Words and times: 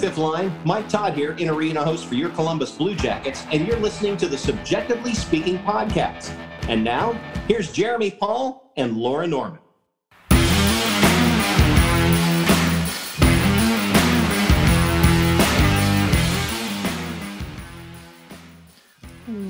fifth 0.00 0.16
line. 0.16 0.50
Mike 0.64 0.88
Todd 0.88 1.12
here, 1.12 1.32
in 1.32 1.50
arena 1.50 1.84
host 1.84 2.06
for 2.06 2.14
your 2.14 2.30
Columbus 2.30 2.72
Blue 2.72 2.94
Jackets, 2.94 3.44
and 3.52 3.66
you're 3.66 3.78
listening 3.78 4.16
to 4.16 4.28
the 4.28 4.38
Subjectively 4.38 5.12
Speaking 5.12 5.58
podcast. 5.58 6.30
And 6.68 6.82
now, 6.82 7.12
here's 7.48 7.70
Jeremy 7.70 8.10
Paul 8.10 8.72
and 8.78 8.96
Laura 8.96 9.26
Norman. 9.26 9.58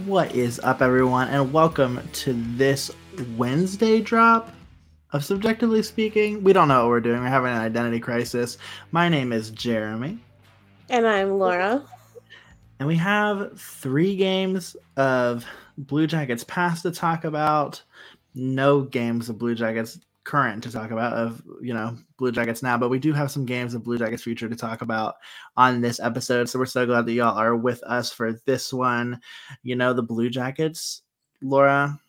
What 0.05 0.35
is 0.35 0.59
up, 0.65 0.83
everyone, 0.83 1.29
and 1.29 1.53
welcome 1.53 2.01
to 2.13 2.33
this 2.57 2.91
Wednesday 3.37 4.01
drop 4.01 4.53
of 5.13 5.25
Subjectively 5.25 5.85
Speaking. 5.85 6.43
We 6.43 6.53
don't 6.53 6.67
know 6.67 6.81
what 6.81 6.89
we're 6.89 7.01
doing. 7.01 7.21
We're 7.21 7.29
having 7.29 7.53
an 7.53 7.59
identity 7.59 8.01
crisis. 8.01 8.59
My 8.91 9.09
name 9.09 9.33
is 9.33 9.51
Jeremy. 9.51 10.19
And 10.91 11.07
I'm 11.07 11.39
Laura. 11.39 11.85
And 12.81 12.89
we 12.89 12.97
have 12.97 13.61
three 13.61 14.17
games 14.17 14.77
of 14.97 15.47
Blue 15.79 16.09
Jackets 16.09 16.43
past 16.43 16.83
to 16.83 16.91
talk 16.91 17.23
about, 17.23 17.81
no 18.35 18.83
games 18.83 19.29
of 19.29 19.39
Blue 19.39 19.55
Jackets 19.55 20.01
current 20.25 20.65
to 20.65 20.73
talk 20.73 20.91
about 20.91 21.13
of 21.13 21.43
you 21.63 21.73
know 21.73 21.97
Blue 22.19 22.33
Jackets 22.33 22.61
now, 22.61 22.77
but 22.77 22.91
we 22.91 22.99
do 22.99 23.13
have 23.13 23.31
some 23.31 23.47
games 23.47 23.75
of 23.75 23.85
Blue 23.85 23.99
Jackets 23.99 24.25
future 24.25 24.49
to 24.49 24.57
talk 24.57 24.83
about 24.83 25.15
on 25.57 25.81
this 25.81 26.01
episode. 26.01 26.49
So 26.49 26.59
we're 26.59 26.67
so 26.67 26.85
glad 26.87 27.07
that 27.07 27.13
y'all 27.13 27.39
are 27.39 27.55
with 27.55 27.81
us 27.85 28.11
for 28.11 28.33
this 28.45 28.73
one. 28.73 29.21
You 29.63 29.77
know, 29.77 29.93
the 29.93 30.03
Blue 30.03 30.29
Jackets, 30.29 31.03
Laura, 31.41 32.01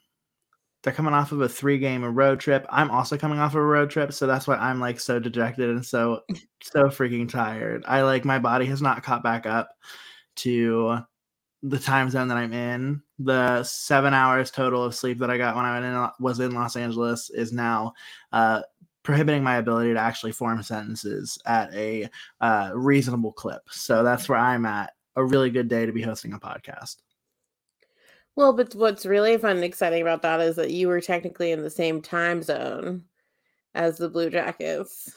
they're 0.83 0.93
coming 0.93 1.13
off 1.13 1.31
of 1.31 1.41
a 1.41 1.49
three 1.49 1.77
game 1.77 2.03
road 2.03 2.39
trip. 2.39 2.65
I'm 2.69 2.89
also 2.89 3.17
coming 3.17 3.39
off 3.39 3.51
of 3.51 3.57
a 3.57 3.63
road 3.63 3.89
trip, 3.89 4.13
so 4.13 4.25
that's 4.25 4.47
why 4.47 4.55
I'm 4.55 4.79
like 4.79 4.99
so 4.99 5.19
dejected 5.19 5.69
and 5.69 5.85
so 5.85 6.21
so 6.61 6.83
freaking 6.83 7.29
tired. 7.29 7.83
I 7.87 8.01
like 8.01 8.25
my 8.25 8.39
body 8.39 8.65
has 8.65 8.81
not 8.81 9.03
caught 9.03 9.23
back 9.23 9.45
up 9.45 9.69
to 10.37 10.97
the 11.63 11.79
time 11.79 12.09
zone 12.09 12.27
that 12.29 12.37
I'm 12.37 12.53
in. 12.53 13.01
The 13.19 13.63
seven 13.63 14.13
hours 14.13 14.49
total 14.49 14.83
of 14.83 14.95
sleep 14.95 15.19
that 15.19 15.29
I 15.29 15.37
got 15.37 15.55
when 15.55 15.65
I 15.65 15.77
in, 15.77 16.09
was 16.19 16.39
in 16.39 16.55
Los 16.55 16.75
Angeles 16.75 17.29
is 17.29 17.53
now 17.53 17.93
uh, 18.31 18.61
prohibiting 19.03 19.43
my 19.43 19.57
ability 19.57 19.93
to 19.93 19.99
actually 19.99 20.31
form 20.31 20.61
sentences 20.63 21.37
at 21.45 21.71
a 21.73 22.09
uh, 22.39 22.71
reasonable 22.73 23.31
clip. 23.31 23.61
So 23.69 24.03
that's 24.03 24.27
where 24.27 24.39
I'm 24.39 24.65
at. 24.65 24.93
A 25.17 25.23
really 25.23 25.49
good 25.49 25.67
day 25.67 25.85
to 25.85 25.91
be 25.91 26.01
hosting 26.01 26.33
a 26.33 26.39
podcast. 26.39 26.97
Well, 28.35 28.53
but 28.53 28.73
what's 28.75 29.05
really 29.05 29.37
fun 29.37 29.57
and 29.57 29.63
exciting 29.63 30.01
about 30.01 30.21
that 30.21 30.39
is 30.39 30.55
that 30.55 30.71
you 30.71 30.87
were 30.87 31.01
technically 31.01 31.51
in 31.51 31.63
the 31.63 31.69
same 31.69 32.01
time 32.01 32.41
zone 32.41 33.03
as 33.75 33.97
the 33.97 34.09
Blue 34.09 34.29
Jackets. 34.29 35.13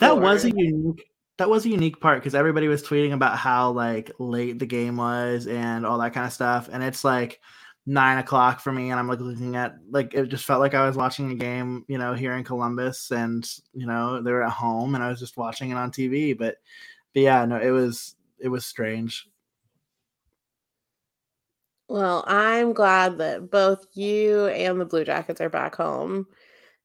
That 0.00 0.20
was 0.20 0.44
a 0.44 0.50
unique 0.50 1.04
that 1.38 1.50
was 1.50 1.66
a 1.66 1.68
unique 1.68 2.00
part 2.00 2.20
because 2.20 2.34
everybody 2.34 2.68
was 2.68 2.82
tweeting 2.82 3.12
about 3.12 3.36
how 3.36 3.70
like 3.72 4.10
late 4.18 4.58
the 4.58 4.66
game 4.66 4.96
was 4.96 5.46
and 5.46 5.84
all 5.84 5.98
that 5.98 6.12
kind 6.12 6.26
of 6.26 6.32
stuff. 6.32 6.68
And 6.72 6.82
it's 6.82 7.02
like 7.04 7.40
nine 7.86 8.18
o'clock 8.18 8.60
for 8.60 8.72
me, 8.72 8.90
and 8.90 8.98
I'm 8.98 9.08
like 9.08 9.20
looking 9.20 9.56
at 9.56 9.76
like 9.90 10.14
it 10.14 10.26
just 10.26 10.44
felt 10.44 10.60
like 10.60 10.74
I 10.74 10.86
was 10.86 10.96
watching 10.96 11.32
a 11.32 11.34
game, 11.34 11.84
you 11.88 11.98
know, 11.98 12.14
here 12.14 12.34
in 12.34 12.44
Columbus, 12.44 13.10
and 13.10 13.48
you 13.72 13.86
know 13.86 14.22
they 14.22 14.32
were 14.32 14.44
at 14.44 14.52
home, 14.52 14.94
and 14.94 15.02
I 15.02 15.08
was 15.08 15.20
just 15.20 15.36
watching 15.36 15.70
it 15.70 15.76
on 15.76 15.90
TV. 15.90 16.36
But 16.36 16.56
but 17.12 17.22
yeah, 17.22 17.44
no, 17.44 17.56
it 17.56 17.70
was 17.70 18.16
it 18.38 18.48
was 18.48 18.64
strange. 18.64 19.28
Well, 21.88 22.24
I'm 22.26 22.72
glad 22.72 23.18
that 23.18 23.50
both 23.50 23.86
you 23.92 24.46
and 24.46 24.80
the 24.80 24.84
Blue 24.86 25.04
Jackets 25.04 25.40
are 25.40 25.50
back 25.50 25.74
home 25.76 26.26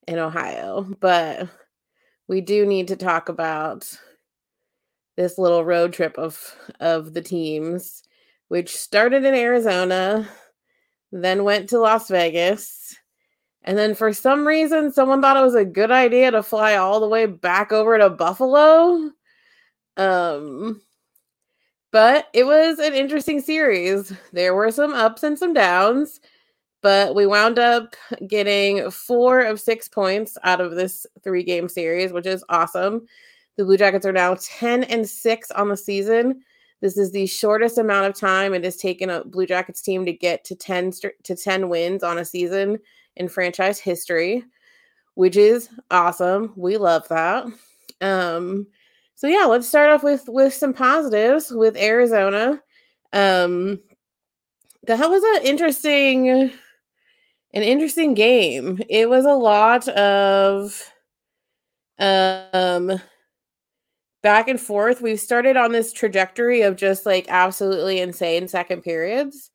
in 0.08 0.20
Ohio, 0.20 0.84
but 1.02 1.50
we 2.28 2.42
do 2.42 2.66
need 2.66 2.90
to 2.90 2.98
talk 2.98 3.30
about 3.30 3.88
this 5.18 5.38
little 5.38 5.66
road 5.66 5.94
trip 5.94 6.18
of 6.18 6.56
of 6.80 7.14
the 7.14 7.22
teams, 7.22 8.04
which 8.48 8.76
started 8.76 9.26
in 9.26 9.34
Arizona, 9.34 10.28
then 11.12 11.44
went 11.44 11.70
to 11.70 11.80
Las 11.80 12.10
Vegas, 12.10 12.96
and 13.64 13.78
then 13.78 13.96
for 13.96 14.14
some 14.14 14.48
reason 14.48 14.92
someone 14.94 15.22
thought 15.22 15.38
it 15.38 15.42
was 15.42 15.56
a 15.56 15.66
good 15.66 15.92
idea 15.92 16.32
to 16.32 16.44
fly 16.44 16.76
all 16.78 17.00
the 17.02 17.10
way 17.10 17.26
back 17.28 17.72
over 17.74 17.98
to 18.00 18.10
Buffalo. 18.12 19.12
Um 19.98 20.82
but 21.92 22.28
it 22.34 22.46
was 22.46 22.80
an 22.80 22.94
interesting 22.94 23.42
series. 23.42 24.14
There 24.32 24.54
were 24.54 24.72
some 24.72 24.94
ups 24.94 25.24
and 25.24 25.38
some 25.38 25.54
downs, 25.54 26.20
but 26.82 27.16
we 27.16 27.26
wound 27.26 27.60
up 27.60 27.96
getting 28.28 28.90
four 28.92 29.42
of 29.42 29.60
six 29.60 29.88
points 29.88 30.38
out 30.44 30.62
of 30.62 30.76
this 30.76 31.06
three 31.24 31.44
game 31.44 31.68
series, 31.68 32.14
which 32.14 32.26
is 32.26 32.44
awesome. 32.50 33.06
The 33.58 33.66
Blue 33.66 33.78
Jackets 33.78 34.06
are 34.06 34.14
now 34.14 34.38
10 34.40 34.86
and 34.86 35.08
6 35.08 35.52
on 35.52 35.68
the 35.68 35.76
season. 35.76 36.42
This 36.82 36.98
is 36.98 37.12
the 37.12 37.26
shortest 37.26 37.78
amount 37.78 38.08
of 38.08 38.16
time 38.16 38.54
it 38.54 38.64
has 38.64 38.78
taken 38.78 39.10
a 39.10 39.26
Blue 39.26 39.46
Jackets 39.46 39.82
team 39.82 40.06
to 40.06 40.14
get 40.14 40.46
to 40.46 40.56
10 40.56 40.94
to 41.24 41.36
10 41.36 41.68
wins 41.68 42.04
on 42.04 42.20
a 42.20 42.26
season 42.26 42.78
in 43.18 43.28
franchise 43.28 43.80
history, 43.80 44.46
which 45.16 45.36
is 45.36 45.70
awesome. 45.92 46.54
We 46.56 46.78
love 46.78 47.06
that. 47.10 47.48
Um, 48.00 48.68
so 49.20 49.28
yeah, 49.28 49.44
let's 49.44 49.68
start 49.68 49.92
off 49.92 50.02
with 50.02 50.30
with 50.30 50.54
some 50.54 50.72
positives 50.74 51.52
with 51.52 51.76
Arizona. 51.76 52.62
Um, 53.12 53.82
that 54.84 55.10
was 55.10 55.22
an 55.22 55.46
interesting 55.46 56.30
an 56.30 57.64
interesting 57.64 58.14
game. 58.14 58.80
It 58.88 59.10
was 59.10 59.26
a 59.26 59.34
lot 59.34 59.90
of 59.90 60.90
um 62.00 63.02
back 64.24 64.48
and 64.48 64.60
forth. 64.62 65.02
We've 65.02 65.20
started 65.20 65.58
on 65.58 65.74
this 65.74 65.92
trajectory 65.92 66.62
of 66.62 66.78
just 66.78 67.06
like 67.06 67.26
absolutely 67.28 68.00
insane 68.00 68.48
second 68.48 68.84
periods. 68.84 69.52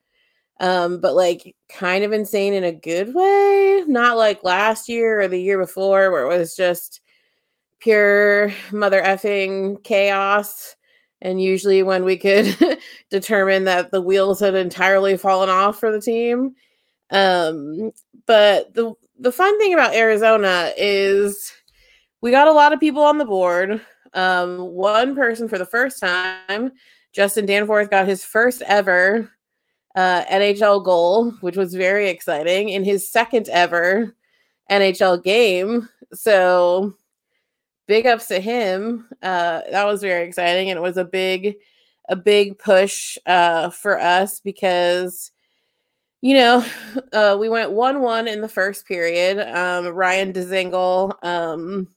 Um, 0.60 1.00
but 1.00 1.14
like 1.14 1.56
kind 1.70 2.04
of 2.04 2.12
insane 2.12 2.52
in 2.52 2.64
a 2.64 2.72
good 2.72 3.14
way, 3.14 3.82
not 3.86 4.18
like 4.18 4.44
last 4.44 4.90
year 4.90 5.22
or 5.22 5.28
the 5.28 5.40
year 5.40 5.58
before 5.58 6.10
where 6.10 6.24
it 6.24 6.38
was 6.38 6.54
just 6.54 7.00
pure 7.80 8.52
mother 8.72 9.02
effing 9.02 9.82
chaos. 9.84 10.76
And 11.20 11.40
usually, 11.40 11.82
when 11.82 12.04
we 12.04 12.16
could 12.16 12.78
determine 13.10 13.64
that 13.64 13.90
the 13.90 14.00
wheels 14.00 14.40
had 14.40 14.54
entirely 14.54 15.16
fallen 15.16 15.48
off 15.48 15.78
for 15.78 15.90
the 15.90 16.00
team. 16.00 16.54
Um, 17.10 17.92
but 18.26 18.74
the 18.74 18.94
the 19.18 19.32
fun 19.32 19.58
thing 19.58 19.72
about 19.72 19.94
Arizona 19.94 20.72
is 20.76 21.52
we 22.20 22.30
got 22.30 22.48
a 22.48 22.52
lot 22.52 22.72
of 22.72 22.80
people 22.80 23.02
on 23.02 23.18
the 23.18 23.24
board. 23.24 23.80
Um, 24.12 24.58
one 24.58 25.14
person 25.14 25.48
for 25.48 25.58
the 25.58 25.66
first 25.66 26.00
time, 26.00 26.72
Justin 27.12 27.46
Danforth, 27.46 27.90
got 27.90 28.06
his 28.08 28.24
first 28.24 28.62
ever 28.62 29.30
uh, 29.94 30.24
NHL 30.24 30.84
goal, 30.84 31.32
which 31.40 31.56
was 31.56 31.74
very 31.74 32.08
exciting, 32.08 32.68
in 32.68 32.84
his 32.84 33.10
second 33.10 33.48
ever 33.48 34.14
NHL 34.70 35.22
game. 35.22 35.88
So 36.12 36.94
big 37.86 38.06
ups 38.06 38.26
to 38.26 38.40
him. 38.40 39.08
Uh, 39.22 39.62
that 39.70 39.84
was 39.84 40.00
very 40.00 40.26
exciting, 40.26 40.70
and 40.70 40.78
it 40.78 40.82
was 40.82 40.96
a 40.96 41.04
big, 41.04 41.56
a 42.08 42.16
big 42.16 42.58
push 42.58 43.18
uh, 43.26 43.70
for 43.70 44.00
us 44.00 44.40
because, 44.40 45.30
you 46.20 46.34
know, 46.34 46.64
uh, 47.12 47.36
we 47.38 47.48
went 47.48 47.72
one-one 47.72 48.28
in 48.28 48.40
the 48.40 48.48
first 48.48 48.86
period. 48.86 49.38
Um, 49.38 49.88
Ryan 49.88 50.32
Dzingel, 50.32 51.24
um, 51.24 51.88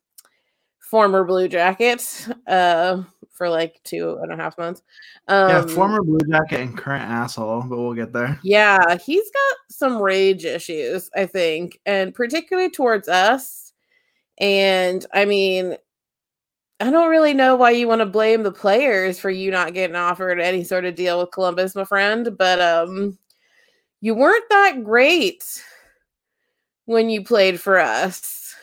former 0.80 1.24
Blue 1.24 1.47
Jacket, 1.47 2.28
uh, 2.47 3.03
for 3.31 3.50
like 3.50 3.80
two 3.84 4.18
and 4.22 4.31
a 4.31 4.36
half 4.36 4.58
months. 4.58 4.81
Um, 5.28 5.50
yeah, 5.50 5.66
former 5.68 6.02
Blue 6.02 6.20
Jacket 6.30 6.62
and 6.62 6.78
current 6.78 7.03
asshole, 7.03 7.64
but 7.70 7.78
we'll 7.78 7.94
get 7.94 8.12
there. 8.12 8.40
Yeah, 8.44 8.97
he's 8.97 9.30
got 9.31 9.58
some 9.70 10.02
rage 10.02 10.44
issues, 10.44 11.09
I 11.16 11.28
think, 11.28 11.80
and 11.86 12.14
particularly 12.16 12.72
towards 12.72 13.08
us 13.08 13.66
and 14.40 15.06
I 15.14 15.25
mean, 15.25 15.78
I 16.80 16.92
don't 16.92 17.09
really 17.09 17.34
know 17.34 17.56
why 17.56 17.72
you 17.72 17.88
want 17.88 18.02
to 18.02 18.06
blame 18.06 18.44
the 18.44 18.52
players 18.52 19.20
for 19.20 19.29
you 19.32 19.52
not 19.52 19.73
getting 19.73 19.96
offered 19.96 20.40
any 20.40 20.64
sort 20.64 20.85
of 20.85 20.96
deal 20.96 21.20
with 21.20 21.32
Columbus, 21.32 21.76
my 21.76 21.84
friend, 21.85 22.38
but 22.38 22.61
um 22.61 23.17
you 24.02 24.16
weren't 24.16 24.50
that 24.50 24.84
great 24.84 25.64
when 26.85 27.09
you 27.09 27.22
played 27.23 27.59
for 27.59 27.78
us. 27.79 28.56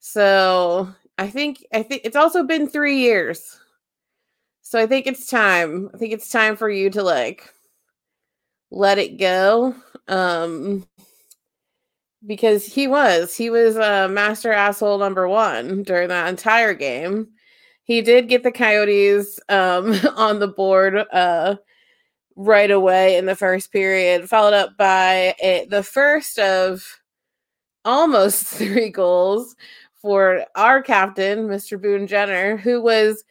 So, 0.00 0.88
I 1.18 1.28
think 1.28 1.66
I 1.72 1.82
think 1.82 2.02
it's 2.04 2.16
also 2.16 2.42
been 2.44 2.68
3 2.68 2.98
years. 2.98 3.58
So 4.62 4.78
I 4.78 4.86
think 4.86 5.06
it's 5.06 5.26
time. 5.26 5.90
I 5.94 5.98
think 5.98 6.12
it's 6.12 6.28
time 6.30 6.56
for 6.56 6.68
you 6.70 6.90
to 6.90 7.02
like 7.02 7.52
let 8.70 8.98
it 8.98 9.18
go. 9.18 9.74
Um 10.08 10.86
because 12.26 12.64
he 12.66 12.86
was 12.86 13.34
he 13.34 13.50
was 13.50 13.76
a 13.76 14.04
uh, 14.04 14.08
master 14.08 14.52
asshole 14.52 14.98
number 14.98 15.28
one 15.28 15.82
during 15.82 16.08
that 16.08 16.28
entire 16.28 16.74
game 16.74 17.28
he 17.84 18.02
did 18.02 18.28
get 18.28 18.42
the 18.42 18.52
coyotes 18.52 19.40
um, 19.48 19.94
on 20.16 20.40
the 20.40 20.48
board 20.48 20.96
uh, 21.12 21.56
right 22.36 22.70
away 22.70 23.16
in 23.16 23.26
the 23.26 23.36
first 23.36 23.72
period 23.72 24.28
followed 24.28 24.54
up 24.54 24.76
by 24.76 25.34
a, 25.42 25.66
the 25.70 25.82
first 25.82 26.38
of 26.38 27.00
almost 27.84 28.44
three 28.46 28.90
goals 28.90 29.54
for 30.02 30.44
our 30.56 30.82
captain 30.82 31.48
mr 31.48 31.80
boone 31.80 32.06
jenner 32.06 32.56
who 32.56 32.82
was 32.82 33.24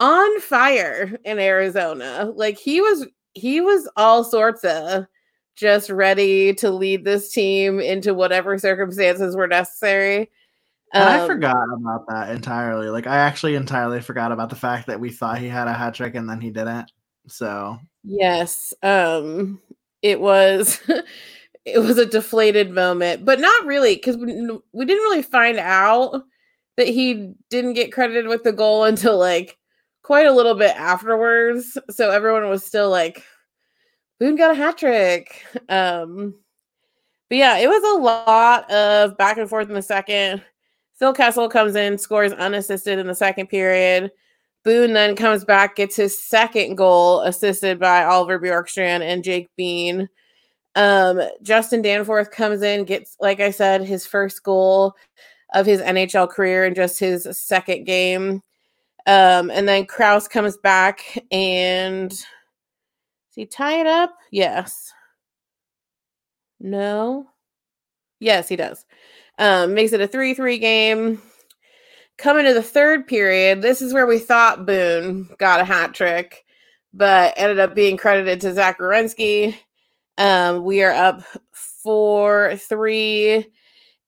on 0.00 0.40
fire 0.40 1.18
in 1.24 1.38
Arizona. 1.38 2.32
Like 2.34 2.58
he 2.58 2.80
was 2.80 3.06
he 3.34 3.60
was 3.60 3.88
all 3.96 4.24
sorts 4.24 4.64
of 4.64 5.06
just 5.54 5.90
ready 5.90 6.54
to 6.54 6.70
lead 6.70 7.04
this 7.04 7.32
team 7.32 7.80
into 7.80 8.14
whatever 8.14 8.58
circumstances 8.58 9.36
were 9.36 9.46
necessary. 9.46 10.30
Um, 10.92 11.08
I 11.08 11.26
forgot 11.26 11.66
about 11.76 12.06
that 12.08 12.30
entirely. 12.30 12.88
Like 12.88 13.06
I 13.06 13.16
actually 13.16 13.54
entirely 13.54 14.00
forgot 14.00 14.32
about 14.32 14.50
the 14.50 14.56
fact 14.56 14.86
that 14.86 15.00
we 15.00 15.10
thought 15.10 15.38
he 15.38 15.48
had 15.48 15.66
a 15.66 15.72
hat 15.72 15.94
trick 15.94 16.14
and 16.14 16.28
then 16.28 16.40
he 16.40 16.50
didn't. 16.50 16.90
So 17.26 17.78
yes, 18.02 18.74
um, 18.82 19.60
it 20.02 20.20
was 20.20 20.80
it 21.64 21.78
was 21.78 21.98
a 21.98 22.06
deflated 22.06 22.70
moment, 22.70 23.24
but 23.24 23.40
not 23.40 23.66
really 23.66 23.96
because 23.96 24.16
we, 24.16 24.34
we 24.72 24.84
didn't 24.84 25.02
really 25.02 25.22
find 25.22 25.58
out 25.58 26.22
that 26.76 26.88
he 26.88 27.32
didn't 27.50 27.74
get 27.74 27.92
credited 27.92 28.26
with 28.26 28.42
the 28.42 28.52
goal 28.52 28.84
until 28.84 29.18
like 29.18 29.58
quite 30.02 30.26
a 30.26 30.32
little 30.32 30.54
bit 30.54 30.76
afterwards. 30.76 31.78
So 31.90 32.10
everyone 32.10 32.48
was 32.48 32.64
still 32.64 32.90
like, 32.90 33.24
Boone 34.18 34.36
got 34.36 34.52
a 34.52 34.54
hat 34.54 34.78
trick. 34.78 35.44
Um, 35.68 36.34
but 37.28 37.38
yeah, 37.38 37.56
it 37.58 37.68
was 37.68 37.96
a 37.96 38.00
lot 38.00 38.70
of 38.70 39.16
back 39.16 39.38
and 39.38 39.48
forth 39.48 39.68
in 39.68 39.74
the 39.74 39.82
second. 39.82 40.42
Phil 40.96 41.12
Kessel 41.12 41.48
comes 41.48 41.74
in, 41.74 41.98
scores 41.98 42.32
unassisted 42.32 42.98
in 42.98 43.06
the 43.06 43.14
second 43.14 43.48
period. 43.48 44.10
Boone 44.64 44.92
then 44.94 45.16
comes 45.16 45.44
back, 45.44 45.76
gets 45.76 45.96
his 45.96 46.16
second 46.16 46.76
goal, 46.76 47.20
assisted 47.20 47.78
by 47.78 48.04
Oliver 48.04 48.38
Bjorkstrand 48.38 49.02
and 49.02 49.24
Jake 49.24 49.48
Bean. 49.56 50.08
Um, 50.76 51.20
Justin 51.42 51.82
Danforth 51.82 52.30
comes 52.30 52.62
in, 52.62 52.84
gets, 52.84 53.16
like 53.20 53.40
I 53.40 53.50
said, 53.50 53.82
his 53.82 54.06
first 54.06 54.42
goal 54.42 54.94
of 55.52 55.66
his 55.66 55.80
NHL 55.80 56.28
career 56.28 56.64
in 56.64 56.74
just 56.74 56.98
his 56.98 57.28
second 57.38 57.84
game. 57.84 58.42
Um, 59.06 59.50
and 59.50 59.68
then 59.68 59.86
Crouse 59.86 60.26
comes 60.26 60.56
back 60.56 61.18
and 61.30 62.12
does 63.34 63.42
he 63.42 63.46
tie 63.46 63.80
it 63.80 63.86
up? 63.88 64.16
Yes. 64.30 64.92
No. 66.60 67.26
Yes, 68.20 68.48
he 68.48 68.54
does. 68.54 68.84
Um, 69.40 69.74
makes 69.74 69.92
it 69.92 70.00
a 70.00 70.06
3 70.06 70.34
3 70.34 70.58
game. 70.58 71.20
Coming 72.16 72.44
to 72.44 72.54
the 72.54 72.62
third 72.62 73.08
period, 73.08 73.60
this 73.60 73.82
is 73.82 73.92
where 73.92 74.06
we 74.06 74.20
thought 74.20 74.66
Boone 74.66 75.28
got 75.38 75.60
a 75.60 75.64
hat 75.64 75.94
trick, 75.94 76.44
but 76.92 77.34
ended 77.36 77.58
up 77.58 77.74
being 77.74 77.96
credited 77.96 78.40
to 78.42 78.54
Zach. 78.54 78.78
Um, 80.16 80.62
we 80.62 80.84
are 80.84 80.92
up 80.92 81.22
4 81.82 82.56
3. 82.56 83.46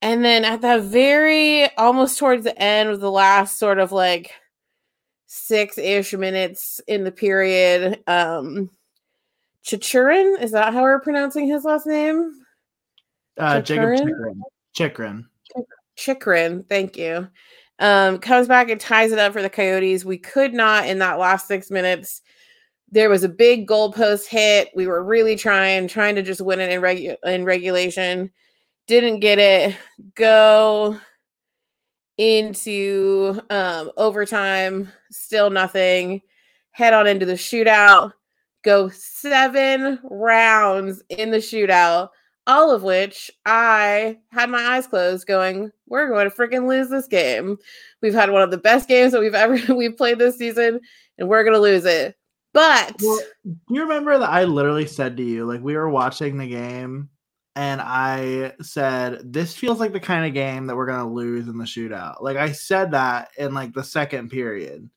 And 0.03 0.25
then 0.25 0.45
at 0.45 0.61
the 0.61 0.79
very 0.81 1.69
almost 1.77 2.17
towards 2.17 2.45
the 2.45 2.57
end 2.63 2.91
of 2.91 3.01
the 3.01 3.11
last 3.11 3.59
sort 3.59 3.81
of 3.81 3.91
like 3.91 4.31
six 5.27 5.79
ish 5.79 6.13
minutes 6.13 6.81
in 6.87 7.03
the 7.03 7.11
period. 7.11 8.05
Um, 8.07 8.71
Chichurin, 9.67 10.41
is 10.41 10.53
that 10.53 10.73
how 10.73 10.83
we're 10.83 11.01
pronouncing 11.01 11.49
his 11.49 11.65
last 11.65 11.87
name? 11.87 12.31
Uh, 13.37 13.61
Jacob 13.61 13.97
Chychrun. 13.97 14.43
Chychrun. 14.75 15.29
Chychrun, 15.97 16.65
thank 16.69 16.97
you. 16.97 17.29
Um, 17.79 18.19
comes 18.19 18.49
back 18.49 18.71
and 18.71 18.81
ties 18.81 19.13
it 19.13 19.19
up 19.19 19.33
for 19.33 19.43
the 19.43 19.51
Coyotes. 19.51 20.05
We 20.05 20.19
could 20.19 20.55
not 20.55 20.87
in 20.87 20.99
that 21.01 21.19
last 21.19 21.49
six 21.49 21.71
minutes. 21.71 22.23
There 22.91 23.11
was 23.11 23.25
a 23.25 23.29
big 23.29 23.67
goalpost 23.67 24.27
hit. 24.27 24.71
We 24.75 24.87
were 24.87 25.03
really 25.03 25.37
trying, 25.37 25.89
trying 25.89 26.15
to 26.15 26.23
just 26.23 26.41
win 26.41 26.61
it 26.61 26.71
in, 26.71 26.81
regu- 26.81 27.17
in 27.25 27.45
regulation. 27.45 28.31
Didn't 28.87 29.21
get 29.21 29.39
it. 29.39 29.77
Go 30.15 30.99
into 32.17 33.41
um, 33.51 33.91
overtime, 33.97 34.91
still 35.11 35.51
nothing. 35.51 36.23
Head 36.71 36.95
on 36.95 37.07
into 37.07 37.27
the 37.27 37.33
shootout, 37.33 38.13
go 38.67 38.91
seven 38.91 39.99
rounds 40.05 41.03
in 41.09 41.31
the 41.31 41.39
shootout, 41.39 42.11
all 42.47 42.71
of 42.71 42.83
which 42.83 43.31
I 43.47 44.19
had 44.31 44.51
my 44.51 44.63
eyes 44.63 44.87
closed, 44.87 45.27
going, 45.27 45.73
"We're 45.87 46.09
going 46.09 46.29
to 46.29 46.37
freaking 46.37 46.69
lose 46.69 46.91
this 46.91 47.07
game. 47.07 47.57
We've 48.03 48.13
had 48.13 48.31
one 48.31 48.43
of 48.43 48.51
the 48.51 48.59
best 48.59 48.89
games 48.89 49.13
that 49.13 49.21
we've 49.21 49.35
ever 49.35 49.75
we've 49.75 49.97
played 49.97 50.19
this 50.19 50.37
season, 50.37 50.81
and 51.17 51.29
we're 51.29 51.45
gonna 51.45 51.59
lose 51.59 51.85
it." 51.85 52.17
But 52.53 53.01
well, 53.03 53.21
do 53.45 53.75
you 53.75 53.83
remember 53.83 54.19
that 54.19 54.31
I 54.31 54.45
literally 54.45 54.87
said 54.87 55.17
to 55.17 55.23
you, 55.23 55.47
like 55.47 55.63
we 55.63 55.77
were 55.77 55.89
watching 55.89 56.37
the 56.37 56.49
game 56.49 57.11
and 57.57 57.81
I 57.81 58.53
said, 58.61 59.33
This 59.33 59.55
feels 59.55 59.81
like 59.81 59.93
the 59.93 60.01
kind 60.01 60.27
of 60.27 60.35
game 60.35 60.67
that 60.67 60.77
we're 60.77 60.87
gonna 60.87 61.11
lose 61.11 61.49
in 61.49 61.57
the 61.57 61.65
shootout. 61.65 62.23
Like 62.23 62.37
I 62.37 62.53
said 62.53 62.93
that 62.93 63.31
in 63.39 63.55
like 63.55 63.73
the 63.73 63.83
second 63.83 64.31
period. 64.31 64.89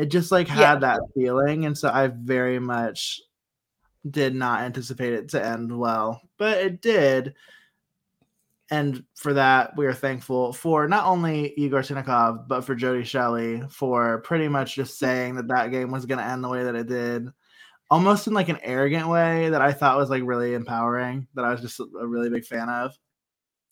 It 0.00 0.06
just 0.06 0.32
like 0.32 0.48
had 0.48 0.60
yeah. 0.60 0.76
that 0.76 1.00
feeling. 1.14 1.66
And 1.66 1.76
so 1.76 1.88
I 1.88 2.08
very 2.08 2.58
much 2.58 3.20
did 4.08 4.34
not 4.34 4.62
anticipate 4.62 5.12
it 5.12 5.28
to 5.30 5.44
end 5.44 5.76
well, 5.76 6.22
but 6.38 6.58
it 6.58 6.80
did. 6.80 7.34
And 8.70 9.04
for 9.16 9.34
that, 9.34 9.76
we 9.76 9.86
are 9.86 9.94
thankful 9.94 10.52
for 10.52 10.86
not 10.88 11.06
only 11.06 11.52
Igor 11.56 11.80
Chinakhov, 11.80 12.46
but 12.46 12.62
for 12.62 12.74
Jody 12.74 13.04
Shelley 13.04 13.62
for 13.68 14.20
pretty 14.20 14.48
much 14.48 14.76
just 14.76 14.98
saying 14.98 15.34
that 15.34 15.48
that 15.48 15.70
game 15.70 15.90
was 15.90 16.06
going 16.06 16.18
to 16.18 16.24
end 16.24 16.44
the 16.44 16.48
way 16.48 16.62
that 16.62 16.76
it 16.76 16.86
did 16.86 17.30
almost 17.90 18.26
in 18.26 18.32
like 18.32 18.48
an 18.48 18.60
arrogant 18.62 19.08
way 19.08 19.50
that 19.50 19.60
I 19.60 19.72
thought 19.72 19.98
was 19.98 20.10
like 20.10 20.22
really 20.24 20.54
empowering 20.54 21.26
that 21.34 21.44
I 21.44 21.50
was 21.50 21.60
just 21.60 21.80
a 21.80 22.06
really 22.06 22.30
big 22.30 22.44
fan 22.44 22.68
of. 22.68 22.96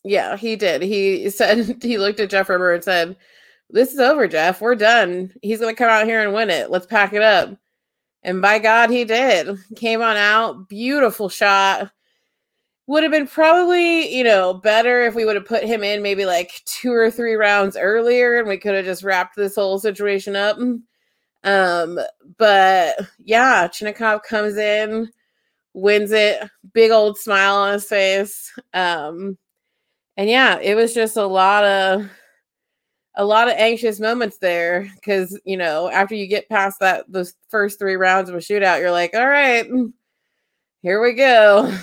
Yeah, 0.05 0.37
he 0.37 0.57
did. 0.57 0.83
He 0.83 1.31
said 1.31 1.79
he 1.83 1.99
looked 1.99 2.21
at 2.21 2.31
Jeff 2.31 2.49
Rimer 2.49 2.73
and 2.73 2.85
said, 2.85 3.17
This 3.71 3.93
is 3.93 3.99
over, 3.99 4.27
Jeff. 4.27 4.61
We're 4.61 4.75
done. 4.75 5.33
He's 5.43 5.61
gonna 5.61 5.75
come 5.75 5.91
out 5.91 6.07
here 6.07 6.23
and 6.23 6.33
win 6.33 6.51
it. 6.51 6.71
Let's 6.71 6.87
pack 6.87 7.13
it 7.13 7.23
up. 7.23 7.57
And 8.23 8.43
by 8.43 8.59
God, 8.59 8.91
he 8.91 9.05
did. 9.05 9.57
Came 9.77 10.03
on 10.03 10.17
out, 10.17 10.69
beautiful 10.69 11.29
shot. 11.29 11.91
Would 12.87 13.03
have 13.03 13.13
been 13.13 13.27
probably, 13.27 14.15
you 14.15 14.25
know, 14.25 14.55
better 14.55 15.03
if 15.03 15.15
we 15.15 15.27
would 15.27 15.37
have 15.37 15.45
put 15.45 15.65
him 15.65 15.85
in 15.85 16.03
maybe 16.03 16.25
like 16.25 16.63
two 16.65 16.93
or 16.93 17.11
three 17.11 17.35
rounds 17.35 17.77
earlier 17.77 18.39
and 18.39 18.49
we 18.49 18.57
could 18.57 18.75
have 18.75 18.87
just 18.87 19.05
wrapped 19.05 19.37
this 19.37 19.57
whole 19.57 19.79
situation 19.79 20.35
up. 20.35 20.57
Um, 21.45 22.01
but 22.39 22.99
yeah, 23.19 23.69
Chinakhov 23.69 24.23
comes 24.23 24.57
in, 24.57 25.11
wins 25.75 26.13
it, 26.13 26.43
big 26.73 26.91
old 26.91 27.19
smile 27.19 27.57
on 27.57 27.75
his 27.75 27.85
face. 27.85 28.51
Um, 28.73 29.37
and 30.17 30.29
yeah, 30.31 30.59
it 30.59 30.75
was 30.75 30.95
just 30.95 31.19
a 31.19 31.27
lot 31.27 31.65
of 31.65 32.11
a 33.19 33.25
lot 33.25 33.49
of 33.49 33.55
anxious 33.57 33.99
moments 33.99 34.39
there 34.39 34.89
because 34.95 35.39
you 35.45 35.57
know 35.57 35.91
after 35.91 36.15
you 36.15 36.27
get 36.27 36.49
past 36.49 36.79
that 36.81 37.05
those 37.09 37.35
first 37.49 37.79
three 37.79 37.97
rounds 37.97 38.31
of 38.31 38.37
a 38.37 38.39
shootout, 38.39 38.79
you're 38.79 38.93
like, 38.93 39.13
all 39.15 39.29
right, 39.29 39.67
here 40.83 41.03
we 41.03 41.13
go. 41.15 41.77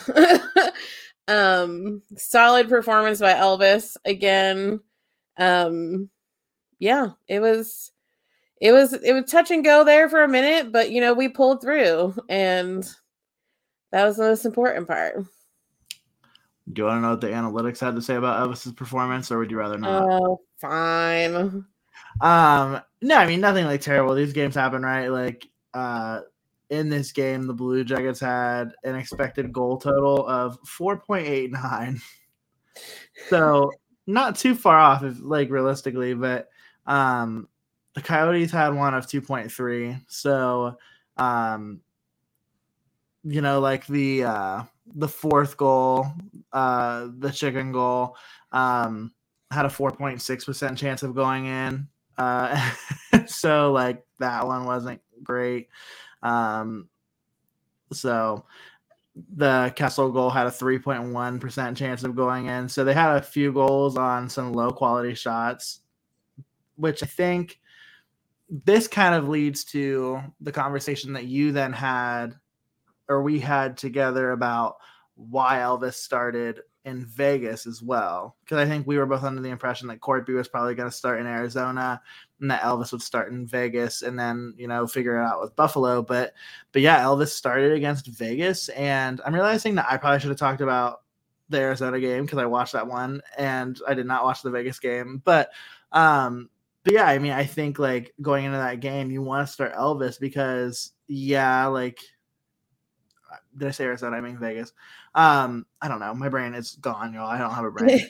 um, 1.28 2.02
solid 2.18 2.70
performance 2.70 3.20
by 3.20 3.34
Elvis 3.34 3.98
again. 4.06 4.80
Um, 5.38 6.10
yeah, 6.80 7.10
it 7.28 7.42
was 7.42 7.92
it 8.62 8.72
was 8.72 8.94
it 8.94 9.12
was 9.12 9.30
touch 9.30 9.52
and 9.52 9.64
go 9.64 9.84
there 9.84 10.10
for 10.10 10.24
a 10.24 10.30
minute, 10.30 10.72
but 10.72 10.90
you 10.90 11.02
know, 11.02 11.14
we 11.14 11.28
pulled 11.28 11.62
through 11.62 12.16
and 12.30 12.90
that 13.92 14.06
was 14.06 14.16
the 14.16 14.24
most 14.24 14.46
important 14.46 14.88
part. 14.88 15.18
Do 16.72 16.82
you 16.82 16.86
want 16.86 16.98
to 16.98 17.02
know 17.02 17.10
what 17.12 17.22
the 17.22 17.28
analytics 17.28 17.80
had 17.80 17.96
to 17.96 18.02
say 18.02 18.16
about 18.16 18.48
Elvis's 18.48 18.74
performance, 18.74 19.32
or 19.32 19.38
would 19.38 19.52
you 19.52 19.58
rather 19.58 19.78
not? 19.78 20.10
Oh, 20.10 20.42
fine. 20.58 21.66
Um, 22.22 22.82
no, 23.02 23.18
I 23.18 23.28
mean 23.28 23.42
nothing 23.42 23.66
like 23.66 23.82
terrible. 23.82 24.16
These 24.16 24.34
games 24.34 24.56
happen, 24.56 24.84
right? 24.84 25.08
Like, 25.08 25.48
uh, 25.74 26.22
in 26.70 26.90
this 26.90 27.12
game, 27.12 27.46
the 27.46 27.54
Blue 27.54 27.84
Jackets 27.84 28.20
had 28.20 28.74
an 28.84 28.96
expected 28.96 29.54
goal 29.54 29.78
total 29.78 30.26
of 30.28 30.58
four 30.66 30.98
point 30.98 31.28
eight 31.28 31.52
nine. 31.52 32.00
so 33.30 33.72
not 34.08 34.36
too 34.36 34.56
far 34.56 34.78
off, 34.78 35.04
if 35.04 35.18
like 35.22 35.50
realistically, 35.50 36.14
but 36.14 36.50
um, 36.86 37.48
the 37.94 38.02
Coyotes 38.02 38.52
had 38.52 38.70
one 38.70 38.94
of 38.94 39.08
2.3. 39.08 40.02
So, 40.08 40.78
um, 41.18 41.82
you 43.24 43.42
know, 43.42 43.60
like 43.60 43.88
the 43.88 44.26
uh, 44.26 44.64
the 44.94 45.08
fourth 45.08 45.58
goal, 45.58 46.08
uh, 46.54 47.08
the 47.18 47.32
chicken 47.32 47.72
goal, 47.72 48.16
um, 48.52 49.12
had 49.52 49.66
a 49.66 49.70
4.6% 49.70 50.78
chance 50.78 51.04
of 51.04 51.16
going 51.16 51.46
in. 51.46 51.88
Uh, 52.18 52.72
so, 53.26 53.72
like, 53.72 54.06
that 54.20 54.48
one 54.48 54.66
wasn't 54.66 55.02
great. 55.24 55.70
Um, 56.24 56.90
so, 57.92 58.46
the 59.36 59.72
Kessel 59.76 60.12
goal 60.12 60.30
had 60.30 60.48
a 60.48 60.52
3.1% 60.52 61.76
chance 61.78 62.04
of 62.04 62.16
going 62.16 62.48
in. 62.48 62.68
So, 62.68 62.84
they 62.84 62.94
had 62.94 63.16
a 63.16 63.22
few 63.22 63.54
goals 63.54 63.98
on 63.98 64.30
some 64.30 64.54
low 64.54 64.72
quality 64.72 65.14
shots, 65.14 65.82
which 66.76 67.04
I 67.04 67.06
think 67.06 67.60
this 68.50 68.88
kind 68.88 69.16
of 69.16 69.28
leads 69.28 69.64
to 69.66 70.22
the 70.42 70.52
conversation 70.52 71.14
that 71.14 71.26
you 71.26 71.52
then 71.52 71.74
had 71.74 72.36
or 73.08 73.22
we 73.22 73.40
had 73.40 73.78
together 73.78 74.32
about 74.32 74.78
why 75.16 75.58
Elvis 75.58 75.94
started 75.94 76.62
in 76.86 77.04
Vegas 77.04 77.66
as 77.66 77.82
well. 77.82 78.36
Because 78.44 78.60
I 78.60 78.66
think 78.66 78.86
we 78.86 78.98
were 78.98 79.08
both 79.08 79.24
under 79.24 79.42
the 79.42 79.50
impression 79.50 79.88
that 79.88 80.00
Korpi 80.00 80.36
was 80.36 80.48
probably 80.48 80.76
going 80.76 80.90
to 80.90 80.96
start 80.96 81.20
in 81.20 81.26
Arizona 81.26 82.00
and 82.40 82.50
that 82.52 82.62
Elvis 82.62 82.92
would 82.92 83.02
start 83.02 83.32
in 83.32 83.48
Vegas 83.48 84.04
and 84.04 84.18
then, 84.18 84.54
you 84.56 84.68
know, 84.68 84.86
figure 84.86 85.20
it 85.20 85.26
out 85.26 85.42
with 85.42 85.56
Buffalo. 85.56 86.04
But 86.04 86.34
but 86.72 86.84
yeah, 86.84 87.04
Elvis 87.04 87.30
started 87.30 87.74
against 87.74 88.08
Vegas. 88.08 88.70
And 88.70 89.20
I'm 89.26 89.34
realizing 89.34 89.76
that 89.76 89.88
I 89.90 89.98
probably 89.98 90.20
should 90.20 90.30
have 90.30 90.38
talked 90.38 90.62
about 90.62 91.02
the 91.50 91.58
Arizona 91.60 92.00
game 92.00 92.26
because 92.26 92.40
I 92.40 92.46
watched 92.46 92.74
that 92.74 92.88
one 92.88 93.22
and 93.38 93.80
I 93.88 93.94
did 93.94 94.06
not 94.06 94.24
watch 94.24 94.42
the 94.42 94.52
Vegas 94.52 94.80
game. 94.80 95.22
But 95.26 95.50
um 95.92 96.50
but 96.84 96.94
yeah, 96.94 97.06
I 97.06 97.18
mean, 97.18 97.32
I 97.32 97.46
think 97.46 97.80
like 97.80 98.14
going 98.22 98.46
into 98.46 98.60
that 98.60 98.80
game, 98.80 99.10
you 99.10 99.24
want 99.24 99.48
to 99.48 99.52
start 99.52 99.74
Elvis 99.74 100.20
because 100.20 100.92
yeah, 101.08 101.66
like 101.66 102.00
did 103.58 103.68
I 103.68 103.72
say 103.72 103.86
Arizona? 103.86 104.18
I 104.18 104.22
mean 104.22 104.38
Vegas. 104.38 104.72
Um, 105.16 105.66
I 105.82 105.88
don't 105.88 106.00
know. 106.00 106.14
My 106.14 106.30
brain 106.30 106.54
is 106.54 106.76
gone, 106.76 107.14
y'all. 107.14 107.28
I 107.28 107.38
don't 107.38 107.52
have 107.52 107.66
a 107.66 107.72
brain. 107.72 108.02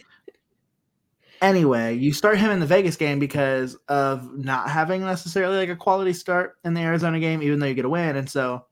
anyway, 1.41 1.95
you 1.95 2.11
start 2.11 2.37
him 2.37 2.51
in 2.51 2.59
the 2.59 2.65
Vegas 2.65 2.97
game 2.97 3.19
because 3.19 3.77
of 3.87 4.35
not 4.37 4.69
having 4.69 5.01
necessarily 5.01 5.57
like 5.57 5.69
a 5.69 5.75
quality 5.75 6.13
start 6.13 6.57
in 6.65 6.73
the 6.73 6.81
Arizona 6.81 7.19
game, 7.19 7.43
even 7.43 7.59
though 7.59 7.67
you 7.67 7.75
get 7.75 7.85
a 7.85 7.89
win. 7.89 8.15
And 8.15 8.29
so 8.29 8.65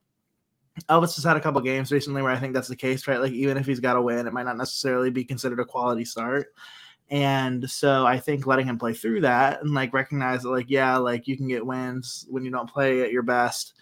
Elvis 0.88 1.14
has 1.14 1.24
had 1.24 1.36
a 1.36 1.40
couple 1.40 1.60
games 1.60 1.92
recently 1.92 2.22
where 2.22 2.32
I 2.32 2.38
think 2.38 2.54
that's 2.54 2.68
the 2.68 2.76
case, 2.76 3.06
right? 3.06 3.20
Like 3.20 3.32
even 3.32 3.56
if 3.56 3.66
he's 3.66 3.80
got 3.80 3.96
a 3.96 4.02
win, 4.02 4.26
it 4.26 4.32
might 4.32 4.46
not 4.46 4.56
necessarily 4.56 5.10
be 5.10 5.24
considered 5.24 5.60
a 5.60 5.64
quality 5.64 6.04
start. 6.04 6.48
And 7.10 7.70
so 7.70 8.04
I 8.06 8.18
think 8.18 8.46
letting 8.46 8.66
him 8.66 8.78
play 8.78 8.94
through 8.94 9.20
that 9.20 9.62
and 9.62 9.74
like 9.74 9.92
recognize 9.92 10.42
that, 10.42 10.48
like, 10.48 10.70
yeah, 10.70 10.96
like 10.96 11.28
you 11.28 11.36
can 11.36 11.46
get 11.46 11.64
wins 11.64 12.26
when 12.28 12.44
you 12.44 12.50
don't 12.50 12.68
play 12.68 13.02
at 13.02 13.12
your 13.12 13.22
best. 13.22 13.74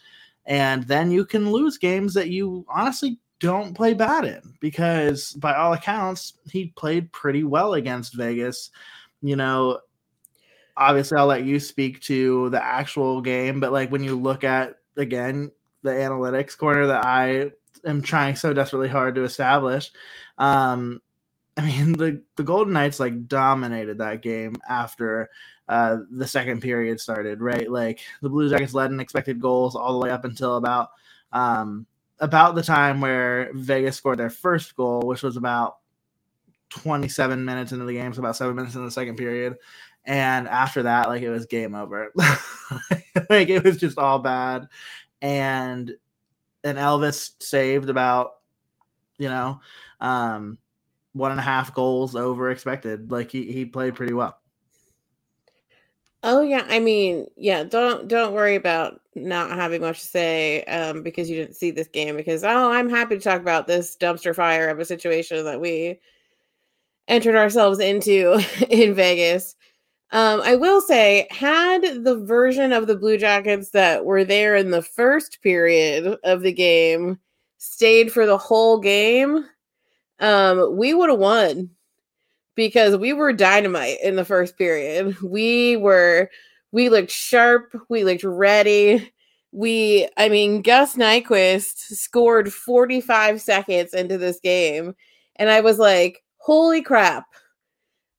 And 0.45 0.83
then 0.85 1.11
you 1.11 1.25
can 1.25 1.53
lose 1.53 1.79
games 1.79 2.15
that 2.15 2.31
you 2.31 2.67
honestly 2.69 3.19
don't 3.43 3.75
play 3.75 3.93
bad 3.93 4.41
because 4.61 5.33
by 5.33 5.55
all 5.55 5.73
accounts, 5.73 6.35
he 6.49 6.67
played 6.77 7.11
pretty 7.11 7.43
well 7.43 7.75
against 7.75 8.15
Vegas. 8.15 8.71
You 9.21 9.35
know, 9.35 9.81
obviously 10.77 11.19
I'll 11.19 11.27
let 11.27 11.45
you 11.45 11.59
speak 11.59 12.01
to 12.03 12.49
the 12.51 12.65
actual 12.65 13.21
game, 13.21 13.59
but 13.59 13.73
like 13.73 13.91
when 13.91 14.05
you 14.05 14.19
look 14.19 14.45
at 14.45 14.77
again 14.97 15.51
the 15.83 15.91
analytics 15.91 16.57
corner 16.57 16.87
that 16.87 17.05
I 17.05 17.51
am 17.85 18.01
trying 18.01 18.37
so 18.37 18.53
desperately 18.53 18.89
hard 18.89 19.17
to 19.17 19.25
establish, 19.25 19.91
um, 20.39 21.01
I 21.57 21.67
mean, 21.67 21.93
the 21.93 22.23
the 22.37 22.45
Golden 22.45 22.73
Knights 22.73 23.01
like 23.01 23.27
dominated 23.27 23.99
that 23.99 24.23
game 24.23 24.55
after 24.69 25.29
uh, 25.69 25.99
the 26.11 26.27
second 26.27 26.63
period 26.63 27.01
started. 27.01 27.41
Right, 27.43 27.71
like 27.71 28.01
the 28.23 28.31
Blue 28.31 28.49
Jackets 28.49 28.73
led 28.73 28.93
in 28.93 29.01
expected 29.01 29.41
goals 29.41 29.75
all 29.77 29.93
the 29.93 29.99
way 29.99 30.11
up 30.11 30.25
until 30.25 30.57
about 30.57 30.91
um, 31.33 31.87
about 32.23 32.55
the 32.55 32.63
time 32.63 33.01
where 33.01 33.51
Vegas 33.53 33.97
scored 33.97 34.19
their 34.19 34.31
first 34.31 34.75
goal, 34.77 35.03
which 35.03 35.25
was 35.25 35.37
about 35.37 35.79
27 36.71 37.45
minutes 37.45 37.73
into 37.73 37.85
the 37.85 37.93
game, 37.93 38.15
so 38.15 38.21
about 38.21 38.37
seven 38.37 38.55
minutes 38.55 38.77
in 38.77 38.85
the 38.85 38.91
second 38.91 39.17
period. 39.17 39.57
And 40.05 40.49
after 40.49 40.85
that, 40.85 41.09
like 41.09 41.23
it 41.23 41.31
was 41.31 41.47
game 41.47 41.75
over. 41.75 42.13
like 42.17 43.49
it 43.49 43.65
was 43.65 43.77
just 43.77 43.99
all 43.99 44.21
bad. 44.21 44.69
And 45.21 45.95
and 46.65 46.79
Elvis 46.79 47.33
saved 47.43 47.91
about, 47.91 48.35
you 49.19 49.29
know, 49.29 49.61
um, 50.01 50.59
one 51.13 51.33
and 51.33 51.41
a 51.41 51.45
half 51.45 51.75
goals 51.75 52.15
over 52.15 52.51
expected. 52.51 53.11
Like 53.11 53.33
he 53.33 53.51
he 53.51 53.65
played 53.65 53.97
pretty 53.97 54.13
well. 54.13 54.39
Oh 56.23 56.41
yeah, 56.43 56.65
I 56.69 56.79
mean, 56.79 57.27
yeah, 57.37 57.65
don't 57.65 58.07
don't 58.07 58.33
worry 58.33 58.55
about 58.55 59.02
not 59.15 59.51
having 59.51 59.83
much 59.83 60.01
to 60.01 60.07
say 60.07 60.65
um 60.65 61.03
because 61.03 61.29
you 61.29 61.37
didn't 61.37 61.57
see 61.57 61.71
this 61.71 61.89
game 61.89 62.17
because 62.17 62.45
oh, 62.45 62.73
I'm 62.73 62.89
happy 62.89 63.17
to 63.17 63.23
talk 63.23 63.41
about 63.41 63.67
this 63.67 63.97
dumpster 63.97 64.35
fire 64.35 64.69
of 64.69 64.79
a 64.79 64.85
situation 64.85 65.45
that 65.45 65.61
we 65.61 65.99
entered 67.09 67.37
ourselves 67.37 67.79
into 67.79 68.41
in 68.71 68.95
Vegas. 68.95 69.57
Um, 70.13 70.43
I 70.43 70.57
will 70.57 70.83
say, 70.83 71.27
had 71.31 72.05
the 72.05 72.17
version 72.17 72.73
of 72.73 72.87
the 72.87 72.97
Blue 72.97 73.17
Jackets 73.17 73.71
that 73.71 74.05
were 74.05 74.25
there 74.25 74.55
in 74.57 74.71
the 74.71 74.83
first 74.83 75.41
period 75.43 76.19
of 76.23 76.43
the 76.43 76.53
game 76.53 77.19
stayed 77.57 78.13
for 78.13 78.27
the 78.27 78.37
whole 78.37 78.79
game, 78.79 79.47
um, 80.19 80.77
we 80.77 80.93
would 80.93 81.09
have 81.09 81.19
won 81.19 81.71
because 82.57 82.97
we 82.97 83.13
were 83.13 83.33
dynamite 83.33 83.99
in 84.03 84.17
the 84.17 84.25
first 84.25 84.59
period. 84.59 85.19
We 85.23 85.77
were, 85.77 86.29
we 86.73 86.89
looked 86.89 87.11
sharp, 87.11 87.77
we 87.89 88.03
looked 88.03 88.25
ready. 88.25 89.13
We, 89.53 90.09
I 90.17 90.31
mean, 90.31 90.63
Gus 90.63 90.97
Nyquist 90.97 91.77
scored 91.77 92.53
45 92.53 93.41
seconds 93.41 93.93
into 93.93 94.17
this 94.17 94.41
game, 94.41 94.95
and 95.37 95.51
I 95.51 95.61
was 95.61 95.79
like, 95.79 96.25
holy 96.39 96.83
crap. 96.83 97.27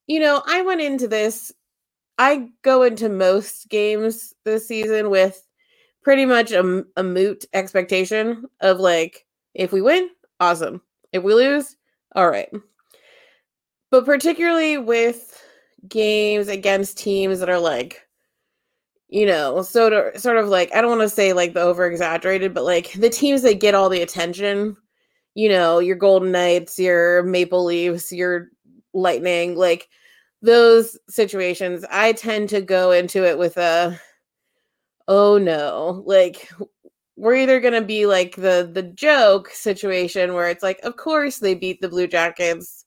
You 0.06 0.20
know, 0.20 0.44
I 0.46 0.62
went 0.62 0.82
into 0.82 1.08
this, 1.08 1.52
I 2.20 2.50
go 2.62 2.84
into 2.84 3.10
most 3.10 3.68
games 3.70 4.34
this 4.46 4.68
season 4.68 5.10
with 5.10 5.46
pretty 6.04 6.26
much 6.26 6.52
a, 6.52 6.84
a 6.98 7.04
moot 7.04 7.46
expectation 7.54 8.46
of 8.62 8.80
like, 8.80 9.26
if 9.56 9.72
we 9.72 9.82
win, 9.82 10.10
awesome. 10.40 10.82
If 11.14 11.24
we 11.24 11.34
lose, 11.34 11.78
all 12.16 12.30
right. 12.30 12.50
But 13.90 14.06
particularly 14.06 14.78
with 14.78 15.42
games 15.88 16.48
against 16.48 16.98
teams 16.98 17.40
that 17.40 17.50
are 17.50 17.60
like, 17.60 18.03
you 19.14 19.28
know, 19.28 19.62
sort 19.62 19.94
of, 19.94 20.20
sort 20.20 20.38
of 20.38 20.48
like, 20.48 20.74
I 20.74 20.82
don't 20.82 20.98
want 20.98 21.08
to 21.08 21.16
say 21.16 21.34
like 21.34 21.54
the 21.54 21.62
over 21.62 21.86
exaggerated, 21.86 22.52
but 22.52 22.64
like 22.64 22.94
the 22.94 23.12
teams 23.12 23.44
that 23.44 23.60
get 23.60 23.76
all 23.76 23.88
the 23.88 24.02
attention, 24.02 24.76
you 25.36 25.50
know, 25.50 25.78
your 25.78 25.96
Golden 25.96 26.32
Knights, 26.32 26.80
your 26.80 27.22
Maple 27.22 27.64
Leafs, 27.64 28.12
your 28.12 28.50
Lightning, 28.92 29.56
like 29.56 29.88
those 30.42 30.98
situations, 31.10 31.86
I 31.92 32.14
tend 32.14 32.50
to 32.50 32.62
go 32.62 32.92
into 32.92 33.24
it 33.24 33.38
with 33.38 33.56
a, 33.58 34.00
oh 35.08 35.38
no, 35.38 36.02
like 36.08 36.50
we're 37.16 37.36
either 37.36 37.60
going 37.60 37.76
to 37.76 37.86
be 37.86 38.08
like 38.08 38.36
the 38.36 38.68
the 38.74 38.82
joke 38.82 39.50
situation 39.50 40.34
where 40.34 40.50
it's 40.50 40.64
like 40.64 40.80
of 40.82 40.98
course 40.98 41.38
they 41.38 41.54
beat 41.54 41.80
the 41.82 41.88
blue 41.88 42.08
jackets 42.08 42.84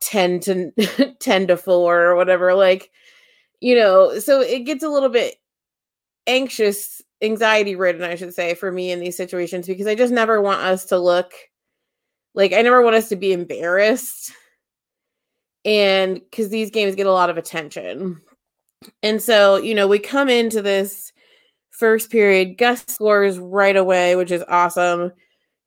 10 0.00 0.40
to 0.40 1.14
10 1.20 1.46
to 1.46 1.56
4 1.56 2.02
or 2.02 2.16
whatever 2.16 2.54
like 2.54 2.90
you 3.60 3.74
know 3.74 4.18
so 4.18 4.40
it 4.40 4.60
gets 4.60 4.82
a 4.82 4.88
little 4.88 5.08
bit 5.08 5.36
anxious 6.26 7.02
anxiety 7.22 7.74
ridden 7.74 8.02
i 8.02 8.14
should 8.14 8.34
say 8.34 8.54
for 8.54 8.70
me 8.72 8.90
in 8.90 9.00
these 9.00 9.16
situations 9.16 9.66
because 9.66 9.86
i 9.86 9.94
just 9.94 10.12
never 10.12 10.40
want 10.40 10.60
us 10.60 10.86
to 10.86 10.98
look 10.98 11.32
like 12.34 12.52
i 12.52 12.62
never 12.62 12.82
want 12.82 12.96
us 12.96 13.08
to 13.08 13.16
be 13.16 13.32
embarrassed 13.32 14.32
and 15.64 16.14
because 16.14 16.48
these 16.48 16.70
games 16.70 16.94
get 16.94 17.06
a 17.06 17.12
lot 17.12 17.30
of 17.30 17.36
attention 17.36 18.20
and 19.02 19.20
so 19.20 19.56
you 19.56 19.74
know 19.74 19.86
we 19.86 19.98
come 19.98 20.28
into 20.28 20.62
this 20.62 21.12
first 21.80 22.10
period. 22.10 22.58
Gus 22.58 22.84
scores 22.86 23.38
right 23.38 23.74
away, 23.74 24.14
which 24.14 24.30
is 24.30 24.44
awesome. 24.48 25.12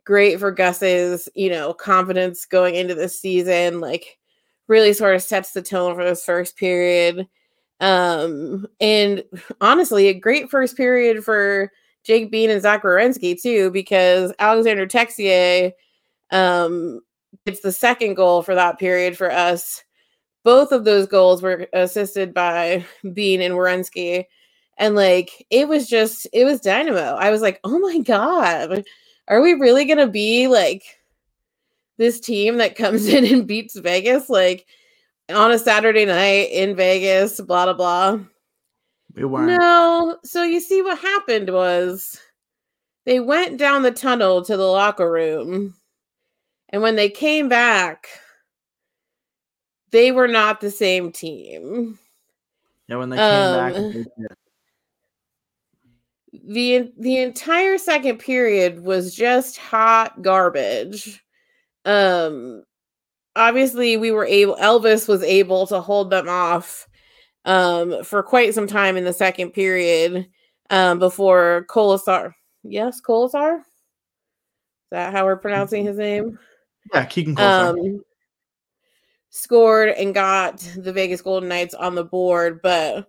Great 0.06 0.40
for 0.40 0.52
Gus's, 0.52 1.28
you 1.34 1.50
know, 1.50 1.74
confidence 1.74 2.46
going 2.46 2.76
into 2.76 2.94
the 2.94 3.10
season. 3.10 3.80
Like, 3.80 4.20
really 4.68 4.94
sort 4.94 5.16
of 5.16 5.24
sets 5.24 5.52
the 5.52 5.62
tone 5.62 5.96
for 5.96 6.06
this 6.06 6.24
first 6.24 6.56
period. 6.56 7.28
Um, 7.84 8.66
and 8.80 9.24
honestly, 9.60 10.08
a 10.08 10.14
great 10.14 10.50
first 10.50 10.78
period 10.78 11.24
for 11.24 11.70
Jake 12.04 12.32
Bean 12.32 12.50
and 12.50 12.62
Zach 12.62 12.84
Werenski 12.84 13.40
too, 13.40 13.72
because 13.72 14.34
Alexander 14.40 14.88
Texier 14.88 15.74
um 16.32 17.02
gets 17.46 17.60
the 17.60 17.72
second 17.74 18.14
goal 18.14 18.42
for 18.42 18.56
that 18.56 18.80
period 18.80 19.18
for 19.18 19.30
us. 19.30 19.84
Both 20.46 20.72
of 20.72 20.86
those 20.86 21.08
goals 21.08 21.42
were 21.42 21.68
assisted 21.74 22.34
by 22.34 22.86
Bean 23.14 23.42
and 23.42 23.56
Werenski 23.56 24.26
and 24.78 24.96
like 24.96 25.46
it 25.50 25.68
was 25.68 25.88
just 25.88 26.26
it 26.32 26.46
was 26.46 26.62
dynamo. 26.62 27.16
I 27.16 27.32
was 27.32 27.42
like 27.42 27.60
oh 27.66 27.80
my 27.80 28.00
god 28.00 28.86
are 29.28 29.42
we 29.42 29.54
really 29.54 29.86
gonna 29.86 30.08
be 30.08 30.48
like 30.48 30.84
this 31.98 32.20
team 32.20 32.58
that 32.58 32.76
comes 32.76 33.08
in 33.08 33.26
and 33.26 33.48
beats 33.48 33.78
vegas? 33.78 34.30
Like 34.30 34.66
on 35.30 35.52
a 35.52 35.60
saturday 35.60 36.06
night 36.06 36.50
in 36.52 36.76
vegas 36.76 37.40
blah 37.42 37.66
blah 37.66 37.74
blah. 37.74 38.20
We 39.16 39.26
weren't. 39.26 39.48
No. 39.48 40.18
So 40.24 40.44
you 40.44 40.60
see 40.60 40.82
what 40.82 40.98
happened 40.98 41.52
was 41.52 42.20
they 43.06 43.20
went 43.20 43.58
down 43.58 43.84
the 43.84 43.92
tunnel 43.92 44.44
to 44.44 44.58
the 44.58 44.64
locker 44.64 45.12
room. 45.12 45.76
And 46.70 46.82
when 46.82 46.96
they 46.96 47.10
came 47.10 47.48
back 47.48 48.08
they 49.92 50.12
were 50.12 50.28
not 50.28 50.60
the 50.60 50.72
same 50.72 51.12
team. 51.12 52.00
Yeah 52.88 52.98
when 52.98 53.10
they 53.10 53.18
came 53.18 53.26
um, 53.26 53.74
back 53.74 54.08
the 56.46 56.92
the 56.98 57.18
entire 57.18 57.78
second 57.78 58.18
period 58.18 58.84
was 58.84 59.16
just 59.16 59.58
hot 59.58 60.22
garbage. 60.22 61.24
Um 61.86 62.64
obviously 63.36 63.98
we 63.98 64.12
were 64.12 64.26
able 64.26 64.56
Elvis 64.58 65.08
was 65.08 65.24
able 65.24 65.66
to 65.68 65.82
hold 65.82 66.10
them 66.10 66.28
off 66.30 66.88
um 67.46 68.04
for 68.04 68.24
quite 68.24 68.54
some 68.54 68.68
time 68.68 68.96
in 68.98 69.04
the 69.04 69.14
second 69.14 69.52
period 69.52 70.28
um 70.70 71.00
before 71.00 71.66
Kolesar. 71.70 72.34
Yes, 72.64 73.02
Kolesar? 73.02 73.60
Is 73.60 73.66
that 74.92 75.12
how 75.12 75.26
we're 75.26 75.36
pronouncing 75.38 75.84
his 75.86 75.98
name? 75.98 76.38
Yeah, 76.94 77.06
Keegan 77.06 77.36
Kolesar. 77.36 77.70
um, 77.96 78.04
scored 79.30 79.90
and 79.90 80.14
got 80.14 80.60
the 80.78 80.94
Vegas 80.94 81.22
Golden 81.22 81.50
Knights 81.50 81.74
on 81.74 81.96
the 81.96 82.04
board, 82.04 82.62
but 82.62 83.08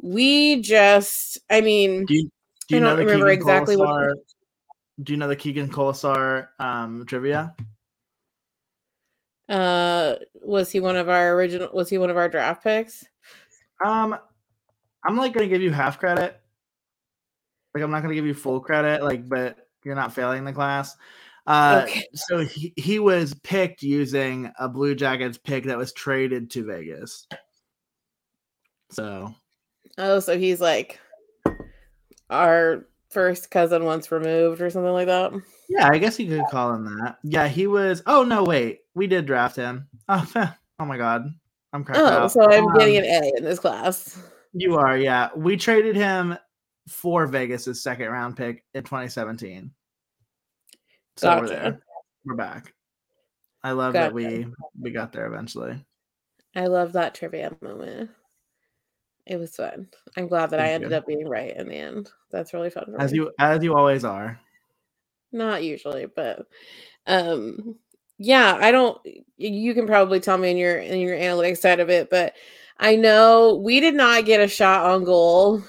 we 0.00 0.60
just, 0.60 1.38
I 1.50 1.60
mean, 1.62 2.04
do 2.04 2.14
you, 2.14 2.30
do 2.68 2.76
you 2.76 2.84
I 2.84 2.88
don't 2.90 2.98
remember 2.98 3.26
Keegan 3.30 3.40
exactly 3.40 3.76
what- 3.76 4.18
Do 5.02 5.12
you 5.12 5.16
know 5.16 5.28
the 5.28 5.36
Keegan 5.36 5.70
Kolesar 5.70 6.48
um, 6.58 7.04
trivia? 7.06 7.54
Uh, 9.48 10.14
was 10.42 10.70
he 10.70 10.80
one 10.80 10.96
of 10.96 11.08
our 11.08 11.34
original? 11.34 11.68
Was 11.72 11.88
he 11.90 11.98
one 11.98 12.10
of 12.10 12.16
our 12.16 12.28
draft 12.28 12.62
picks? 12.62 13.04
Um, 13.84 14.16
I'm 15.06 15.16
like 15.16 15.32
gonna 15.32 15.48
give 15.48 15.62
you 15.62 15.70
half 15.70 15.98
credit. 15.98 16.40
Like 17.74 17.84
I'm 17.84 17.90
not 17.90 18.02
gonna 18.02 18.14
give 18.14 18.26
you 18.26 18.34
full 18.34 18.60
credit. 18.60 19.02
Like, 19.02 19.28
but 19.28 19.68
you're 19.84 19.94
not 19.94 20.14
failing 20.14 20.44
the 20.44 20.52
class. 20.52 20.96
Uh, 21.46 21.82
Okay. 21.86 22.06
so 22.14 22.38
he, 22.38 22.72
he 22.76 22.98
was 22.98 23.34
picked 23.42 23.82
using 23.82 24.50
a 24.58 24.66
Blue 24.68 24.94
Jackets 24.94 25.36
pick 25.36 25.64
that 25.64 25.76
was 25.76 25.92
traded 25.92 26.50
to 26.52 26.64
Vegas. 26.64 27.26
So 28.90 29.34
Oh, 29.98 30.20
so 30.20 30.38
he's 30.38 30.60
like 30.60 30.98
our 32.30 32.86
first 33.10 33.50
cousin 33.50 33.84
once 33.84 34.10
removed 34.10 34.60
or 34.60 34.70
something 34.70 34.92
like 34.92 35.06
that. 35.08 35.32
yeah, 35.68 35.88
I 35.88 35.98
guess 35.98 36.18
you 36.18 36.26
could 36.28 36.46
call 36.46 36.74
him 36.74 36.84
that. 36.84 37.18
Yeah, 37.22 37.46
he 37.48 37.66
was. 37.66 38.02
Oh 38.06 38.22
no, 38.24 38.42
wait, 38.44 38.80
we 38.94 39.06
did 39.06 39.26
draft 39.26 39.56
him. 39.56 39.88
Oh, 40.08 40.26
oh 40.78 40.84
my 40.84 40.96
god, 40.98 41.24
I'm 41.72 41.84
cracked 41.84 42.00
Oh, 42.00 42.06
out. 42.06 42.32
so 42.32 42.42
I'm 42.50 42.72
getting 42.74 42.98
Um, 42.98 43.04
an 43.04 43.24
A 43.24 43.32
in 43.38 43.44
this 43.44 43.58
class. 43.58 44.20
You 44.52 44.76
are, 44.76 44.96
yeah. 44.98 45.30
We 45.34 45.56
traded 45.56 45.96
him 45.96 46.36
for 46.88 47.26
Vegas's 47.26 47.82
second 47.82 48.08
round 48.10 48.36
pick 48.36 48.62
in 48.74 48.82
2017. 48.84 49.70
So 51.16 51.40
we're 51.40 51.48
there. 51.48 51.80
We're 52.24 52.34
back. 52.36 52.72
I 53.62 53.70
love 53.72 53.94
that 53.94 54.12
we 54.12 54.46
we 54.80 54.90
got 54.90 55.12
there 55.12 55.26
eventually. 55.26 55.82
I 56.54 56.66
love 56.66 56.92
that 56.92 57.14
trivia 57.14 57.56
moment. 57.62 58.10
It 59.26 59.36
was 59.38 59.56
fun. 59.56 59.88
I'm 60.16 60.28
glad 60.28 60.50
that 60.50 60.60
I 60.60 60.64
Thank 60.64 60.74
ended 60.74 60.90
you. 60.90 60.96
up 60.98 61.06
being 61.06 61.28
right 61.28 61.56
in 61.56 61.68
the 61.68 61.74
end. 61.76 62.10
That's 62.30 62.52
really 62.52 62.68
fun. 62.70 62.94
As 62.98 63.12
me. 63.12 63.18
you 63.18 63.32
as 63.38 63.62
you 63.64 63.74
always 63.74 64.04
are. 64.04 64.38
not 65.32 65.62
usually, 65.64 66.06
but 66.06 66.46
um 67.06 67.76
yeah, 68.18 68.58
I 68.60 68.70
don't 68.70 68.98
you 69.36 69.74
can 69.74 69.86
probably 69.86 70.20
tell 70.20 70.38
me 70.38 70.50
in 70.50 70.56
your 70.56 70.78
in 70.78 71.00
your 71.00 71.16
analytics 71.16 71.58
side 71.58 71.80
of 71.80 71.90
it, 71.90 72.10
but 72.10 72.34
I 72.78 72.96
know 72.96 73.60
we 73.62 73.80
did 73.80 73.94
not 73.94 74.24
get 74.24 74.40
a 74.40 74.48
shot 74.48 74.90
on 74.90 75.04
goal 75.04 75.62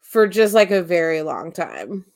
for 0.00 0.26
just 0.26 0.54
like 0.54 0.70
a 0.70 0.82
very 0.82 1.22
long 1.22 1.52
time. 1.52 2.06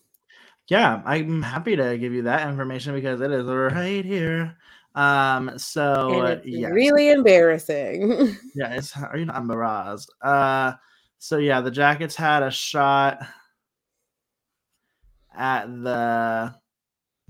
Yeah, 0.68 1.02
I'm 1.04 1.42
happy 1.42 1.76
to 1.76 1.96
give 1.96 2.12
you 2.12 2.22
that 2.22 2.48
information 2.48 2.94
because 2.94 3.20
it 3.20 3.30
is 3.30 3.46
right 3.46 4.04
here. 4.04 4.56
Um, 4.94 5.58
so 5.58 6.40
yes. 6.44 6.70
really 6.70 7.10
embarrassing. 7.10 8.36
Yeah, 8.54 8.74
it's 8.74 8.96
are 8.96 9.16
you 9.16 9.26
not 9.26 9.36
embarrassed? 9.36 10.10
Uh 10.20 10.72
so 11.18 11.36
yeah, 11.38 11.60
the 11.60 11.70
Jackets 11.70 12.16
had 12.16 12.42
a 12.42 12.50
shot 12.50 13.18
at 15.36 15.66
the 15.66 16.54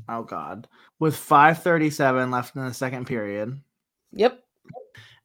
oh 0.08 0.22
god, 0.22 0.68
with 0.98 1.16
537 1.16 2.30
left 2.30 2.56
in 2.56 2.64
the 2.64 2.74
second 2.74 3.06
period, 3.06 3.60
yep. 4.12 4.42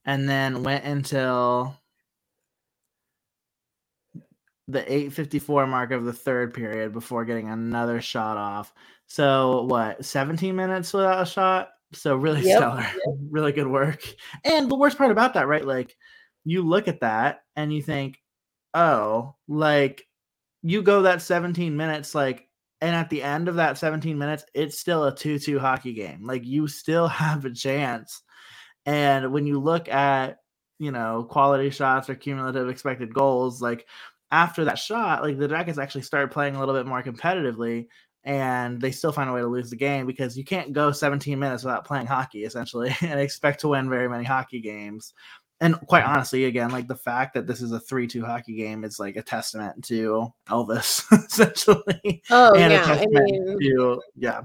and 0.05 0.27
then 0.27 0.63
went 0.63 0.85
until 0.85 1.77
the 4.67 4.81
854 4.81 5.67
mark 5.67 5.91
of 5.91 6.05
the 6.05 6.13
third 6.13 6.53
period 6.53 6.93
before 6.93 7.25
getting 7.25 7.49
another 7.49 8.01
shot 8.01 8.37
off. 8.37 8.73
So 9.07 9.63
what, 9.63 10.05
17 10.05 10.55
minutes 10.55 10.93
without 10.93 11.21
a 11.21 11.25
shot? 11.25 11.69
So 11.93 12.15
really 12.15 12.41
Yep. 12.41 12.57
stellar, 12.57 12.85
really 13.29 13.51
good 13.51 13.67
work. 13.67 14.01
And 14.45 14.69
the 14.69 14.75
worst 14.75 14.97
part 14.97 15.11
about 15.11 15.33
that, 15.35 15.47
right? 15.47 15.65
Like 15.65 15.95
you 16.45 16.61
look 16.61 16.87
at 16.87 17.01
that 17.01 17.43
and 17.55 17.73
you 17.73 17.81
think, 17.81 18.21
oh, 18.73 19.35
like 19.47 20.07
you 20.63 20.81
go 20.81 21.03
that 21.03 21.21
17 21.21 21.75
minutes, 21.75 22.15
like, 22.15 22.47
and 22.83 22.97
at 22.97 23.09
the 23.09 23.23
end 23.23 23.47
of 23.47 23.55
that 23.55 23.77
17 23.77 24.17
minutes, 24.17 24.43
it's 24.53 24.77
still 24.77 25.05
a 25.05 25.15
2 25.15 25.39
2 25.39 25.57
hockey 25.57 25.93
game. 25.93 26.25
Like 26.25 26.45
you 26.45 26.67
still 26.67 27.07
have 27.23 27.45
a 27.45 27.49
chance. 27.49 28.21
And 28.85 29.31
when 29.31 29.47
you 29.47 29.61
look 29.61 29.87
at, 29.87 30.39
you 30.79 30.91
know, 30.91 31.23
quality 31.23 31.69
shots 31.69 32.09
or 32.09 32.15
cumulative 32.15 32.67
expected 32.67 33.13
goals, 33.13 33.61
like 33.61 33.87
after 34.31 34.65
that 34.65 34.77
shot, 34.77 35.23
like 35.23 35.39
the 35.39 35.47
Jackets 35.47 35.77
actually 35.77 36.01
started 36.01 36.31
playing 36.31 36.57
a 36.57 36.59
little 36.59 36.75
bit 36.75 36.85
more 36.85 37.01
competitively 37.01 37.87
and 38.25 38.81
they 38.81 38.91
still 38.91 39.13
find 39.13 39.29
a 39.29 39.33
way 39.33 39.39
to 39.39 39.47
lose 39.47 39.69
the 39.69 39.77
game 39.77 40.05
because 40.05 40.37
you 40.37 40.43
can't 40.43 40.73
go 40.73 40.91
17 40.91 41.39
minutes 41.39 41.63
without 41.63 41.85
playing 41.85 42.05
hockey 42.05 42.43
essentially 42.43 42.93
and 43.01 43.17
expect 43.17 43.61
to 43.61 43.69
win 43.69 43.89
very 43.89 44.09
many 44.09 44.25
hockey 44.25 44.59
games. 44.59 45.13
And 45.63 45.79
quite 45.87 46.03
honestly, 46.03 46.43
again, 46.43 46.71
like 46.71 46.89
the 46.89 46.95
fact 46.95 47.33
that 47.35 47.47
this 47.47 47.61
is 47.61 47.71
a 47.71 47.79
3 47.79 48.05
2 48.05 48.25
hockey 48.25 48.53
game 48.53 48.83
is 48.83 48.99
like 48.99 49.15
a 49.15 49.21
testament 49.21 49.81
to 49.85 50.27
Elvis, 50.49 51.05
essentially. 51.25 52.21
Oh 52.29 52.53
and 52.53 52.73
a 52.73 52.75
yeah. 52.75 52.85
I 52.85 53.05
mean 53.05 53.57
to, 53.61 54.01
yeah. 54.13 54.41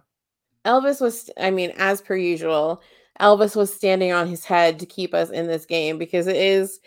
Elvis 0.64 1.00
was, 1.00 1.28
I 1.36 1.50
mean, 1.50 1.72
as 1.76 2.00
per 2.00 2.14
usual, 2.14 2.82
Elvis 3.20 3.56
was 3.56 3.74
standing 3.74 4.12
on 4.12 4.28
his 4.28 4.44
head 4.44 4.78
to 4.78 4.86
keep 4.86 5.12
us 5.12 5.30
in 5.30 5.48
this 5.48 5.66
game 5.66 5.98
because 5.98 6.28
it 6.28 6.36
is, 6.36 6.78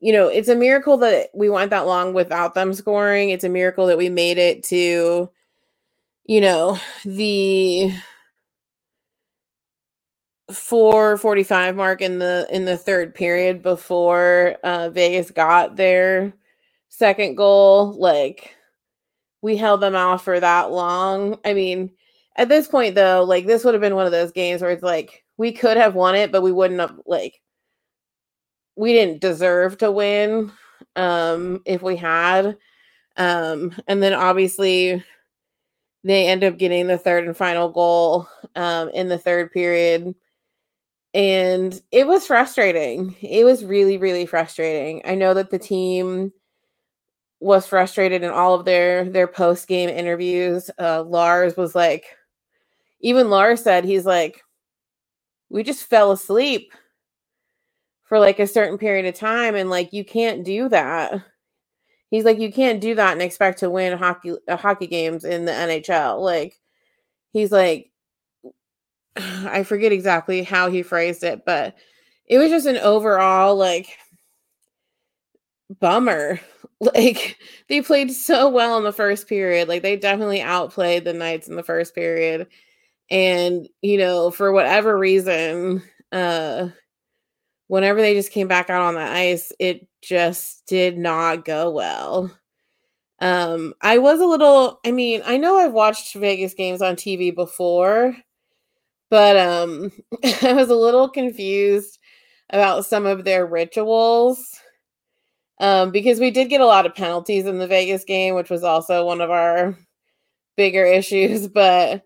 you 0.00 0.12
know, 0.12 0.26
it's 0.26 0.48
a 0.48 0.56
miracle 0.56 0.96
that 0.96 1.28
we 1.32 1.48
went 1.48 1.70
that 1.70 1.86
long 1.86 2.12
without 2.12 2.54
them 2.54 2.74
scoring. 2.74 3.30
It's 3.30 3.44
a 3.44 3.48
miracle 3.48 3.86
that 3.86 3.98
we 3.98 4.08
made 4.08 4.38
it 4.38 4.64
to, 4.64 5.30
you 6.24 6.40
know, 6.40 6.76
the 7.04 7.92
445 10.52 11.74
mark 11.74 12.00
in 12.00 12.18
the 12.20 12.46
in 12.50 12.64
the 12.64 12.76
third 12.76 13.14
period 13.14 13.62
before 13.62 14.56
uh 14.62 14.90
Vegas 14.90 15.30
got 15.30 15.76
their 15.76 16.32
second 16.88 17.36
goal. 17.36 17.92
Like 17.98 18.54
we 19.42 19.56
held 19.56 19.80
them 19.80 19.96
off 19.96 20.22
for 20.24 20.38
that 20.38 20.70
long. 20.70 21.38
I 21.44 21.52
mean 21.52 21.90
at 22.36 22.48
this 22.48 22.68
point 22.68 22.94
though 22.94 23.24
like 23.24 23.46
this 23.46 23.64
would 23.64 23.74
have 23.74 23.80
been 23.80 23.96
one 23.96 24.06
of 24.06 24.12
those 24.12 24.30
games 24.32 24.62
where 24.62 24.70
it's 24.70 24.82
like 24.84 25.24
we 25.36 25.50
could 25.52 25.76
have 25.76 25.94
won 25.96 26.14
it 26.14 26.30
but 26.30 26.42
we 26.42 26.52
wouldn't 26.52 26.80
have 26.80 27.00
like 27.06 27.40
we 28.76 28.92
didn't 28.92 29.20
deserve 29.20 29.78
to 29.78 29.90
win 29.90 30.52
um 30.94 31.60
if 31.66 31.82
we 31.82 31.96
had. 31.96 32.56
Um 33.16 33.74
and 33.88 34.00
then 34.00 34.12
obviously 34.12 35.02
they 36.04 36.28
end 36.28 36.44
up 36.44 36.56
getting 36.56 36.86
the 36.86 36.98
third 36.98 37.26
and 37.26 37.36
final 37.36 37.68
goal 37.68 38.28
um 38.54 38.90
in 38.90 39.08
the 39.08 39.18
third 39.18 39.50
period 39.52 40.14
and 41.16 41.82
it 41.92 42.06
was 42.06 42.26
frustrating 42.26 43.16
it 43.22 43.44
was 43.44 43.64
really 43.64 43.98
really 43.98 44.26
frustrating 44.26 45.02
i 45.06 45.14
know 45.14 45.34
that 45.34 45.50
the 45.50 45.58
team 45.58 46.32
was 47.40 47.66
frustrated 47.66 48.22
in 48.22 48.30
all 48.30 48.54
of 48.54 48.64
their 48.64 49.04
their 49.04 49.26
post 49.26 49.68
game 49.68 49.88
interviews. 49.88 50.70
Uh, 50.78 51.02
Lars 51.02 51.56
was 51.56 51.74
like, 51.74 52.04
even 53.00 53.30
Lars 53.30 53.62
said 53.62 53.84
he's 53.84 54.06
like, 54.06 54.42
we 55.50 55.62
just 55.62 55.84
fell 55.84 56.12
asleep 56.12 56.72
for 58.04 58.18
like 58.18 58.38
a 58.38 58.46
certain 58.46 58.78
period 58.78 59.06
of 59.06 59.14
time, 59.14 59.54
and 59.54 59.70
like 59.70 59.92
you 59.92 60.04
can't 60.04 60.44
do 60.44 60.68
that. 60.70 61.22
He's 62.10 62.24
like, 62.24 62.38
you 62.38 62.52
can't 62.52 62.80
do 62.80 62.94
that 62.94 63.12
and 63.12 63.22
expect 63.22 63.58
to 63.60 63.70
win 63.70 63.98
hockey 63.98 64.34
uh, 64.48 64.56
hockey 64.56 64.86
games 64.86 65.24
in 65.24 65.44
the 65.44 65.52
NHL. 65.52 66.20
Like, 66.20 66.58
he's 67.32 67.52
like, 67.52 67.90
I 69.46 69.62
forget 69.64 69.92
exactly 69.92 70.42
how 70.42 70.70
he 70.70 70.82
phrased 70.82 71.24
it, 71.24 71.44
but 71.44 71.76
it 72.26 72.38
was 72.38 72.50
just 72.50 72.66
an 72.66 72.78
overall 72.78 73.56
like 73.56 73.96
bummer. 75.80 76.40
Like 76.78 77.38
they 77.70 77.80
played 77.80 78.12
so 78.12 78.50
well 78.50 78.76
in 78.76 78.84
the 78.84 78.92
first 78.92 79.26
period. 79.28 79.66
Like 79.66 79.80
they 79.80 79.96
definitely 79.96 80.42
outplayed 80.42 81.04
the 81.04 81.14
Knights 81.14 81.48
in 81.48 81.56
the 81.56 81.62
first 81.62 81.94
period. 81.94 82.48
And, 83.10 83.68
you 83.82 83.98
know, 83.98 84.30
for 84.30 84.52
whatever 84.52 84.98
reason, 84.98 85.82
uh 86.12 86.68
whenever 87.68 88.00
they 88.00 88.14
just 88.14 88.32
came 88.32 88.48
back 88.48 88.70
out 88.70 88.82
on 88.82 88.94
the 88.94 89.00
ice, 89.00 89.52
it 89.58 89.86
just 90.02 90.66
did 90.66 90.98
not 90.98 91.44
go 91.44 91.70
well. 91.70 92.30
Um 93.20 93.74
I 93.82 93.98
was 93.98 94.20
a 94.20 94.26
little 94.26 94.80
I 94.86 94.92
mean, 94.92 95.22
I 95.24 95.38
know 95.38 95.58
I've 95.58 95.72
watched 95.72 96.14
Vegas 96.14 96.54
games 96.54 96.82
on 96.82 96.96
TV 96.96 97.30
before, 97.30 98.16
but 99.10 99.36
um 99.36 99.90
I 100.42 100.52
was 100.52 100.70
a 100.70 100.74
little 100.74 101.08
confused 101.08 101.98
about 102.50 102.86
some 102.86 103.06
of 103.06 103.24
their 103.24 103.46
rituals 103.46 104.60
um, 105.58 105.90
because 105.90 106.20
we 106.20 106.30
did 106.30 106.48
get 106.48 106.60
a 106.60 106.66
lot 106.66 106.86
of 106.86 106.94
penalties 106.94 107.46
in 107.46 107.58
the 107.58 107.66
Vegas 107.66 108.04
game, 108.04 108.34
which 108.34 108.50
was 108.50 108.62
also 108.62 109.06
one 109.06 109.20
of 109.20 109.30
our 109.30 109.76
bigger 110.56 110.84
issues. 110.84 111.48
But 111.54 112.02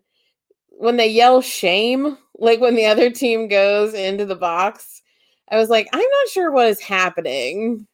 when 0.69 0.97
they 0.97 1.09
yell 1.09 1.43
shame, 1.43 2.17
like 2.39 2.61
when 2.61 2.75
the 2.75 2.87
other 2.87 3.11
team 3.11 3.49
goes 3.49 3.93
into 3.93 4.25
the 4.25 4.37
box, 4.37 5.03
I 5.51 5.57
was 5.57 5.69
like, 5.69 5.89
I'm 5.93 6.01
not 6.01 6.29
sure 6.33 6.51
what 6.53 6.69
is 6.69 6.81
happening, 6.81 7.87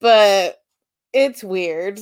but 0.00 0.56
it's 1.12 1.44
weird. 1.44 2.00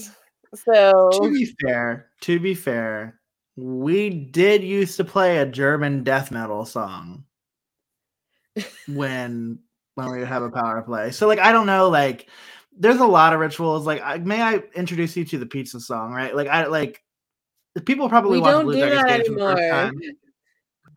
So 0.55 1.11
To 1.21 1.33
be 1.33 1.55
fair, 1.61 2.09
to 2.23 2.41
be 2.41 2.55
fair, 2.55 3.21
we 3.57 4.11
did 4.11 4.63
used 4.63 4.97
to 4.99 5.05
play 5.05 5.39
a 5.39 5.47
German 5.47 6.05
death 6.05 6.31
metal 6.31 6.65
song 6.65 7.25
when 8.87 9.59
when 9.95 10.11
we 10.11 10.19
would 10.19 10.29
have 10.29 10.43
a 10.43 10.51
power 10.51 10.83
play. 10.83 11.11
So 11.11 11.27
like 11.27 11.39
I 11.39 11.53
don't 11.53 11.67
know, 11.67 11.89
like 11.89 12.29
there's 12.79 13.01
a 13.01 13.07
lot 13.07 13.33
of 13.33 13.41
rituals. 13.41 13.87
Like 13.87 14.03
I, 14.03 14.19
may 14.19 14.43
I 14.43 14.63
introduce 14.75 15.17
you 15.17 15.25
to 15.27 15.39
the 15.39 15.47
pizza 15.47 15.81
song, 15.81 16.13
right? 16.13 16.35
Like 16.37 16.49
I 16.49 16.67
like 16.67 17.03
people 17.85 18.09
probably 18.09 18.39
We 18.39 18.43
watch 18.43 18.63
Blue 18.63 18.75
do 18.75 18.81
Jackets 18.81 19.03
that 19.03 19.09
games 19.09 19.29
for 19.29 19.35
the 19.35 19.41
first 19.41 19.71
time. 19.71 20.01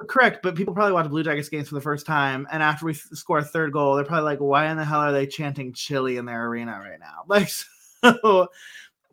Correct, 0.07 0.39
but 0.43 0.55
people 0.55 0.73
probably 0.73 0.93
watch 0.93 1.09
Blue 1.09 1.23
Jackets 1.23 1.49
games 1.49 1.69
for 1.69 1.75
the 1.75 1.81
first 1.81 2.05
time, 2.05 2.47
and 2.51 2.63
after 2.63 2.85
we 2.85 2.93
score 2.93 3.39
a 3.39 3.43
third 3.43 3.73
goal, 3.73 3.95
they're 3.95 4.05
probably 4.05 4.23
like, 4.23 4.39
"Why 4.39 4.69
in 4.71 4.77
the 4.77 4.85
hell 4.85 5.01
are 5.01 5.11
they 5.11 5.27
chanting 5.27 5.73
chili 5.73 6.17
in 6.17 6.25
their 6.25 6.45
arena 6.47 6.79
right 6.79 6.99
now?" 6.99 7.23
Like, 7.27 7.49
so 7.49 8.47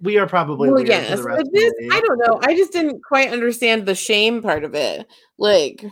we 0.01 0.19
are 0.19 0.27
probably 0.27 0.71
well, 0.71 0.83
yes, 0.85 1.19
the 1.19 1.25
rest 1.25 1.39
but 1.39 1.53
the 1.53 1.59
this. 1.59 1.73
I 1.93 2.01
don't 2.01 2.19
know. 2.19 2.41
I 2.43 2.55
just 2.55 2.73
didn't 2.73 3.03
quite 3.03 3.31
understand 3.33 3.87
the 3.87 3.95
shame 3.95 4.43
part 4.43 4.65
of 4.65 4.75
it. 4.75 5.07
Like, 5.39 5.85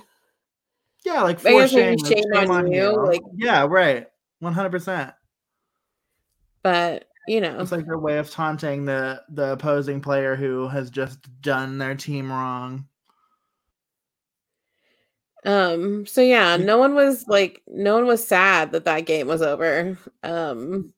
Yeah, 1.05 1.23
like 1.23 1.41
for 1.41 1.49
maybe 1.51 1.69
shame, 1.69 1.97
shame 1.99 2.51
on 2.51 2.71
you, 2.71 2.91
like- 3.07 3.23
yeah, 3.37 3.65
right, 3.69 4.07
one 4.41 4.53
hundred 4.53 4.71
percent. 4.73 5.13
but 6.63 7.07
you 7.27 7.41
know, 7.41 7.59
It's 7.61 7.73
like 7.73 7.87
their 7.87 7.99
way 7.99 8.19
of 8.19 8.31
taunting 8.31 8.85
the 8.85 9.23
the 9.31 9.53
opposing 9.53 10.01
player 10.03 10.37
who 10.37 10.69
has 10.69 10.91
just 10.91 11.19
done 11.41 11.79
their 11.79 11.95
team 11.95 12.31
wrong. 12.31 12.87
um. 15.47 16.07
So 16.07 16.21
yeah, 16.21 16.57
no 16.57 16.79
one 16.79 16.95
was 16.95 17.27
like, 17.27 17.63
no 17.67 17.95
one 17.95 18.07
was 18.07 18.27
sad 18.27 18.73
that 18.73 18.85
that 18.85 19.07
game 19.07 19.27
was 19.27 19.43
over. 19.43 19.99
Um. 20.23 20.93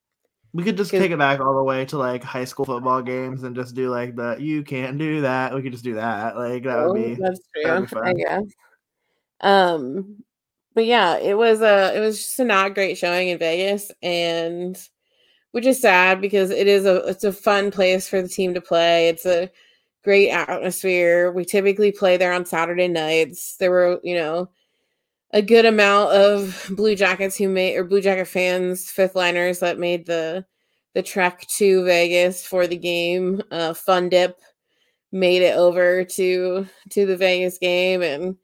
We 0.57 0.65
could 0.65 0.79
just 0.79 0.91
take 0.91 1.11
it 1.11 1.19
back 1.19 1.39
all 1.39 1.55
the 1.55 1.63
way 1.63 1.85
to 1.85 1.99
like 1.99 2.23
high 2.23 2.47
school 2.47 2.65
football 2.65 3.03
games 3.03 3.43
and 3.43 3.55
just 3.55 3.75
do 3.75 3.91
like 3.91 4.17
the 4.17 4.37
"you 4.41 4.63
can't 4.65 4.97
do 4.97 5.21
that." 5.21 5.55
We 5.55 5.63
could 5.63 5.73
just 5.73 5.85
do 5.85 5.95
that. 5.95 6.35
Like 6.37 6.63
that 6.65 6.79
Oh, 6.79 6.93
would 6.93 7.17
be 7.17 7.23
that's 7.23 7.41
true. 7.55 7.87
be 7.87 7.97
I 8.03 8.13
guess. 8.15 8.45
Um, 9.43 10.25
but 10.75 10.87
yeah, 10.87 11.19
it 11.19 11.37
was 11.37 11.61
a 11.61 11.95
it 11.95 12.01
was 12.01 12.19
just 12.19 12.41
a 12.41 12.45
not 12.45 12.75
great 12.75 12.97
showing 12.97 13.29
in 13.29 13.39
Vegas, 13.39 13.93
and 14.03 14.77
which 15.53 15.67
is 15.67 15.81
sad 15.81 16.21
because 16.21 16.51
it 16.51 16.67
is 16.67 16.87
a 16.87 16.97
it's 17.09 17.25
a 17.25 17.33
fun 17.33 17.71
place 17.71 18.09
for 18.09 18.23
the 18.23 18.29
team 18.29 18.55
to 18.55 18.61
play. 18.63 19.09
It's 19.09 19.27
a 19.27 19.51
great 20.05 20.31
atmosphere. 20.31 21.33
We 21.33 21.45
typically 21.45 21.93
play 21.93 22.17
there 22.17 22.33
on 22.33 22.47
Saturday 22.47 22.89
nights. 22.89 23.57
There 23.59 23.71
were 23.71 24.01
you 24.03 24.15
know 24.17 24.51
a 25.33 25.43
good 25.43 25.67
amount 25.67 26.13
of 26.13 26.71
Blue 26.77 26.95
Jackets 26.95 27.37
who 27.37 27.49
made 27.49 27.77
or 27.77 27.85
Blue 27.85 28.01
Jacket 28.01 28.29
fans, 28.29 28.91
fifth 28.91 29.15
liners 29.15 29.61
that 29.61 29.79
made 29.79 30.07
the 30.07 30.45
the 30.95 31.03
trek 31.03 31.47
to 31.49 31.85
Vegas 31.85 32.47
for 32.47 32.67
the 32.67 32.77
game. 32.77 33.43
Uh, 33.51 33.75
Fun 33.75 34.09
Dip 34.09 34.39
made 35.13 35.43
it 35.43 35.57
over 35.57 36.05
to 36.05 36.67
to 36.91 37.07
the 37.07 37.17
Vegas 37.17 37.59
game 37.59 38.03
and 38.03 38.37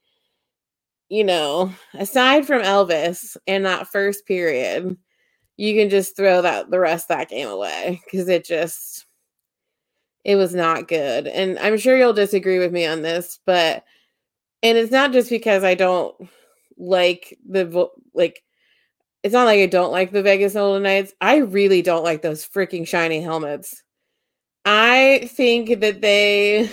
you 1.08 1.24
know, 1.24 1.70
aside 1.92 2.46
from 2.46 2.62
Elvis 2.62 3.36
and 3.46 3.66
that 3.66 3.86
first 3.86 4.26
period, 4.26 4.96
you 5.58 5.74
can 5.74 5.90
just 5.90 6.16
throw 6.16 6.40
that 6.40 6.70
the 6.70 6.80
rest 6.80 7.08
that 7.08 7.28
game 7.28 7.48
away 7.48 8.00
because 8.04 8.28
it 8.28 8.46
just 8.46 9.04
it 10.24 10.36
was 10.36 10.54
not 10.54 10.88
good. 10.88 11.26
And 11.26 11.58
I'm 11.58 11.76
sure 11.76 11.96
you'll 11.96 12.14
disagree 12.14 12.58
with 12.58 12.72
me 12.72 12.86
on 12.86 13.02
this, 13.02 13.40
but 13.44 13.84
and 14.62 14.78
it's 14.78 14.92
not 14.92 15.12
just 15.12 15.28
because 15.28 15.64
I 15.64 15.74
don't 15.74 16.14
like 16.82 17.38
the 17.48 17.88
like 18.12 18.42
it's 19.22 19.32
not 19.32 19.44
like 19.44 19.60
I 19.60 19.66
don't 19.66 19.92
like 19.92 20.10
the 20.10 20.22
Vegas 20.22 20.54
Golden 20.54 20.82
Knights. 20.82 21.12
I 21.20 21.36
really 21.36 21.80
don't 21.80 22.02
like 22.02 22.22
those 22.22 22.46
freaking 22.46 22.86
shiny 22.86 23.20
helmets. 23.20 23.82
I 24.64 25.30
think 25.32 25.80
that 25.80 26.00
they 26.00 26.68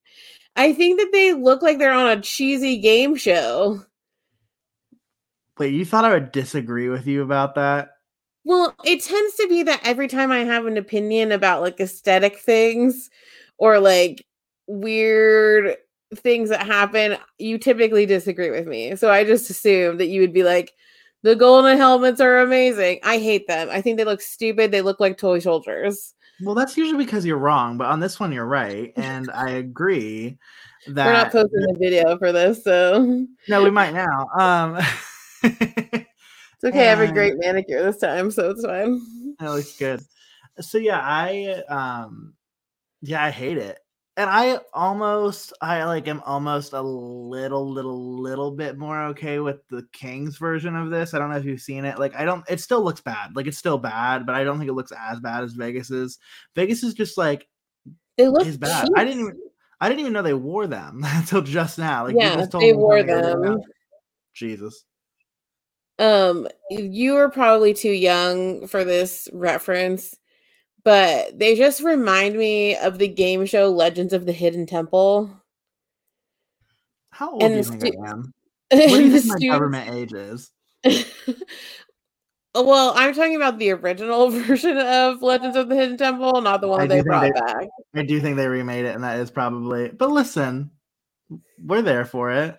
I 0.56 0.72
think 0.72 1.00
that 1.00 1.10
they 1.12 1.34
look 1.34 1.60
like 1.60 1.78
they're 1.78 1.92
on 1.92 2.18
a 2.18 2.22
cheesy 2.22 2.78
game 2.78 3.16
show. 3.16 3.82
Wait, 5.58 5.74
you 5.74 5.84
thought 5.84 6.04
I 6.04 6.14
would 6.14 6.30
disagree 6.30 6.88
with 6.88 7.08
you 7.08 7.22
about 7.22 7.56
that? 7.56 7.90
Well, 8.44 8.74
it 8.84 9.02
tends 9.02 9.34
to 9.34 9.48
be 9.48 9.64
that 9.64 9.80
every 9.82 10.06
time 10.06 10.30
I 10.30 10.38
have 10.38 10.66
an 10.66 10.76
opinion 10.76 11.32
about 11.32 11.62
like 11.62 11.80
aesthetic 11.80 12.38
things 12.38 13.10
or 13.58 13.80
like 13.80 14.24
weird 14.68 15.76
things 16.14 16.48
that 16.50 16.66
happen, 16.66 17.16
you 17.38 17.58
typically 17.58 18.06
disagree 18.06 18.50
with 18.50 18.66
me. 18.66 18.96
So 18.96 19.10
I 19.10 19.24
just 19.24 19.50
assume 19.50 19.98
that 19.98 20.06
you 20.06 20.20
would 20.20 20.32
be 20.32 20.42
like, 20.42 20.74
the 21.22 21.34
golden 21.34 21.76
helmets 21.76 22.20
are 22.20 22.38
amazing. 22.38 23.00
I 23.02 23.18
hate 23.18 23.46
them. 23.46 23.68
I 23.70 23.80
think 23.80 23.98
they 23.98 24.04
look 24.04 24.20
stupid. 24.20 24.70
They 24.70 24.82
look 24.82 25.00
like 25.00 25.18
toy 25.18 25.40
soldiers. 25.40 26.14
Well, 26.40 26.54
that's 26.54 26.76
usually 26.76 27.04
because 27.04 27.26
you're 27.26 27.38
wrong, 27.38 27.76
but 27.76 27.88
on 27.88 27.98
this 27.98 28.20
one 28.20 28.30
you're 28.30 28.46
right, 28.46 28.92
and 28.96 29.28
I 29.32 29.50
agree 29.50 30.38
that 30.86 31.04
We're 31.04 31.12
not 31.12 31.32
posting 31.32 31.60
the 31.62 31.76
video 31.76 32.16
for 32.16 32.30
this, 32.30 32.62
so 32.62 33.26
no, 33.48 33.64
we 33.64 33.70
might 33.70 33.92
now. 33.92 34.28
Um, 34.38 34.78
it's 35.42 36.64
okay. 36.64 36.86
I 36.86 36.90
have 36.90 37.00
a 37.00 37.10
great 37.10 37.34
manicure 37.38 37.82
this 37.82 37.98
time, 37.98 38.30
so 38.30 38.50
it's 38.50 38.64
fine. 38.64 39.00
That 39.40 39.50
looks 39.50 39.76
good. 39.76 40.00
So 40.60 40.78
yeah, 40.78 41.00
I 41.02 41.64
um 41.68 42.34
yeah, 43.02 43.24
I 43.24 43.30
hate 43.30 43.58
it. 43.58 43.80
And 44.18 44.28
I 44.28 44.58
almost 44.74 45.52
I 45.60 45.84
like 45.84 46.08
am 46.08 46.20
almost 46.26 46.72
a 46.72 46.82
little 46.82 47.70
little 47.70 48.20
little 48.20 48.50
bit 48.50 48.76
more 48.76 49.04
okay 49.06 49.38
with 49.38 49.66
the 49.68 49.86
Kings 49.92 50.38
version 50.38 50.74
of 50.74 50.90
this. 50.90 51.14
I 51.14 51.18
don't 51.20 51.30
know 51.30 51.36
if 51.36 51.44
you've 51.44 51.60
seen 51.60 51.84
it. 51.84 52.00
Like 52.00 52.16
I 52.16 52.24
don't 52.24 52.44
it 52.50 52.60
still 52.60 52.82
looks 52.82 53.00
bad. 53.00 53.36
Like 53.36 53.46
it's 53.46 53.58
still 53.58 53.78
bad, 53.78 54.26
but 54.26 54.34
I 54.34 54.42
don't 54.42 54.58
think 54.58 54.68
it 54.68 54.74
looks 54.74 54.90
as 54.90 55.20
bad 55.20 55.44
as 55.44 55.52
Vegas's. 55.52 56.18
Vegas 56.56 56.82
is 56.82 56.94
just 56.94 57.16
like 57.16 57.46
it 58.16 58.30
look 58.30 58.44
is 58.44 58.56
bad. 58.56 58.88
I 58.96 59.04
didn't 59.04 59.20
even 59.20 59.38
I 59.80 59.88
didn't 59.88 60.00
even 60.00 60.12
know 60.12 60.22
they 60.22 60.34
wore 60.34 60.66
them 60.66 61.02
until 61.06 61.40
just 61.40 61.78
now. 61.78 62.04
Like 62.04 62.16
yeah, 62.18 62.34
just 62.34 62.50
told 62.50 62.64
they 62.64 62.72
wore 62.72 62.98
something 62.98 63.14
I 63.14 63.20
didn't 63.20 63.40
know. 63.40 63.50
them. 63.52 63.62
Jesus. 64.34 64.84
Um, 66.00 66.48
you 66.70 67.14
were 67.14 67.28
probably 67.28 67.72
too 67.72 67.90
young 67.90 68.66
for 68.66 68.84
this 68.84 69.28
reference, 69.32 70.16
but 70.84 71.38
they 71.38 71.54
just 71.54 71.82
remind 71.82 72.36
me 72.36 72.76
of 72.76 72.98
the 72.98 73.08
game 73.08 73.46
show 73.46 73.70
Legends 73.70 74.12
of 74.12 74.26
the 74.26 74.32
Hidden 74.32 74.66
Temple. 74.66 75.30
How 77.10 77.32
old 77.32 77.42
And 77.42 77.52
do 77.52 77.56
you 77.56 77.62
think 77.80 77.94
stu- 77.94 78.02
I 78.04 78.10
am? 78.10 78.32
What 78.70 78.98
do 78.98 79.04
you 79.08 79.18
think 79.20 79.40
my 79.42 79.46
government 79.48 79.90
age 79.94 80.12
is? 80.12 80.50
Well, 82.54 82.92
I'm 82.96 83.14
talking 83.14 83.36
about 83.36 83.58
the 83.58 83.70
original 83.72 84.30
version 84.30 84.78
of 84.78 85.22
Legends 85.22 85.56
of 85.56 85.68
the 85.68 85.76
Hidden 85.76 85.96
Temple, 85.96 86.40
not 86.40 86.60
the 86.60 86.68
one 86.68 86.80
I 86.80 86.86
they 86.86 87.02
brought 87.02 87.22
they- 87.22 87.30
back. 87.30 87.68
I 87.94 88.02
do 88.02 88.20
think 88.20 88.36
they 88.36 88.48
remade 88.48 88.84
it, 88.84 88.94
and 88.94 89.04
that 89.04 89.20
is 89.20 89.30
probably. 89.30 89.88
But 89.90 90.10
listen, 90.10 90.70
we're 91.62 91.82
there 91.82 92.04
for 92.04 92.30
it. 92.32 92.58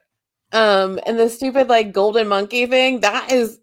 Um, 0.51 0.99
and 1.05 1.19
the 1.19 1.29
stupid 1.29 1.67
like 1.67 1.91
golden 1.91 2.27
monkey 2.27 2.65
thing, 2.65 3.01
that 3.01 3.31
is 3.31 3.58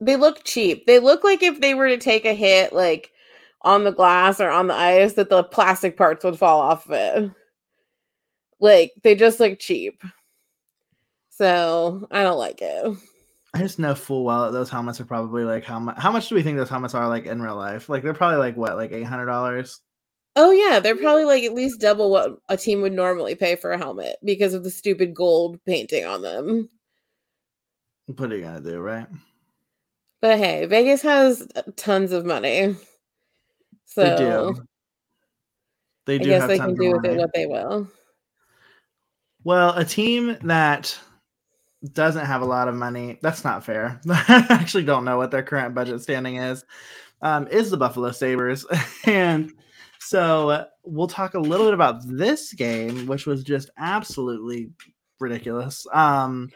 they 0.00 0.16
look 0.16 0.44
cheap. 0.44 0.86
They 0.86 0.98
look 0.98 1.24
like 1.24 1.42
if 1.42 1.60
they 1.60 1.74
were 1.74 1.88
to 1.88 1.98
take 1.98 2.24
a 2.24 2.34
hit 2.34 2.72
like 2.72 3.12
on 3.62 3.84
the 3.84 3.92
glass 3.92 4.40
or 4.40 4.48
on 4.48 4.66
the 4.66 4.74
ice 4.74 5.14
that 5.14 5.28
the 5.28 5.44
plastic 5.44 5.96
parts 5.96 6.24
would 6.24 6.38
fall 6.38 6.60
off 6.60 6.86
of 6.86 6.92
it. 6.92 7.30
Like 8.58 8.92
they 9.02 9.14
just 9.14 9.40
look 9.40 9.58
cheap. 9.58 10.02
So 11.30 12.06
I 12.10 12.22
don't 12.22 12.38
like 12.38 12.60
it. 12.60 12.96
I 13.52 13.58
just 13.58 13.78
know 13.78 13.94
full 13.94 14.24
well 14.24 14.44
that 14.44 14.52
those 14.52 14.70
helmets 14.70 15.00
are 15.00 15.04
probably 15.04 15.44
like 15.44 15.64
how 15.64 15.80
much? 15.80 15.98
How 15.98 16.12
much 16.12 16.28
do 16.28 16.34
we 16.34 16.42
think 16.42 16.56
those 16.56 16.68
helmets 16.68 16.94
are 16.94 17.08
like 17.08 17.26
in 17.26 17.42
real 17.42 17.56
life? 17.56 17.88
Like 17.88 18.02
they're 18.02 18.14
probably 18.14 18.38
like 18.38 18.56
what, 18.56 18.76
like 18.76 18.92
eight 18.92 19.04
hundred 19.04 19.26
dollars? 19.26 19.80
Oh 20.36 20.52
yeah, 20.52 20.78
they're 20.78 20.96
probably 20.96 21.24
like 21.24 21.42
at 21.42 21.54
least 21.54 21.80
double 21.80 22.10
what 22.10 22.38
a 22.48 22.56
team 22.56 22.80
would 22.82 22.92
normally 22.92 23.34
pay 23.34 23.56
for 23.56 23.72
a 23.72 23.78
helmet 23.78 24.16
because 24.24 24.54
of 24.54 24.62
the 24.62 24.70
stupid 24.70 25.14
gold 25.14 25.58
painting 25.66 26.04
on 26.04 26.22
them. 26.22 26.68
What 28.06 28.32
are 28.32 28.36
you 28.36 28.44
gonna 28.44 28.60
do, 28.60 28.78
right? 28.78 29.06
But 30.20 30.38
hey, 30.38 30.66
Vegas 30.66 31.02
has 31.02 31.46
tons 31.76 32.12
of 32.12 32.26
money. 32.26 32.76
So 33.86 34.04
they 34.04 34.16
do. 34.16 34.62
They 36.06 36.14
I 36.16 36.18
guess 36.18 36.40
have 36.42 36.48
they 36.48 36.58
can 36.58 36.74
do 36.74 36.92
with 36.92 37.04
it 37.04 37.16
what 37.16 37.30
they 37.34 37.46
will. 37.46 37.88
Well, 39.44 39.76
a 39.76 39.84
team 39.84 40.36
that 40.42 40.98
doesn't 41.92 42.26
have 42.26 42.42
a 42.42 42.46
lot 42.46 42.68
of 42.68 42.74
money, 42.74 43.18
that's 43.22 43.44
not 43.44 43.64
fair. 43.64 44.00
I 44.10 44.46
actually 44.50 44.84
don't 44.84 45.04
know 45.04 45.16
what 45.16 45.30
their 45.30 45.42
current 45.42 45.74
budget 45.74 46.02
standing 46.02 46.36
is, 46.36 46.64
um, 47.22 47.48
is 47.48 47.70
the 47.70 47.76
Buffalo 47.76 48.10
Sabres. 48.10 48.66
and 49.06 49.52
so 49.98 50.66
we'll 50.84 51.06
talk 51.06 51.34
a 51.34 51.40
little 51.40 51.66
bit 51.66 51.74
about 51.74 52.06
this 52.06 52.52
game, 52.52 53.06
which 53.06 53.26
was 53.26 53.42
just 53.42 53.70
absolutely 53.78 54.70
ridiculous. 55.20 55.86
Um, 55.92 56.50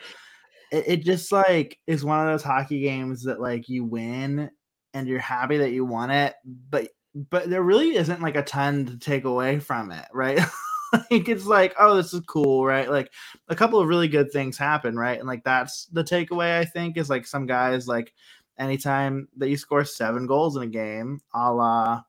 it, 0.75 0.85
it 0.87 1.05
just 1.05 1.31
like 1.31 1.79
is 1.87 2.05
one 2.05 2.21
of 2.21 2.27
those 2.27 2.43
hockey 2.43 2.81
games 2.81 3.23
that 3.25 3.41
like 3.41 3.69
you 3.69 3.85
win 3.85 4.51
and 4.93 5.09
you're 5.09 5.21
happy 5.21 5.57
that 5.59 5.73
you 5.73 5.85
won 5.85 6.11
it, 6.11 6.35
but 6.71 6.89
but 7.15 7.49
there 7.49 7.63
really 7.63 7.97
isn't 7.97 8.23
like 8.23 8.35
a 8.35 8.43
ton 8.43 8.87
to 8.87 8.99
take 8.99 9.25
away 9.25 9.61
from 9.61 9.93
it, 9.93 10.05
right? 10.13 10.41
like 10.93 11.29
it's 11.29 11.47
like, 11.47 11.75
oh, 11.79 11.95
this 11.95 12.13
is 12.13 12.23
cool, 12.27 12.67
right? 12.67 12.91
Like 12.91 13.13
a 13.49 13.55
couple 13.55 13.79
of 13.79 13.89
really 13.89 14.09
good 14.09 14.33
things 14.33 14.59
happen, 14.59 14.97
right? 14.97 15.19
And 15.19 15.29
like 15.29 15.45
that's 15.45 15.87
the 15.87 16.03
takeaway, 16.03 16.59
I 16.59 16.65
think, 16.65 16.97
is 16.97 17.09
like 17.09 17.27
some 17.27 17.47
guys 17.47 17.87
like 17.87 18.13
anytime 18.59 19.29
that 19.37 19.49
you 19.49 19.57
score 19.57 19.85
seven 19.85 20.27
goals 20.27 20.57
in 20.57 20.65
a 20.65 20.67
game, 20.67 21.21
a 21.35 21.53
la 21.53 22.03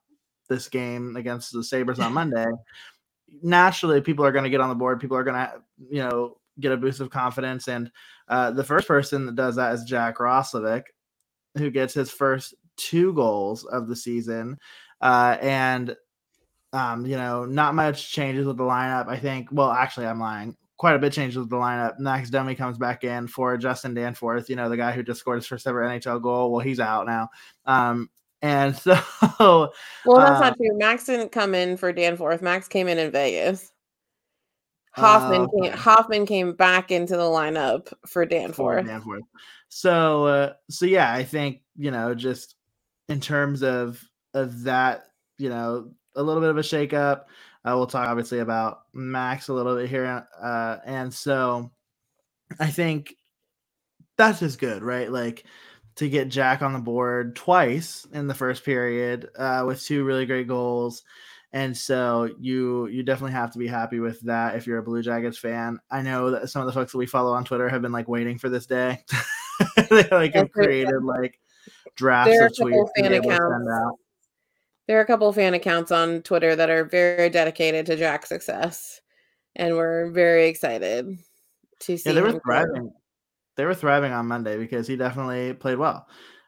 this 0.50 0.68
game 0.70 1.16
against 1.18 1.54
the 1.54 1.64
Sabres 1.64 2.00
on 2.00 2.14
Monday, 2.14 2.48
naturally 3.44 4.02
people 4.02 4.26
are 4.26 4.32
going 4.32 4.44
to 4.44 4.50
get 4.50 4.62
on 4.62 4.70
the 4.70 4.76
board. 4.76 5.00
People 5.00 5.18
are 5.18 5.24
going 5.24 5.36
to, 5.36 5.54
you 5.90 6.02
know, 6.02 6.38
get 6.60 6.72
a 6.72 6.78
boost 6.78 7.00
of 7.00 7.10
confidence. 7.10 7.68
And 7.68 7.92
uh, 8.28 8.52
the 8.52 8.64
first 8.64 8.88
person 8.88 9.26
that 9.26 9.36
does 9.36 9.56
that 9.56 9.74
is 9.74 9.84
Jack 9.84 10.18
Roslovic, 10.18 10.84
who 11.58 11.70
gets 11.70 11.94
his 11.94 12.12
first 12.12 12.56
two 12.78 13.14
goals 13.14 13.66
of 13.66 13.88
the 13.88 13.96
season. 13.96 14.58
Uh, 15.02 15.38
and, 15.42 15.96
um, 16.74 17.06
you 17.06 17.16
know, 17.16 17.46
not 17.46 17.76
much 17.76 18.12
changes 18.12 18.46
with 18.46 18.58
the 18.58 18.64
lineup. 18.64 19.08
I 19.08 19.18
think, 19.18 19.50
well, 19.52 19.72
actually, 19.72 20.08
I'm 20.08 20.20
lying. 20.20 20.56
Quite 20.78 20.96
a 20.96 21.00
bit 21.00 21.14
changes 21.14 21.38
with 21.38 21.50
the 21.50 21.56
lineup. 21.56 22.00
Max 22.00 22.30
Domi 22.30 22.54
comes 22.54 22.78
back 22.78 23.06
in 23.06 23.28
for 23.28 23.56
Justin 23.56 23.94
Danforth, 23.94 24.50
you 24.50 24.58
know, 24.58 24.68
the 24.68 24.76
guy 24.76 24.92
who 24.92 25.04
just 25.04 25.22
scored 25.22 25.38
his 25.38 25.48
first 25.48 25.68
ever 25.68 25.82
NHL 25.82 26.22
goal. 26.22 26.52
Well, 26.52 26.60
he's 26.60 26.82
out 26.82 27.06
now. 27.06 27.30
Um, 27.66 28.10
and 28.42 28.76
so, 28.78 29.00
well, 29.40 29.72
that's 30.18 30.38
uh, 30.38 30.40
not 30.40 30.58
true. 30.58 30.78
Max 30.78 31.06
didn't 31.06 31.32
come 31.32 31.56
in 31.56 31.78
for 31.78 31.94
Danforth. 31.94 32.42
Max 32.42 32.68
came 32.68 32.88
in 32.88 32.98
in 33.00 33.12
Vegas. 33.12 33.72
Hoffman 34.96 35.42
uh, 35.42 35.48
came. 35.62 35.72
Hoffman 35.74 36.26
came 36.26 36.54
back 36.54 36.92
into 36.92 37.18
the 37.18 37.24
lineup 37.24 37.92
for 38.08 38.26
Danforth. 38.26 38.84
For 38.84 38.88
Danforth. 38.88 39.24
So, 39.70 40.26
uh, 40.26 40.54
so 40.70 40.86
yeah, 40.86 41.12
I 41.12 41.24
think 41.24 41.62
you 41.76 41.92
know, 41.92 42.16
just 42.16 42.56
in 43.10 43.20
terms 43.20 43.64
of 43.64 44.02
of 44.34 44.64
that, 44.64 45.08
you 45.38 45.50
know, 45.50 45.92
a 46.16 46.24
little 46.24 46.42
bit 46.42 46.50
of 46.50 46.58
a 46.58 46.62
shakeup. 46.62 47.24
Uh, 47.66 47.74
we'll 47.76 47.88
talk 47.88 48.08
obviously 48.08 48.40
about 48.40 48.82
Max 48.94 49.48
a 49.48 49.54
little 49.54 49.76
bit 49.76 49.90
here, 49.90 50.28
uh, 50.42 50.78
and 50.86 51.14
so 51.14 51.72
I 52.60 52.68
think 52.68 53.16
that's 54.18 54.40
just 54.40 54.60
good, 54.60 54.84
right? 54.84 55.12
Like 55.12 55.46
to 55.96 56.10
get 56.10 56.30
Jack 56.30 56.62
on 56.62 56.74
the 56.74 56.80
board 56.80 57.36
twice 57.36 58.06
in 58.14 58.28
the 58.28 58.34
first 58.34 58.64
period 58.64 59.30
uh, 59.38 59.64
with 59.66 59.84
two 59.84 60.04
really 60.04 60.26
great 60.26 60.48
goals. 60.48 61.04
And 61.56 61.76
so 61.76 62.30
you 62.38 62.88
you 62.88 63.02
definitely 63.02 63.32
have 63.32 63.52
to 63.52 63.60
be 63.60 63.66
happy 63.66 64.02
with 64.02 64.20
that 64.22 64.56
if 64.56 64.68
you're 64.68 64.80
a 64.80 64.84
Blue 64.84 65.02
Jackets 65.02 65.38
fan. 65.38 65.80
I 65.90 66.02
know 66.02 66.32
that 66.32 66.50
some 66.50 66.62
of 66.62 66.66
the 66.68 66.74
folks 66.74 66.92
that 66.92 66.98
we 66.98 67.06
follow 67.06 67.32
on 67.34 67.46
Twitter 67.46 67.70
have 67.70 67.82
been 67.82 67.94
like 67.94 68.10
waiting 68.10 68.38
for 68.38 68.50
this 68.50 68.66
day. 68.66 69.02
they 69.90 70.06
like 70.12 70.34
have 70.34 70.52
created 70.52 71.02
like 71.02 71.40
drafts 71.96 72.38
of 72.38 72.52
tweets 72.52 72.90
fan 72.98 73.14
accounts. 73.14 73.70
There 74.88 74.98
are 75.00 75.02
a 75.02 75.08
couple 75.08 75.30
of 75.30 75.36
fan 75.36 75.54
accounts 75.54 75.92
on 75.92 76.24
Twitter 76.24 76.58
that 76.58 76.70
are 76.70 76.84
very 76.84 77.30
dedicated 77.30 77.86
to 77.86 77.96
Jack's 77.96 78.28
success, 78.28 79.00
and 79.56 79.76
we're 79.76 80.12
very 80.12 80.50
excited 80.50 81.18
to 81.80 81.98
see. 81.98 82.10
Yeah, 82.10 82.16
they 82.16 82.22
were 82.22 82.40
thriving 82.46 82.92
they 83.56 83.66
were 83.66 83.74
thriving 83.74 84.12
on 84.12 84.28
Monday 84.28 84.58
because 84.58 84.88
he 84.88 84.98
definitely 84.98 85.54
played 85.54 85.78
well. 85.78 86.08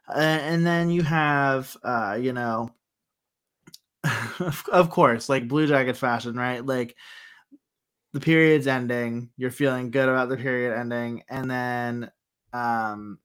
Uh, 0.10 0.20
and 0.20 0.66
then 0.66 0.90
you 0.90 1.04
have, 1.04 1.76
uh, 1.84 2.18
you 2.20 2.34
know, 2.34 2.70
of 4.72 4.90
course, 4.90 5.30
like 5.30 5.48
Blue 5.48 5.68
Jacket 5.68 5.98
fashion, 5.98 6.36
right? 6.36 6.66
Like 6.66 6.96
the 8.14 8.20
period's 8.20 8.68
ending, 8.68 9.30
you're 9.38 9.52
feeling 9.52 9.92
good 9.92 10.10
about 10.10 10.30
the 10.30 10.38
period 10.38 10.78
ending, 10.78 11.24
and 11.30 11.50
then, 11.50 12.12
um, 12.54 13.20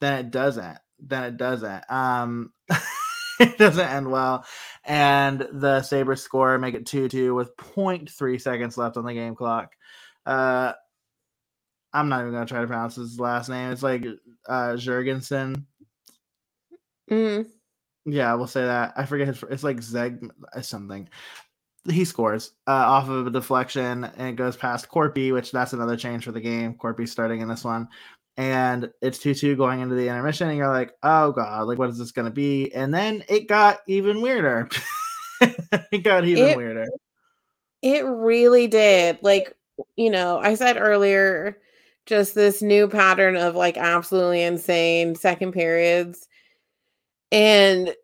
then 0.00 0.18
it 0.18 0.30
doesn't. 0.30 0.78
Then 1.00 1.24
it 1.24 1.36
doesn't. 1.36 1.90
Um, 1.90 2.52
it 3.40 3.58
doesn't 3.58 3.88
end 3.88 4.10
well, 4.10 4.46
and 4.84 5.46
the 5.52 5.82
Sabres 5.82 6.22
score 6.22 6.58
make 6.58 6.74
it 6.74 6.86
two 6.86 7.08
two 7.08 7.34
with 7.34 7.56
0.3 7.56 8.40
seconds 8.40 8.78
left 8.78 8.96
on 8.96 9.04
the 9.04 9.14
game 9.14 9.34
clock. 9.34 9.72
Uh, 10.24 10.72
I'm 11.92 12.08
not 12.08 12.20
even 12.20 12.32
gonna 12.32 12.46
try 12.46 12.60
to 12.60 12.66
pronounce 12.66 12.96
his 12.96 13.20
last 13.20 13.48
name. 13.48 13.70
It's 13.72 13.82
like 13.82 14.04
uh 14.48 14.72
Jurgensen. 14.72 15.64
Mm. 17.10 17.46
Yeah, 18.04 18.34
we'll 18.34 18.46
say 18.46 18.64
that. 18.64 18.92
I 18.96 19.06
forget 19.06 19.28
his. 19.28 19.44
It's 19.50 19.64
like 19.64 19.80
Zeg 19.82 20.28
uh, 20.54 20.60
something. 20.60 21.08
He 21.88 22.04
scores 22.04 22.52
uh, 22.66 22.70
off 22.70 23.08
of 23.08 23.26
a 23.26 23.30
deflection 23.30 24.04
and 24.04 24.28
it 24.28 24.36
goes 24.36 24.56
past 24.56 24.88
Korpi, 24.88 25.32
which 25.32 25.50
that's 25.50 25.72
another 25.72 25.96
change 25.96 26.24
for 26.24 26.32
the 26.32 26.40
game. 26.40 26.74
Korpi 26.74 27.08
starting 27.08 27.40
in 27.40 27.48
this 27.48 27.64
one, 27.64 27.88
and 28.36 28.90
it's 29.00 29.18
two 29.18 29.34
two 29.34 29.56
going 29.56 29.80
into 29.80 29.94
the 29.94 30.08
intermission, 30.08 30.48
and 30.48 30.56
you're 30.56 30.68
like, 30.68 30.92
oh 31.02 31.32
god, 31.32 31.66
like 31.66 31.78
what 31.78 31.90
is 31.90 31.98
this 31.98 32.12
gonna 32.12 32.30
be? 32.30 32.72
And 32.74 32.92
then 32.92 33.24
it 33.28 33.48
got 33.48 33.80
even 33.86 34.20
weirder. 34.20 34.68
it 35.40 36.02
got 36.02 36.24
even 36.24 36.48
it, 36.48 36.56
weirder. 36.56 36.86
It 37.82 38.04
really 38.04 38.66
did. 38.66 39.18
Like 39.22 39.56
you 39.96 40.10
know, 40.10 40.38
I 40.38 40.54
said 40.54 40.76
earlier 40.76 41.58
just 42.06 42.34
this 42.34 42.62
new 42.62 42.88
pattern 42.88 43.36
of 43.36 43.54
like 43.54 43.76
absolutely 43.76 44.42
insane 44.42 45.14
second 45.14 45.52
periods 45.52 46.28
and 47.32 47.94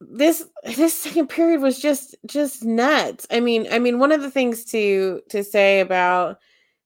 this 0.00 0.44
this 0.64 0.94
second 0.94 1.28
period 1.28 1.60
was 1.62 1.80
just 1.80 2.14
just 2.26 2.64
nuts. 2.64 3.26
I 3.30 3.40
mean 3.40 3.66
i 3.72 3.78
mean 3.78 3.98
one 3.98 4.12
of 4.12 4.20
the 4.20 4.30
things 4.30 4.64
to 4.66 5.22
to 5.30 5.42
say 5.42 5.80
about 5.80 6.38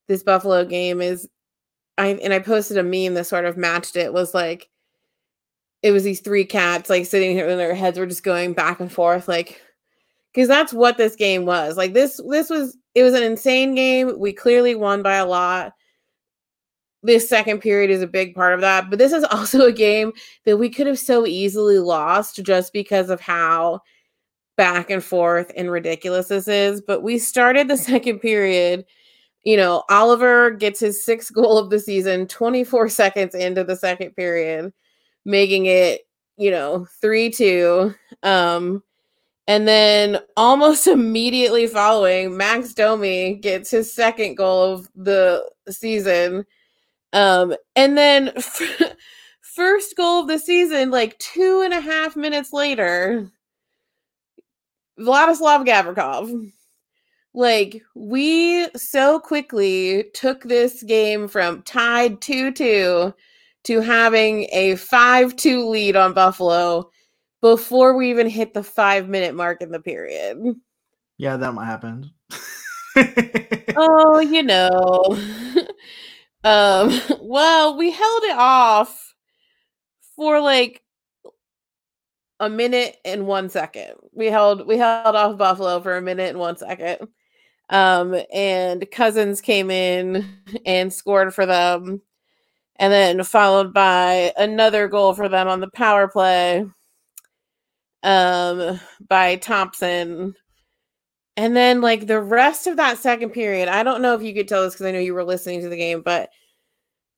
this 0.08 0.22
buffalo 0.22 0.64
game 0.64 1.00
is 1.00 1.28
i 1.98 2.08
and 2.08 2.32
i 2.32 2.38
posted 2.38 2.78
a 2.78 2.82
meme 2.82 3.14
that 3.14 3.26
sort 3.26 3.44
of 3.44 3.56
matched 3.56 3.96
it 3.96 4.12
was 4.12 4.34
like 4.34 4.70
it 5.82 5.90
was 5.92 6.04
these 6.04 6.20
three 6.20 6.44
cats 6.44 6.88
like 6.88 7.06
sitting 7.06 7.32
here 7.32 7.48
and 7.48 7.58
their 7.58 7.74
heads 7.74 7.98
were 7.98 8.06
just 8.06 8.22
going 8.22 8.52
back 8.52 8.80
and 8.80 8.92
forth 8.92 9.28
like 9.28 9.60
because 10.32 10.48
that's 10.48 10.72
what 10.72 10.96
this 10.96 11.14
game 11.14 11.44
was. 11.44 11.76
Like 11.76 11.92
this 11.92 12.20
this 12.28 12.50
was 12.50 12.76
it 12.94 13.02
was 13.02 13.14
an 13.14 13.22
insane 13.22 13.74
game. 13.74 14.18
We 14.18 14.32
clearly 14.32 14.74
won 14.74 15.02
by 15.02 15.16
a 15.16 15.26
lot 15.26 15.74
this 17.02 17.28
second 17.28 17.60
period 17.60 17.90
is 17.90 18.02
a 18.02 18.06
big 18.06 18.34
part 18.34 18.54
of 18.54 18.60
that. 18.60 18.90
But 18.90 18.98
this 18.98 19.12
is 19.12 19.24
also 19.30 19.66
a 19.66 19.72
game 19.72 20.12
that 20.44 20.56
we 20.56 20.68
could 20.68 20.86
have 20.86 20.98
so 20.98 21.26
easily 21.26 21.78
lost 21.78 22.42
just 22.42 22.72
because 22.72 23.10
of 23.10 23.20
how 23.20 23.80
back 24.56 24.90
and 24.90 25.02
forth 25.02 25.50
and 25.56 25.70
ridiculous 25.70 26.28
this 26.28 26.48
is. 26.48 26.80
But 26.80 27.02
we 27.02 27.18
started 27.18 27.68
the 27.68 27.76
second 27.78 28.20
period. 28.20 28.84
You 29.44 29.56
know, 29.56 29.82
Oliver 29.90 30.50
gets 30.50 30.80
his 30.80 31.04
sixth 31.04 31.32
goal 31.34 31.58
of 31.58 31.70
the 31.70 31.80
season 31.80 32.26
24 32.28 32.88
seconds 32.88 33.34
into 33.34 33.64
the 33.64 33.76
second 33.76 34.12
period, 34.12 34.72
making 35.24 35.66
it, 35.66 36.02
you 36.36 36.50
know, 36.50 36.86
3 37.00 37.30
2. 37.30 37.94
Um, 38.22 38.82
and 39.48 39.66
then 39.66 40.20
almost 40.36 40.86
immediately 40.86 41.66
following, 41.66 42.36
Max 42.36 42.74
Domi 42.74 43.34
gets 43.34 43.72
his 43.72 43.92
second 43.92 44.36
goal 44.36 44.74
of 44.74 44.88
the 44.94 45.50
season 45.68 46.46
um, 47.12 47.54
and 47.76 47.96
then 47.96 48.32
first 49.40 49.96
goal 49.96 50.22
of 50.22 50.28
the 50.28 50.38
season, 50.38 50.90
like 50.90 51.18
two 51.18 51.62
and 51.64 51.74
a 51.74 51.80
half 51.80 52.16
minutes 52.16 52.52
later, 52.52 53.30
Vladislav 54.98 55.66
Gavrikov. 55.66 56.52
Like, 57.34 57.82
we 57.94 58.68
so 58.76 59.18
quickly 59.18 60.04
took 60.12 60.42
this 60.42 60.82
game 60.82 61.28
from 61.28 61.62
tied 61.62 62.20
2 62.20 62.52
2 62.52 63.14
to 63.64 63.80
having 63.80 64.48
a 64.52 64.76
5 64.76 65.36
2 65.36 65.68
lead 65.68 65.96
on 65.96 66.12
Buffalo 66.12 66.90
before 67.40 67.96
we 67.96 68.10
even 68.10 68.28
hit 68.28 68.54
the 68.54 68.62
five 68.62 69.08
minute 69.08 69.34
mark 69.34 69.62
in 69.62 69.70
the 69.70 69.80
period. 69.80 70.38
Yeah, 71.18 71.36
that 71.36 71.52
might 71.54 71.66
happen. 71.66 72.10
oh, 73.76 74.20
you 74.20 74.42
know. 74.42 75.18
Um, 76.44 76.90
well, 77.20 77.76
we 77.76 77.90
held 77.90 78.22
it 78.24 78.36
off 78.36 79.14
for 80.16 80.40
like 80.40 80.82
a 82.40 82.50
minute 82.50 82.96
and 83.04 83.26
one 83.26 83.48
second. 83.48 83.94
We 84.12 84.26
held 84.26 84.66
we 84.66 84.76
held 84.78 85.16
off 85.16 85.38
Buffalo 85.38 85.80
for 85.80 85.96
a 85.96 86.02
minute 86.02 86.30
and 86.30 86.38
one 86.38 86.56
second. 86.56 87.08
Um, 87.70 88.16
and 88.32 88.86
Cozens 88.90 89.40
came 89.40 89.70
in 89.70 90.28
and 90.66 90.92
scored 90.92 91.34
for 91.34 91.46
them, 91.46 92.02
and 92.76 92.92
then 92.92 93.22
followed 93.24 93.74
by 93.74 94.32
another 94.38 94.88
goal 94.88 95.14
for 95.14 95.28
them 95.28 95.48
on 95.48 95.60
the 95.60 95.70
power 95.70 96.08
play. 96.08 96.64
Um, 98.02 98.80
by 99.08 99.36
Thompson. 99.36 100.34
And 101.36 101.56
then, 101.56 101.80
like 101.80 102.06
the 102.06 102.20
rest 102.20 102.66
of 102.66 102.76
that 102.76 102.98
second 102.98 103.30
period, 103.30 103.68
I 103.68 103.82
don't 103.82 104.02
know 104.02 104.14
if 104.14 104.22
you 104.22 104.34
could 104.34 104.48
tell 104.48 104.62
this 104.62 104.74
because 104.74 104.86
I 104.86 104.90
know 104.90 104.98
you 104.98 105.14
were 105.14 105.24
listening 105.24 105.62
to 105.62 105.68
the 105.68 105.76
game, 105.76 106.02
but 106.02 106.30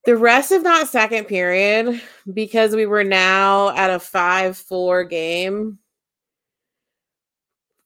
the 0.04 0.16
rest 0.16 0.52
of 0.52 0.62
that 0.64 0.88
second 0.88 1.24
period, 1.24 2.00
because 2.32 2.76
we 2.76 2.86
were 2.86 3.04
now 3.04 3.70
at 3.76 3.90
a 3.90 3.98
5 3.98 4.56
4 4.56 5.04
game, 5.04 5.78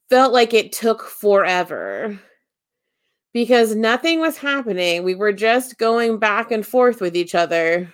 felt 0.09 0.33
like 0.33 0.53
it 0.53 0.71
took 0.71 1.03
forever 1.03 2.19
because 3.33 3.75
nothing 3.75 4.19
was 4.19 4.37
happening. 4.37 5.03
We 5.03 5.15
were 5.15 5.33
just 5.33 5.77
going 5.77 6.17
back 6.19 6.51
and 6.51 6.65
forth 6.65 6.99
with 6.99 7.15
each 7.15 7.35
other, 7.35 7.93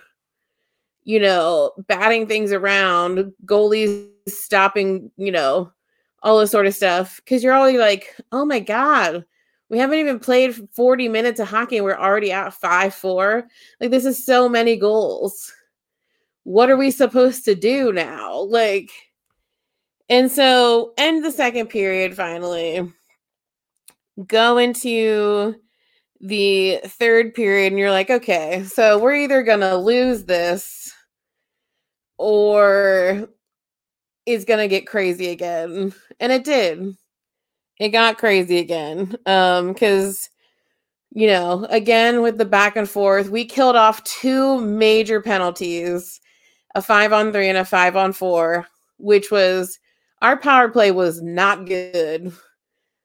you 1.04 1.20
know, 1.20 1.72
batting 1.86 2.26
things 2.26 2.52
around, 2.52 3.32
goalies 3.44 4.08
stopping, 4.28 5.10
you 5.16 5.30
know, 5.30 5.72
all 6.26 6.40
this 6.40 6.50
sort 6.50 6.66
of 6.66 6.74
stuff. 6.74 7.20
Cause 7.28 7.44
you're 7.44 7.54
always 7.54 7.78
like, 7.78 8.14
oh 8.32 8.44
my 8.44 8.58
God, 8.58 9.24
we 9.70 9.78
haven't 9.78 9.98
even 10.00 10.18
played 10.18 10.56
40 10.72 11.08
minutes 11.08 11.38
of 11.38 11.48
hockey 11.48 11.80
we're 11.80 11.96
already 11.96 12.32
at 12.32 12.52
5 12.52 12.94
4. 12.94 13.46
Like, 13.80 13.90
this 13.92 14.04
is 14.04 14.24
so 14.26 14.48
many 14.48 14.76
goals. 14.76 15.52
What 16.42 16.68
are 16.70 16.76
we 16.76 16.90
supposed 16.90 17.44
to 17.44 17.54
do 17.54 17.92
now? 17.92 18.40
Like, 18.40 18.90
and 20.08 20.30
so 20.30 20.94
end 20.98 21.24
the 21.24 21.30
second 21.32 21.68
period 21.68 22.16
finally. 22.16 22.92
go 24.26 24.58
into 24.58 25.54
the 26.20 26.80
third 26.86 27.34
period 27.34 27.72
and 27.72 27.78
you're 27.78 27.90
like, 27.90 28.10
okay, 28.10 28.64
so 28.64 28.98
we're 28.98 29.14
either 29.14 29.42
going 29.42 29.60
to 29.60 29.76
lose 29.76 30.24
this 30.24 30.92
or 32.18 33.28
it's 34.26 34.44
going 34.44 34.60
to 34.60 34.68
get 34.68 34.86
crazy 34.86 35.28
again. 35.28 35.94
And 36.20 36.32
it 36.32 36.44
did. 36.44 36.96
It 37.78 37.90
got 37.90 38.18
crazy 38.18 38.58
again. 38.58 39.16
Um 39.26 39.74
cuz 39.74 40.30
you 41.12 41.26
know, 41.28 41.66
again 41.70 42.22
with 42.22 42.38
the 42.38 42.44
back 42.44 42.76
and 42.76 42.88
forth, 42.88 43.30
we 43.30 43.44
killed 43.44 43.76
off 43.76 44.04
two 44.04 44.60
major 44.60 45.20
penalties, 45.22 46.20
a 46.74 46.82
5 46.82 47.12
on 47.12 47.32
3 47.32 47.48
and 47.48 47.58
a 47.58 47.64
5 47.64 47.96
on 47.96 48.12
4, 48.12 48.66
which 48.98 49.30
was 49.30 49.78
our 50.22 50.36
power 50.36 50.68
play 50.68 50.90
was 50.92 51.22
not 51.22 51.66
good 51.66 52.32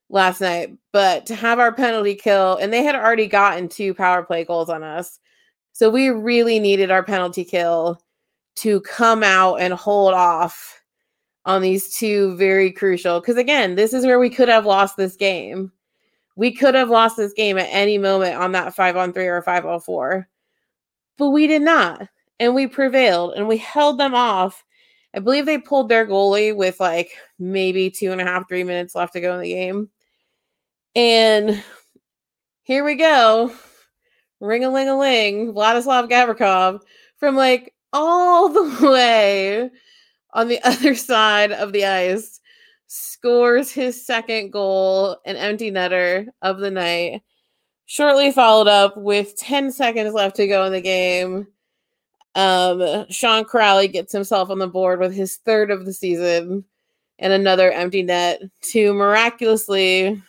last 0.10 0.42
night, 0.42 0.76
but 0.92 1.26
to 1.28 1.36
have 1.36 1.60
our 1.60 1.74
penalty 1.74 2.16
kill, 2.16 2.58
and 2.58 2.72
they 2.74 2.84
had 2.84 2.96
already 2.96 3.28
gotten 3.28 3.70
two 3.70 3.94
power 3.94 4.24
play 4.24 4.44
goals 4.44 4.70
on 4.70 4.84
us. 4.84 5.20
So 5.74 5.90
we 5.90 6.10
really 6.10 6.60
needed 6.60 6.92
our 6.92 7.04
penalty 7.04 7.46
kill 7.46 8.02
to 8.58 8.82
come 8.82 9.24
out 9.24 9.56
and 9.56 9.74
hold 9.74 10.14
off 10.14 10.81
on 11.46 11.62
these 11.62 11.96
two 11.96 12.36
very 12.36 12.72
crucial. 12.72 13.20
Because 13.20 13.38
again, 13.38 13.76
this 13.76 13.94
is 13.94 14.06
where 14.06 14.20
we 14.20 14.30
could 14.30 14.50
have 14.50 14.66
lost 14.66 14.98
this 14.98 15.16
game. 15.16 15.72
We 16.36 16.52
could 16.52 16.76
have 16.76 16.90
lost 16.90 17.18
this 17.18 17.34
game 17.34 17.58
at 17.58 17.70
any 17.72 17.98
moment 17.98 18.36
on 18.36 18.52
that 18.54 18.74
five 18.74 18.96
on 18.96 19.14
three 19.14 19.28
or 19.28 19.42
five 19.42 19.66
on 19.66 19.80
four, 19.82 20.28
but 21.18 21.30
we 21.30 21.48
did 21.48 21.62
not. 21.62 22.08
And 22.40 22.56
we 22.56 22.66
prevailed 22.68 23.34
and 23.36 23.48
we 23.48 23.58
held 23.58 24.00
them 24.00 24.16
off. 24.16 24.64
I 25.14 25.20
believe 25.20 25.46
they 25.46 25.58
pulled 25.58 25.90
their 25.90 26.08
goalie 26.08 26.56
with 26.56 26.80
like 26.80 27.12
maybe 27.38 27.92
two 27.92 28.12
and 28.12 28.22
a 28.22 28.24
half, 28.24 28.48
three 28.48 28.64
minutes 28.64 28.96
left 28.96 29.14
to 29.14 29.22
go 29.22 29.36
in 29.36 29.42
the 29.42 29.54
game. 29.54 29.90
And 30.96 31.64
here 32.64 32.84
we 32.84 32.96
go. 32.96 33.54
Ring 34.40 34.64
a 34.64 34.70
ling 34.70 34.90
a 34.90 34.98
ling, 34.98 35.54
Vladislav 35.54 36.10
Gavrikov 36.10 36.82
from 37.18 37.36
like 37.36 37.76
all 37.94 38.50
the 38.50 38.88
way 38.92 39.70
on 40.34 40.48
the 40.48 40.62
other 40.64 40.96
side 40.96 41.52
of 41.52 41.74
the 41.74 41.86
ice 41.86 42.40
scores 42.88 43.72
his 43.72 44.06
second 44.06 44.52
goal, 44.52 45.18
an 45.26 45.38
empty 45.38 45.72
netter 45.72 46.28
of 46.42 46.60
the 46.60 46.72
night. 46.72 47.22
Shortly 47.86 48.32
followed 48.32 48.68
up 48.68 48.98
with 48.98 49.38
10 49.38 49.72
seconds 49.72 50.14
left 50.14 50.36
to 50.38 50.48
go 50.48 50.66
in 50.66 50.74
the 50.74 50.82
game. 50.82 51.48
Um, 52.36 53.06
Sean 53.10 53.44
Kuraly 53.44 53.92
gets 53.92 54.14
himself 54.14 54.50
on 54.50 54.60
the 54.60 54.68
board 54.68 55.00
with 55.00 55.14
his 55.14 55.38
third 55.38 55.72
of 55.72 55.86
the 55.86 55.94
season 55.94 56.64
and 57.20 57.34
another 57.34 57.72
empty 57.72 58.04
net 58.04 58.42
to 58.72 58.94
miraculously 58.94 60.22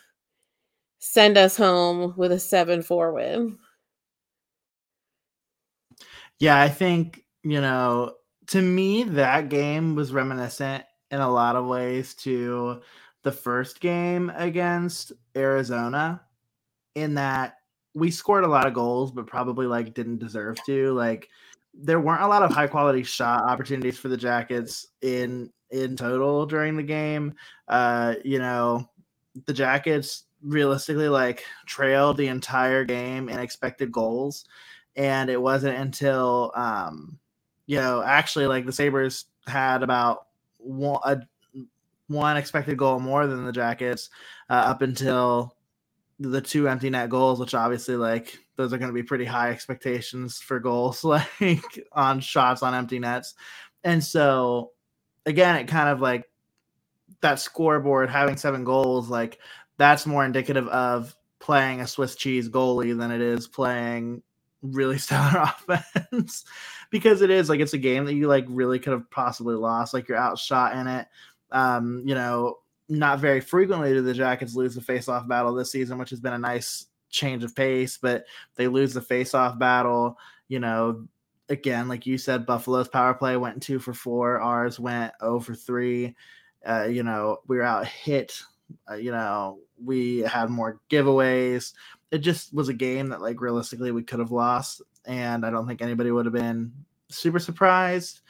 send 0.99 1.37
us 1.37 1.57
home 1.57 2.13
with 2.15 2.31
a 2.31 2.39
7 2.39 2.81
4 2.81 3.13
win. 3.13 3.57
Yeah, 6.39 6.61
I 6.61 6.69
think, 6.69 7.23
you 7.43 7.59
know, 7.61 8.13
to 8.47 8.61
me, 8.61 9.03
that 9.03 9.49
game 9.49 9.95
was 9.95 10.11
reminiscent 10.11 10.83
in 11.11 11.19
a 11.19 11.31
lot 11.31 11.55
of 11.55 11.65
ways 11.65 12.13
to 12.15 12.81
the 13.23 13.31
first 13.31 13.79
game 13.79 14.31
against 14.35 15.13
Arizona, 15.35 16.21
in 16.95 17.15
that 17.15 17.57
we 17.93 18.11
scored 18.11 18.43
a 18.43 18.47
lot 18.47 18.67
of 18.67 18.73
goals, 18.73 19.11
but 19.11 19.27
probably 19.27 19.67
like 19.67 19.93
didn't 19.93 20.19
deserve 20.19 20.57
to. 20.65 20.91
Like, 20.93 21.29
there 21.73 21.99
weren't 21.99 22.23
a 22.23 22.27
lot 22.27 22.43
of 22.43 22.51
high 22.51 22.67
quality 22.67 23.03
shot 23.03 23.43
opportunities 23.43 23.97
for 23.97 24.09
the 24.09 24.17
Jackets 24.17 24.87
in 25.01 25.51
in 25.71 25.95
total 25.95 26.45
during 26.45 26.75
the 26.75 26.83
game. 26.83 27.33
Uh, 27.67 28.15
you 28.23 28.39
know, 28.39 28.87
the 29.45 29.53
Jackets 29.53 30.25
realistically 30.43 31.09
like 31.09 31.45
trailed 31.65 32.17
the 32.17 32.27
entire 32.27 32.83
game 32.83 33.29
in 33.29 33.39
expected 33.39 33.91
goals 33.91 34.45
and 34.95 35.29
it 35.29 35.41
wasn't 35.41 35.75
until 35.75 36.51
um 36.55 37.17
you 37.65 37.77
know 37.77 38.01
actually 38.03 38.47
like 38.47 38.65
the 38.65 38.71
sabres 38.71 39.25
had 39.47 39.83
about 39.83 40.27
one 40.57 40.99
a, 41.05 41.19
one 42.07 42.37
expected 42.37 42.77
goal 42.77 42.99
more 42.99 43.27
than 43.27 43.45
the 43.45 43.51
jackets 43.51 44.09
uh, 44.49 44.53
up 44.53 44.81
until 44.81 45.55
the 46.19 46.41
two 46.41 46.67
empty 46.67 46.89
net 46.89 47.09
goals 47.09 47.39
which 47.39 47.53
obviously 47.53 47.95
like 47.95 48.37
those 48.55 48.73
are 48.73 48.77
going 48.77 48.89
to 48.89 48.93
be 48.93 49.03
pretty 49.03 49.25
high 49.25 49.49
expectations 49.49 50.39
for 50.39 50.59
goals 50.59 51.03
like 51.03 51.79
on 51.91 52.19
shots 52.19 52.61
on 52.63 52.73
empty 52.73 52.99
nets. 52.99 53.35
And 53.83 54.03
so 54.03 54.71
again 55.25 55.55
it 55.55 55.67
kind 55.67 55.89
of 55.89 56.01
like 56.01 56.29
that 57.21 57.39
scoreboard 57.39 58.09
having 58.09 58.37
seven 58.37 58.63
goals 58.63 59.09
like 59.09 59.39
that's 59.77 60.05
more 60.05 60.25
indicative 60.25 60.67
of 60.67 61.15
playing 61.39 61.81
a 61.81 61.87
Swiss 61.87 62.15
cheese 62.15 62.49
goalie 62.49 62.97
than 62.97 63.11
it 63.11 63.21
is 63.21 63.47
playing 63.47 64.21
really 64.63 64.97
stellar 64.99 65.43
offense 65.43 66.45
because 66.89 67.21
it 67.21 67.29
is 67.29 67.49
like 67.49 67.59
it's 67.59 67.73
a 67.73 67.77
game 67.77 68.05
that 68.05 68.15
you 68.15 68.27
like 68.27 68.45
really 68.47 68.79
could 68.79 68.93
have 68.93 69.09
possibly 69.11 69.55
lost 69.55 69.93
like 69.93 70.07
you're 70.07 70.17
outshot 70.17 70.75
in 70.75 70.87
it. 70.87 71.07
Um 71.51 72.01
you 72.05 72.15
know 72.15 72.59
not 72.89 73.19
very 73.19 73.39
frequently 73.39 73.93
do 73.93 74.01
the 74.01 74.13
jackets 74.13 74.55
lose 74.55 74.75
the 74.75 74.81
face-off 74.81 75.27
battle 75.27 75.53
this 75.53 75.71
season 75.71 75.97
which 75.97 76.09
has 76.09 76.19
been 76.19 76.33
a 76.33 76.39
nice 76.39 76.87
change 77.09 77.43
of 77.43 77.55
pace 77.55 77.97
but 77.97 78.25
they 78.55 78.67
lose 78.67 78.93
the 78.93 79.01
face-off 79.01 79.59
battle. 79.59 80.17
You 80.47 80.59
know 80.59 81.07
again 81.49 81.87
like 81.87 82.05
you 82.05 82.17
said 82.17 82.45
buffalo's 82.45 82.87
power 82.87 83.13
play 83.13 83.35
went 83.37 83.61
two 83.61 83.77
for 83.77 83.93
four 83.93 84.39
ours 84.39 84.79
went 84.79 85.13
0 85.21 85.39
for 85.41 85.55
three. 85.55 86.15
Uh, 86.65 86.85
you 86.85 87.03
know 87.03 87.39
we 87.47 87.57
were 87.57 87.63
out 87.63 87.85
hit. 87.85 88.41
Uh, 88.89 88.95
you 88.95 89.11
know, 89.11 89.59
we 89.83 90.19
had 90.19 90.49
more 90.49 90.79
giveaways. 90.89 91.73
It 92.13 92.19
just 92.19 92.53
was 92.53 92.69
a 92.69 92.73
game 92.73 93.09
that, 93.09 93.21
like, 93.21 93.41
realistically, 93.41 93.91
we 93.91 94.03
could 94.03 94.19
have 94.19 94.31
lost, 94.31 94.81
and 95.05 95.45
I 95.45 95.49
don't 95.49 95.67
think 95.67 95.81
anybody 95.81 96.11
would 96.11 96.25
have 96.25 96.33
been 96.33 96.71
super 97.09 97.39
surprised. 97.39 98.21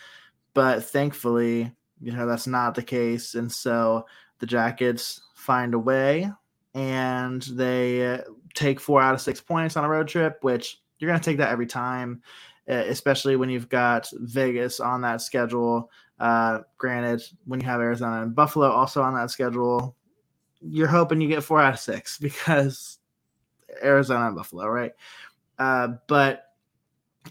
But 0.54 0.86
thankfully, 0.86 1.72
you 2.02 2.13
know, 2.13 2.26
that's 2.26 2.48
not 2.48 2.76
the 2.76 2.84
case, 2.84 3.36
and 3.36 3.52
so 3.52 4.06
the 4.39 4.46
Jackets 4.46 5.22
find 5.36 5.74
a 5.74 5.80
way, 5.80 6.32
and 6.74 7.41
they 7.41 8.13
uh, 8.13 8.22
take 8.54 8.80
four 8.80 9.02
out 9.02 9.13
of 9.13 9.22
six 9.22 9.41
points 9.41 9.76
on 9.76 9.84
a 9.84 9.89
road 9.89 10.08
trip, 10.08 10.38
which 10.41 10.80
you're 11.00 11.10
going 11.10 11.19
to 11.19 11.24
take 11.26 11.38
that 11.38 11.52
every 11.52 11.67
time, 11.67 12.22
especially 12.67 13.36
when 13.36 13.50
you've 13.50 13.69
got 13.69 14.10
Vegas 14.13 14.80
on 14.80 15.02
that 15.02 15.22
schedule. 15.22 15.91
Uh, 16.19 16.60
granted, 16.78 17.22
when 17.46 17.60
you 17.60 17.65
have 17.65 17.82
Arizona 17.82 18.22
and 18.22 18.36
Buffalo 18.36 18.69
also 18.69 19.02
on 19.02 19.13
that 19.15 19.32
schedule, 19.32 19.96
you're 20.62 20.88
hoping 20.88 21.19
you 21.19 21.28
get 21.28 21.43
four 21.43 21.62
out 21.62 21.74
of 21.74 21.80
six 21.80 22.17
because 22.19 23.00
Arizona 23.84 24.28
and 24.28 24.36
Buffalo, 24.36 24.67
right? 24.67 24.93
Uh, 25.60 25.89
but 26.08 26.45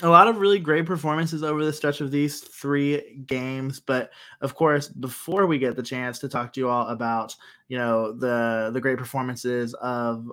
a 0.01 0.09
lot 0.09 0.29
of 0.29 0.39
really 0.39 0.59
great 0.59 0.87
performances 0.87 1.43
over 1.43 1.65
the 1.65 1.73
stretch 1.73 2.01
of 2.01 2.11
these 2.11 2.41
three 2.41 3.23
games. 3.27 3.81
But 3.81 4.11
of 4.41 4.55
course, 4.55 4.89
before 4.89 5.47
we 5.47 5.59
get 5.59 5.77
the 5.77 5.83
chance 5.83 6.19
to 6.21 6.29
talk 6.29 6.53
to 6.55 6.61
you 6.61 6.69
all 6.69 6.89
about, 6.89 7.35
you 7.69 7.77
know, 7.77 8.13
the 8.13 8.71
the 8.73 8.81
great 8.81 8.99
performances 8.99 9.75
of 9.75 10.31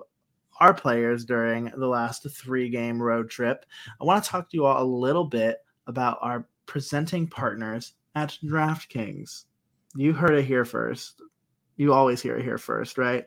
our 0.60 0.74
players 0.74 1.24
during 1.24 1.72
the 1.76 1.86
last 1.86 2.26
three 2.30 2.68
game 2.70 3.00
road 3.00 3.30
trip, 3.30 3.66
I 4.00 4.04
want 4.04 4.24
to 4.24 4.30
talk 4.30 4.50
to 4.50 4.56
you 4.56 4.64
all 4.64 4.82
a 4.82 4.84
little 4.84 5.24
bit 5.24 5.58
about 5.86 6.18
our 6.22 6.46
presenting 6.66 7.26
partners 7.26 7.94
at 8.14 8.38
DraftKings. 8.44 9.44
You 9.96 10.12
heard 10.12 10.34
it 10.38 10.44
here 10.44 10.64
first 10.64 11.20
you 11.80 11.94
always 11.94 12.20
hear 12.20 12.36
it 12.36 12.44
here 12.44 12.58
first, 12.58 12.98
right? 12.98 13.24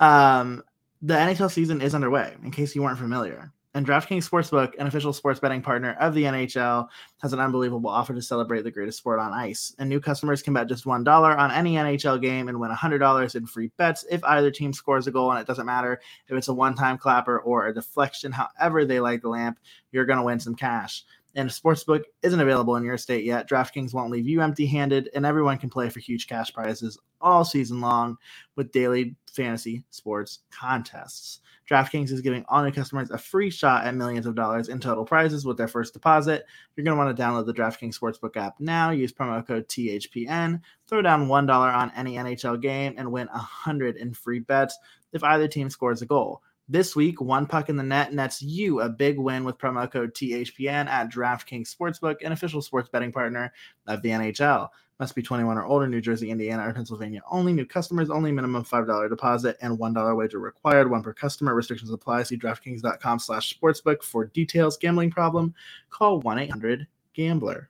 Um, 0.00 0.64
the 1.02 1.14
NHL 1.14 1.50
season 1.50 1.80
is 1.80 1.94
underway, 1.94 2.34
in 2.44 2.52
case 2.52 2.74
you 2.74 2.82
weren't 2.82 2.98
familiar. 2.98 3.52
And 3.74 3.86
DraftKings 3.86 4.28
Sportsbook, 4.28 4.74
an 4.78 4.86
official 4.86 5.14
sports 5.14 5.40
betting 5.40 5.62
partner 5.62 5.96
of 5.98 6.12
the 6.14 6.24
NHL, 6.24 6.88
has 7.22 7.32
an 7.32 7.40
unbelievable 7.40 7.88
offer 7.88 8.12
to 8.12 8.20
celebrate 8.20 8.62
the 8.62 8.70
greatest 8.70 8.98
sport 8.98 9.18
on 9.18 9.32
ice. 9.32 9.74
And 9.78 9.88
new 9.88 9.98
customers 9.98 10.42
can 10.42 10.52
bet 10.52 10.68
just 10.68 10.84
$1 10.84 11.38
on 11.38 11.50
any 11.50 11.74
NHL 11.74 12.20
game 12.20 12.48
and 12.48 12.60
win 12.60 12.70
$100 12.70 13.34
in 13.34 13.46
free 13.46 13.70
bets 13.78 14.04
if 14.10 14.22
either 14.24 14.50
team 14.50 14.74
scores 14.74 15.06
a 15.06 15.10
goal. 15.10 15.30
And 15.32 15.40
it 15.40 15.46
doesn't 15.46 15.64
matter 15.64 16.00
if 16.28 16.36
it's 16.36 16.48
a 16.48 16.54
one 16.54 16.74
time 16.74 16.98
clapper 16.98 17.38
or 17.38 17.66
a 17.66 17.74
deflection, 17.74 18.30
however 18.30 18.84
they 18.84 19.00
light 19.00 19.22
the 19.22 19.30
lamp, 19.30 19.58
you're 19.90 20.06
going 20.06 20.18
to 20.18 20.24
win 20.24 20.38
some 20.38 20.54
cash 20.54 21.04
and 21.34 21.48
if 21.48 21.60
Sportsbook 21.60 22.02
isn't 22.22 22.40
available 22.40 22.76
in 22.76 22.84
your 22.84 22.98
state 22.98 23.24
yet, 23.24 23.48
DraftKings 23.48 23.94
won't 23.94 24.10
leave 24.10 24.28
you 24.28 24.40
empty 24.42 24.66
handed, 24.66 25.08
and 25.14 25.24
everyone 25.24 25.58
can 25.58 25.70
play 25.70 25.88
for 25.88 26.00
huge 26.00 26.26
cash 26.26 26.52
prizes 26.52 26.98
all 27.20 27.44
season 27.44 27.80
long 27.80 28.16
with 28.56 28.72
daily 28.72 29.16
fantasy 29.32 29.84
sports 29.90 30.40
contests. 30.50 31.40
DraftKings 31.70 32.10
is 32.10 32.20
giving 32.20 32.44
all 32.48 32.62
new 32.62 32.72
customers 32.72 33.10
a 33.10 33.16
free 33.16 33.48
shot 33.48 33.86
at 33.86 33.94
millions 33.94 34.26
of 34.26 34.34
dollars 34.34 34.68
in 34.68 34.78
total 34.78 35.04
prizes 35.04 35.46
with 35.46 35.56
their 35.56 35.68
first 35.68 35.94
deposit. 35.94 36.44
You're 36.76 36.84
going 36.84 36.96
to 36.96 37.02
want 37.02 37.16
to 37.16 37.22
download 37.22 37.46
the 37.46 37.54
DraftKings 37.54 37.98
Sportsbook 37.98 38.36
app 38.36 38.60
now. 38.60 38.90
Use 38.90 39.12
promo 39.12 39.46
code 39.46 39.68
THPN. 39.68 40.60
Throw 40.86 41.00
down 41.00 41.28
$1 41.28 41.50
on 41.50 41.92
any 41.96 42.16
NHL 42.16 42.60
game 42.60 42.94
and 42.98 43.10
win 43.10 43.28
100 43.28 43.96
in 43.96 44.12
free 44.12 44.40
bets 44.40 44.76
if 45.12 45.24
either 45.24 45.48
team 45.48 45.70
scores 45.70 46.02
a 46.02 46.06
goal. 46.06 46.42
This 46.68 46.94
week, 46.94 47.20
one 47.20 47.46
puck 47.46 47.68
in 47.68 47.76
the 47.76 47.82
net 47.82 48.14
nets 48.14 48.40
you 48.40 48.80
a 48.80 48.88
big 48.88 49.18
win 49.18 49.44
with 49.44 49.58
promo 49.58 49.90
code 49.90 50.14
THPN 50.14 50.86
at 50.86 51.10
DraftKings 51.10 51.74
Sportsbook, 51.74 52.24
an 52.24 52.32
official 52.32 52.62
sports 52.62 52.88
betting 52.88 53.12
partner 53.12 53.52
of 53.86 54.00
the 54.02 54.10
NHL. 54.10 54.68
Must 55.00 55.14
be 55.16 55.22
21 55.22 55.58
or 55.58 55.64
older. 55.64 55.88
New 55.88 56.00
Jersey, 56.00 56.30
Indiana, 56.30 56.68
or 56.68 56.72
Pennsylvania 56.72 57.22
only. 57.28 57.52
New 57.52 57.66
customers 57.66 58.08
only. 58.08 58.30
Minimum 58.30 58.64
$5 58.64 59.08
deposit 59.08 59.56
and 59.60 59.76
$1 59.76 60.16
wager 60.16 60.38
required. 60.38 60.88
One 60.88 61.02
per 61.02 61.12
customer. 61.12 61.56
Restrictions 61.56 61.90
apply. 61.90 62.22
See 62.22 62.36
DraftKings.com 62.36 63.18
slash 63.18 63.58
sportsbook 63.58 64.04
for 64.04 64.26
details. 64.26 64.76
Gambling 64.76 65.10
problem? 65.10 65.54
Call 65.90 66.22
1-800-GAMBLER. 66.22 67.68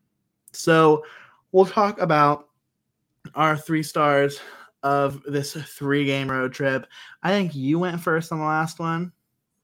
So 0.53 1.05
we'll 1.53 1.65
talk 1.65 1.99
about 2.03 2.51
our 3.35 3.57
three 3.57 3.83
stars 3.83 4.39
of 4.83 5.23
this 5.25 5.53
three 5.53 6.05
game 6.05 6.31
road 6.31 6.53
trip. 6.53 6.87
I 7.23 7.31
think 7.31 7.55
you 7.55 7.79
went 7.79 8.01
first 8.01 8.33
on 8.33 8.39
the 8.39 8.45
last 8.45 8.79
one. 8.79 9.13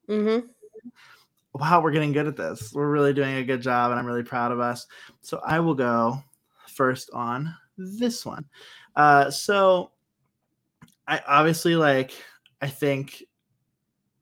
Mm-hmm. 0.08 0.46
Wow, 1.54 1.80
we're 1.80 1.92
getting 1.92 2.12
good 2.12 2.26
at 2.26 2.36
this. 2.36 2.72
We're 2.72 2.90
really 2.90 3.12
doing 3.12 3.36
a 3.36 3.44
good 3.44 3.62
job, 3.62 3.90
and 3.90 3.98
I'm 3.98 4.06
really 4.06 4.22
proud 4.22 4.52
of 4.52 4.60
us. 4.60 4.86
So 5.22 5.40
I 5.44 5.60
will 5.60 5.74
go 5.74 6.22
first 6.68 7.10
on 7.12 7.54
this 7.76 8.24
one. 8.24 8.44
Uh, 8.94 9.30
so 9.30 9.90
I 11.06 11.20
obviously 11.26 11.76
like. 11.76 12.12
I 12.60 12.66
think 12.66 13.22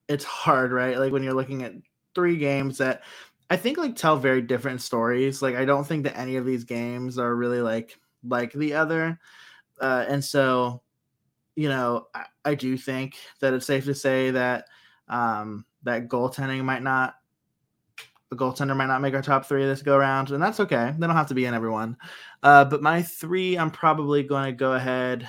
it's 0.09 0.25
hard, 0.25 0.73
right? 0.73 0.99
Like 0.99 1.11
when 1.11 1.23
you're 1.23 1.33
looking 1.33 1.63
at 1.63 1.73
three 2.15 2.37
games 2.37 2.79
that 2.79 3.03
I 3.49 3.57
think 3.57 3.79
like 3.79 3.97
tell 3.97 4.17
very 4.17 4.43
different 4.43 4.83
stories. 4.83 5.41
Like 5.41 5.55
I 5.55 5.65
don't 5.65 5.87
think 5.87 6.05
that 6.05 6.19
any 6.19 6.37
of 6.37 6.45
these 6.45 6.65
games 6.65 7.19
are 7.19 7.35
really 7.35 7.61
like 7.61 7.99
like 8.27 8.53
the 8.53 8.75
other. 8.75 9.19
Uh, 9.81 10.05
and 10.09 10.25
so, 10.25 10.83
you 11.57 11.69
know, 11.69 12.07
I, 12.15 12.25
I, 12.45 12.55
do 12.55 12.77
think 12.77 13.17
that 13.41 13.55
it's 13.55 13.67
safe 13.67 13.87
to 13.87 13.95
say 13.95 14.31
that 14.31 14.67
um, 15.09 15.65
that 15.83 16.09
goaltending 16.09 16.63
might 16.65 16.83
not 16.83 17.15
the 18.31 18.37
goaltender 18.37 18.77
might 18.77 18.87
not 18.87 19.01
make 19.01 19.15
our 19.15 19.23
top 19.23 19.47
three 19.47 19.65
this 19.65 19.83
go 19.83 19.97
around, 19.97 20.31
and 20.31 20.43
that's 20.43 20.61
okay. 20.61 20.93
They 20.99 21.07
don't 21.07 21.17
have 21.17 21.29
to 21.29 21.35
be 21.35 21.47
in 21.47 21.55
everyone. 21.55 21.97
Uh, 22.43 22.65
but 22.65 22.83
my 22.83 23.03
three, 23.03 23.57
I'm 23.57 23.71
probably 23.71 24.23
going 24.23 24.47
to 24.47 24.53
go 24.53 24.73
ahead. 24.73 25.29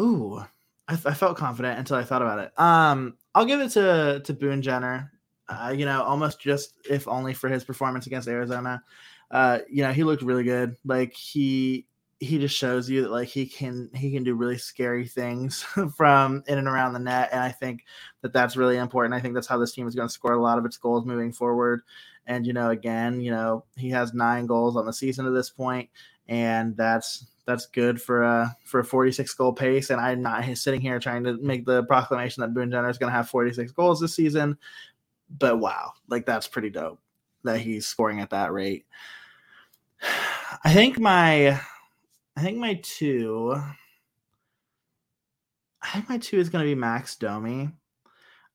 Ooh, 0.00 0.42
I, 0.88 0.94
I, 0.94 1.14
felt 1.14 1.36
confident 1.36 1.78
until 1.78 1.96
I 1.96 2.04
thought 2.04 2.22
about 2.22 2.38
it. 2.38 2.58
Um, 2.58 3.18
I'll 3.34 3.44
give 3.44 3.60
it 3.60 3.68
to 3.70 4.22
to 4.24 4.32
Boone 4.32 4.62
Jenner. 4.62 5.12
Uh, 5.48 5.74
you 5.76 5.84
know, 5.84 6.02
almost 6.02 6.40
just 6.40 6.74
if 6.88 7.06
only 7.06 7.34
for 7.34 7.48
his 7.48 7.64
performance 7.64 8.06
against 8.06 8.28
Arizona. 8.28 8.82
Uh, 9.30 9.58
you 9.70 9.82
know, 9.82 9.92
he 9.92 10.04
looked 10.04 10.22
really 10.22 10.44
good. 10.44 10.76
Like 10.84 11.12
he 11.14 11.86
he 12.22 12.38
just 12.38 12.56
shows 12.56 12.88
you 12.88 13.02
that 13.02 13.10
like 13.10 13.28
he 13.28 13.46
can 13.46 13.90
he 13.94 14.12
can 14.12 14.22
do 14.22 14.34
really 14.34 14.58
scary 14.58 15.06
things 15.06 15.62
from 15.96 16.42
in 16.46 16.58
and 16.58 16.68
around 16.68 16.92
the 16.92 16.98
net 16.98 17.28
and 17.32 17.40
i 17.40 17.50
think 17.50 17.84
that 18.22 18.32
that's 18.32 18.56
really 18.56 18.76
important. 18.76 19.14
I 19.14 19.20
think 19.20 19.34
that's 19.34 19.48
how 19.48 19.58
this 19.58 19.72
team 19.72 19.88
is 19.88 19.96
going 19.96 20.06
to 20.06 20.12
score 20.14 20.32
a 20.32 20.40
lot 20.40 20.56
of 20.56 20.64
its 20.64 20.76
goals 20.76 21.04
moving 21.04 21.32
forward. 21.32 21.82
And 22.26 22.46
you 22.46 22.52
know 22.52 22.70
again 22.70 23.20
you 23.20 23.32
know 23.32 23.64
he 23.76 23.90
has 23.90 24.14
nine 24.14 24.46
goals 24.46 24.76
on 24.76 24.86
the 24.86 24.92
season 24.92 25.24
to 25.24 25.32
this 25.32 25.50
point 25.50 25.90
and 26.28 26.76
that's 26.76 27.26
that's 27.46 27.66
good 27.66 28.00
for 28.00 28.22
a 28.22 28.56
for 28.64 28.78
a 28.80 28.84
46 28.84 29.34
goal 29.34 29.52
pace. 29.52 29.90
And 29.90 30.00
i'm 30.00 30.22
not 30.22 30.44
sitting 30.56 30.80
here 30.80 31.00
trying 31.00 31.24
to 31.24 31.36
make 31.38 31.66
the 31.66 31.82
proclamation 31.84 32.40
that 32.42 32.54
boone 32.54 32.70
jenner 32.70 32.88
is 32.88 32.98
going 32.98 33.10
to 33.10 33.16
have 33.16 33.28
46 33.28 33.72
goals 33.72 34.00
this 34.00 34.14
season 34.14 34.56
but 35.38 35.58
wow 35.58 35.92
like 36.08 36.26
that's 36.26 36.46
pretty 36.46 36.70
dope 36.70 37.00
that 37.44 37.60
he's 37.60 37.86
scoring 37.86 38.20
at 38.20 38.30
that 38.30 38.52
rate. 38.52 38.86
I 40.64 40.72
think 40.72 40.98
my 40.98 41.60
I 42.36 42.40
think 42.40 42.58
my 42.58 42.80
two. 42.82 43.54
I 45.82 45.88
think 45.88 46.08
my 46.08 46.18
two 46.18 46.38
is 46.38 46.48
going 46.48 46.64
to 46.64 46.70
be 46.70 46.74
Max 46.74 47.16
Domi. 47.16 47.70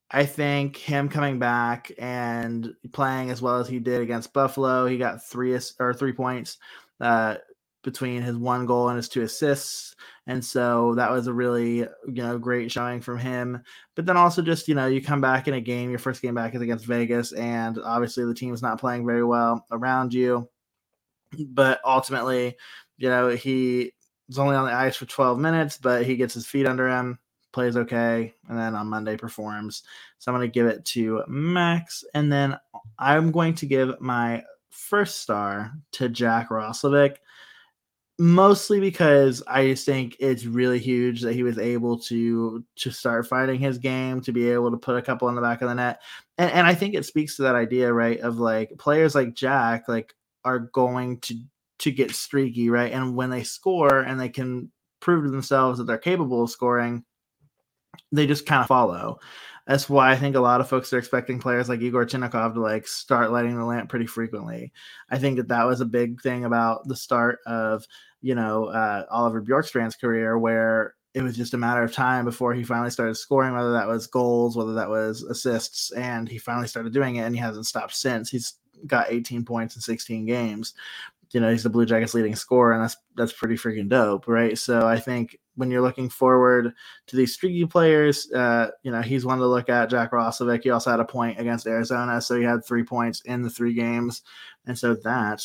I 0.09 0.25
think 0.25 0.78
him 0.78 1.09
coming 1.09 1.38
back 1.38 1.91
and 1.97 2.73
playing 2.93 3.30
as 3.30 3.41
well 3.41 3.59
as 3.59 3.67
he 3.67 3.80
did 3.80 4.01
against 4.01 4.34
Buffalo, 4.34 4.86
he 4.88 4.97
got 4.97 5.25
three 5.25 5.57
or 5.80 5.93
three 5.93 6.13
points 6.13 6.57
uh, 7.01 7.36
between 7.84 8.21
his 8.21 8.38
one 8.38 8.65
goal 8.65 8.88
and 8.88 8.95
his 8.95 9.09
two 9.09 9.23
assists, 9.23 9.95
and 10.25 10.43
so 10.43 10.95
that 10.95 11.11
was 11.11 11.28
a 11.28 11.34
really 11.34 11.80
you 11.80 11.88
know 12.07 12.38
great 12.38 12.71
showing 12.71 13.01
from 13.01 13.17
him. 13.19 13.61
But 13.95 14.05
then 14.05 14.15
also 14.15 14.41
just 14.41 14.69
you 14.69 14.75
know 14.75 14.88
you 14.88 15.01
come 15.01 15.21
back 15.21 15.49
in 15.49 15.55
a 15.55 15.61
game, 15.61 15.89
your 15.89 15.99
first 15.99 16.21
game 16.21 16.36
back 16.36 16.55
is 16.55 16.61
against 16.61 16.86
Vegas, 16.86 17.34
and 17.34 17.78
obviously 17.84 18.23
the 18.23 18.34
team 18.34 18.53
is 18.53 18.61
not 18.61 18.80
playing 18.80 19.05
very 19.05 19.25
well 19.25 19.65
around 19.71 20.13
you, 20.13 20.49
but 21.49 21.82
ultimately 21.86 22.55
you 22.97 23.09
know, 23.09 23.29
he 23.29 23.93
was 24.27 24.39
only 24.39 24.55
on 24.55 24.65
the 24.65 24.73
ice 24.73 24.95
for 24.95 25.05
12 25.05 25.39
minutes, 25.39 25.77
but 25.77 26.05
he 26.05 26.15
gets 26.15 26.33
his 26.33 26.45
feet 26.45 26.65
under 26.65 26.89
him, 26.89 27.19
plays 27.53 27.77
okay, 27.77 28.33
and 28.49 28.57
then 28.57 28.75
on 28.75 28.87
Monday 28.87 29.15
performs. 29.15 29.83
So 30.19 30.31
I'm 30.31 30.37
going 30.37 30.47
to 30.47 30.53
give 30.53 30.67
it 30.67 30.83
to 30.85 31.23
Max. 31.27 32.03
And 32.13 32.31
then 32.31 32.57
I'm 32.99 33.31
going 33.31 33.55
to 33.55 33.65
give 33.65 33.99
my 34.01 34.43
first 34.69 35.19
star 35.19 35.71
to 35.93 36.09
Jack 36.09 36.49
Roslovic, 36.49 37.17
mostly 38.19 38.79
because 38.79 39.43
I 39.47 39.67
just 39.67 39.85
think 39.85 40.17
it's 40.19 40.45
really 40.45 40.79
huge 40.79 41.21
that 41.21 41.33
he 41.33 41.43
was 41.43 41.59
able 41.59 41.99
to 41.99 42.63
to 42.77 42.91
start 42.91 43.27
fighting 43.27 43.59
his 43.59 43.77
game, 43.77 44.21
to 44.21 44.31
be 44.31 44.49
able 44.49 44.71
to 44.71 44.77
put 44.77 44.97
a 44.97 45.01
couple 45.01 45.29
in 45.29 45.35
the 45.35 45.41
back 45.41 45.61
of 45.61 45.69
the 45.69 45.75
net. 45.75 46.01
And, 46.37 46.51
and 46.51 46.67
I 46.67 46.73
think 46.73 46.95
it 46.95 47.05
speaks 47.05 47.35
to 47.35 47.43
that 47.43 47.55
idea, 47.55 47.93
right, 47.93 48.19
of 48.19 48.39
like 48.39 48.77
players 48.77 49.15
like 49.15 49.35
Jack, 49.35 49.87
like 49.87 50.13
are 50.43 50.59
going 50.59 51.19
to 51.21 51.35
to 51.80 51.91
get 51.91 52.11
streaky, 52.11 52.69
right? 52.69 52.91
And 52.91 53.15
when 53.15 53.30
they 53.30 53.43
score 53.43 53.99
and 53.99 54.19
they 54.19 54.30
can 54.30 54.71
prove 54.99 55.23
to 55.25 55.32
themselves 55.32 55.78
that 55.78 55.86
they're 55.86 55.97
capable 55.97 56.43
of 56.43 56.49
scoring, 56.49 57.03
they 58.11 58.28
just 58.28 58.45
kind 58.45 58.61
of 58.61 58.67
follow. 58.67 59.19
That's 59.67 59.89
why 59.89 60.11
I 60.11 60.15
think 60.15 60.36
a 60.36 60.41
lot 60.41 60.61
of 60.61 60.69
folks 60.69 60.93
are 60.93 60.97
expecting 60.97 61.39
players 61.39 61.67
like 61.67 61.82
Igor 61.82 62.05
Chinakhov 62.05 62.53
to 62.53 62.61
like 62.61 62.88
start 62.88 63.32
lighting 63.32 63.57
the 63.57 63.65
lamp 63.65 63.89
pretty 63.89 64.05
frequently. 64.05 64.71
I 65.09 65.17
think 65.17 65.38
that 65.38 65.49
that 65.49 65.65
was 65.65 65.82
a 65.82 65.86
big 65.86 66.21
thing 66.21 66.45
about 66.45 66.88
the 66.88 66.95
start 66.95 67.39
of 67.45 67.86
you 68.21 68.34
know 68.34 68.65
uh, 68.65 69.05
Oliver 69.11 69.41
Bjorkstrand's 69.41 69.97
career, 69.97 70.39
where 70.39 70.95
it 71.13 71.21
was 71.21 71.36
just 71.36 71.53
a 71.53 71.57
matter 71.57 71.84
of 71.84 71.91
time 71.91 72.23
before 72.23 72.53
he 72.53 72.63
finally 72.63 72.91
started 72.91 73.15
scoring, 73.15 73.53
whether 73.53 73.73
that 73.73 73.88
was 73.88 74.07
goals, 74.07 74.55
whether 74.55 74.73
that 74.73 74.89
was 74.89 75.23
assists, 75.23 75.91
and 75.91 76.30
he 76.30 76.38
finally 76.38 76.67
started 76.67 76.93
doing 76.93 77.17
it, 77.17 77.21
and 77.23 77.36
he 77.36 77.41
hasn't 77.41 77.65
stopped 77.65 77.95
since. 77.95 78.30
He's 78.30 78.53
got 78.86 79.11
18 79.11 79.43
points 79.43 79.75
in 79.75 79.82
16 79.82 80.25
games 80.25 80.75
you 81.32 81.39
know 81.39 81.51
he's 81.51 81.63
the 81.63 81.69
Blue 81.69 81.86
Jackets 81.86 82.13
leading 82.13 82.36
scorer, 82.36 82.73
and 82.73 82.84
that's 82.84 82.97
that's 83.15 83.34
pretty 83.34 83.55
freaking 83.55 83.89
dope, 83.89 84.28
right? 84.28 84.57
So 84.57 84.88
I 84.88 84.99
think 84.99 85.38
when 85.55 85.71
you're 85.71 85.82
looking 85.82 86.09
forward 86.09 86.73
to 87.07 87.15
these 87.15 87.34
streaky 87.34 87.65
players, 87.65 88.32
uh, 88.32 88.69
you 88.84 88.91
know 88.91 89.01
he's 89.01 89.25
one 89.25 89.39
to 89.39 89.47
look 89.47 89.69
at. 89.69 89.89
Jack 89.89 90.11
Roslovic, 90.11 90.63
he 90.63 90.69
also 90.69 90.91
had 90.91 90.99
a 90.99 91.05
point 91.05 91.39
against 91.39 91.67
Arizona, 91.67 92.21
so 92.21 92.36
he 92.36 92.43
had 92.43 92.65
three 92.65 92.84
points 92.84 93.21
in 93.21 93.41
the 93.41 93.49
three 93.49 93.73
games, 93.73 94.21
and 94.65 94.78
so 94.78 94.95
that 95.03 95.43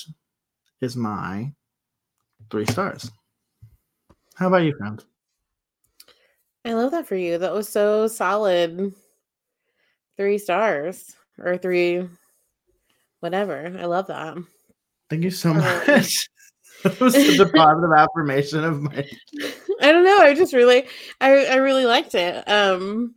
is 0.80 0.96
my 0.96 1.52
three 2.50 2.66
stars. 2.66 3.10
How 4.34 4.48
about 4.48 4.64
you, 4.64 4.74
friend? 4.76 5.04
I 6.64 6.74
love 6.74 6.92
that 6.92 7.06
for 7.06 7.16
you. 7.16 7.38
That 7.38 7.52
was 7.52 7.68
so 7.68 8.06
solid. 8.06 8.92
Three 10.16 10.38
stars 10.38 11.16
or 11.38 11.56
three, 11.56 12.08
whatever. 13.20 13.74
I 13.78 13.86
love 13.86 14.06
that. 14.08 14.36
Thank 15.12 15.24
you 15.24 15.30
so 15.30 15.50
um, 15.50 15.58
much. 15.58 16.30
that 16.84 16.98
was 16.98 17.12
such 17.12 17.38
a 17.38 17.44
positive 17.52 17.92
affirmation 17.94 18.64
of 18.64 18.80
my. 18.80 19.06
I 19.82 19.92
don't 19.92 20.04
know. 20.04 20.20
I 20.20 20.32
just 20.32 20.54
really, 20.54 20.86
I, 21.20 21.44
I 21.44 21.56
really 21.56 21.84
liked 21.84 22.14
it. 22.14 22.48
Um, 22.48 23.14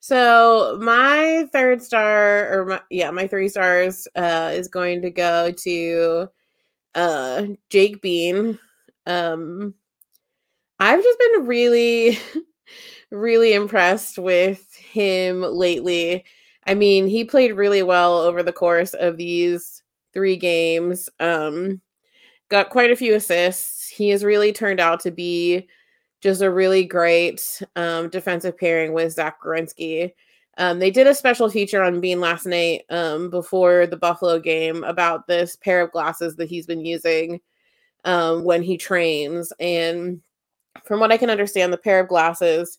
so 0.00 0.76
my 0.82 1.46
third 1.52 1.84
star, 1.84 2.52
or 2.52 2.66
my, 2.66 2.80
yeah, 2.90 3.12
my 3.12 3.28
three 3.28 3.48
stars, 3.48 4.08
uh, 4.16 4.50
is 4.54 4.66
going 4.66 5.02
to 5.02 5.10
go 5.12 5.52
to, 5.52 6.26
uh, 6.96 7.46
Jake 7.70 8.02
Bean. 8.02 8.58
Um, 9.06 9.74
I've 10.80 11.00
just 11.00 11.18
been 11.20 11.46
really, 11.46 12.18
really 13.12 13.52
impressed 13.54 14.18
with 14.18 14.74
him 14.74 15.42
lately. 15.42 16.24
I 16.66 16.74
mean, 16.74 17.06
he 17.06 17.24
played 17.24 17.52
really 17.52 17.84
well 17.84 18.18
over 18.18 18.42
the 18.42 18.52
course 18.52 18.94
of 18.94 19.16
these 19.16 19.84
three 20.16 20.38
games. 20.38 21.10
Um, 21.20 21.82
got 22.48 22.70
quite 22.70 22.90
a 22.90 22.96
few 22.96 23.14
assists. 23.14 23.86
He 23.86 24.08
has 24.08 24.24
really 24.24 24.50
turned 24.50 24.80
out 24.80 25.00
to 25.00 25.10
be 25.10 25.68
just 26.22 26.40
a 26.40 26.50
really 26.50 26.84
great 26.84 27.62
um, 27.76 28.08
defensive 28.08 28.56
pairing 28.56 28.94
with 28.94 29.12
Zach 29.12 29.42
Werenski. 29.42 30.14
Um, 30.56 30.78
they 30.78 30.90
did 30.90 31.06
a 31.06 31.14
special 31.14 31.50
feature 31.50 31.82
on 31.82 32.00
Bean 32.00 32.18
last 32.18 32.46
night 32.46 32.84
um, 32.88 33.28
before 33.28 33.86
the 33.86 33.98
Buffalo 33.98 34.40
game 34.40 34.84
about 34.84 35.26
this 35.26 35.54
pair 35.54 35.82
of 35.82 35.92
glasses 35.92 36.36
that 36.36 36.48
he's 36.48 36.64
been 36.64 36.86
using 36.86 37.42
um, 38.06 38.42
when 38.42 38.62
he 38.62 38.78
trains. 38.78 39.52
And 39.60 40.22
from 40.84 40.98
what 40.98 41.12
I 41.12 41.18
can 41.18 41.28
understand, 41.28 41.74
the 41.74 41.76
pair 41.76 42.00
of 42.00 42.08
glasses, 42.08 42.78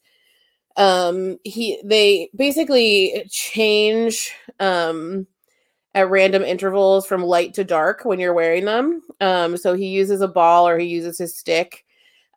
um, 0.76 1.38
he 1.44 1.80
they 1.84 2.32
basically 2.36 3.28
change 3.30 4.32
um, 4.60 5.28
at 5.94 6.10
random 6.10 6.44
intervals 6.44 7.08
from 7.08 7.24
light 7.24 7.54
to 7.56 7.64
dark 7.64 8.06
when 8.06 8.20
you're 8.20 8.34
wearing 8.34 8.66
them. 8.66 9.02
Um, 9.22 9.58
so 9.58 9.74
he 9.74 9.88
uses 9.88 10.22
a 10.22 10.28
ball 10.28 10.68
or 10.68 10.78
he 10.78 10.88
uses 10.88 11.18
his 11.18 11.36
stick 11.36 11.86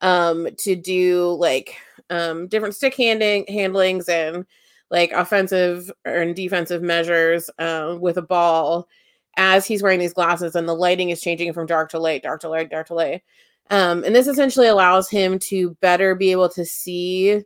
um, 0.01 0.49
to 0.59 0.75
do 0.75 1.37
like 1.39 1.77
um, 2.09 2.49
different 2.49 2.75
stick 2.75 2.97
handing 2.97 3.45
handlings 3.49 4.09
and 4.09 4.47
like 4.91 5.13
offensive 5.13 5.91
and 6.05 6.35
defensive 6.35 6.83
measures 6.83 7.51
uh, 7.59 7.97
with 8.01 8.17
a 8.17 8.23
ball 8.23 8.89
as 9.37 9.67
he's 9.67 9.83
wearing 9.83 10.01
these 10.01 10.13
glasses 10.13 10.55
and 10.55 10.69
the 10.69 10.75
lighting 10.75 11.11
is 11.11 11.21
changing 11.21 11.53
from 11.53 11.67
dark 11.67 11.91
to 11.91 11.99
light, 11.99 12.23
dark 12.23 12.41
to 12.41 12.49
light, 12.49 12.71
dark 12.71 12.89
to 12.89 12.95
light. 12.95 13.23
Um, 13.71 14.03
and 14.03 14.15
this 14.15 14.27
essentially 14.27 14.67
allows 14.67 15.09
him 15.09 15.39
to 15.41 15.77
better 15.81 16.15
be 16.17 16.33
able 16.33 16.49
to 16.51 16.65
see 16.65 17.43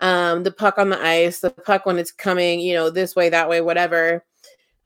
um, 0.00 0.42
the 0.42 0.50
puck 0.50 0.78
on 0.78 0.90
the 0.90 1.00
ice, 1.00 1.40
the 1.40 1.50
puck 1.50 1.86
when 1.86 1.98
it's 1.98 2.10
coming, 2.10 2.60
you 2.60 2.74
know, 2.74 2.90
this 2.90 3.14
way, 3.14 3.28
that 3.28 3.48
way, 3.48 3.60
whatever. 3.60 4.24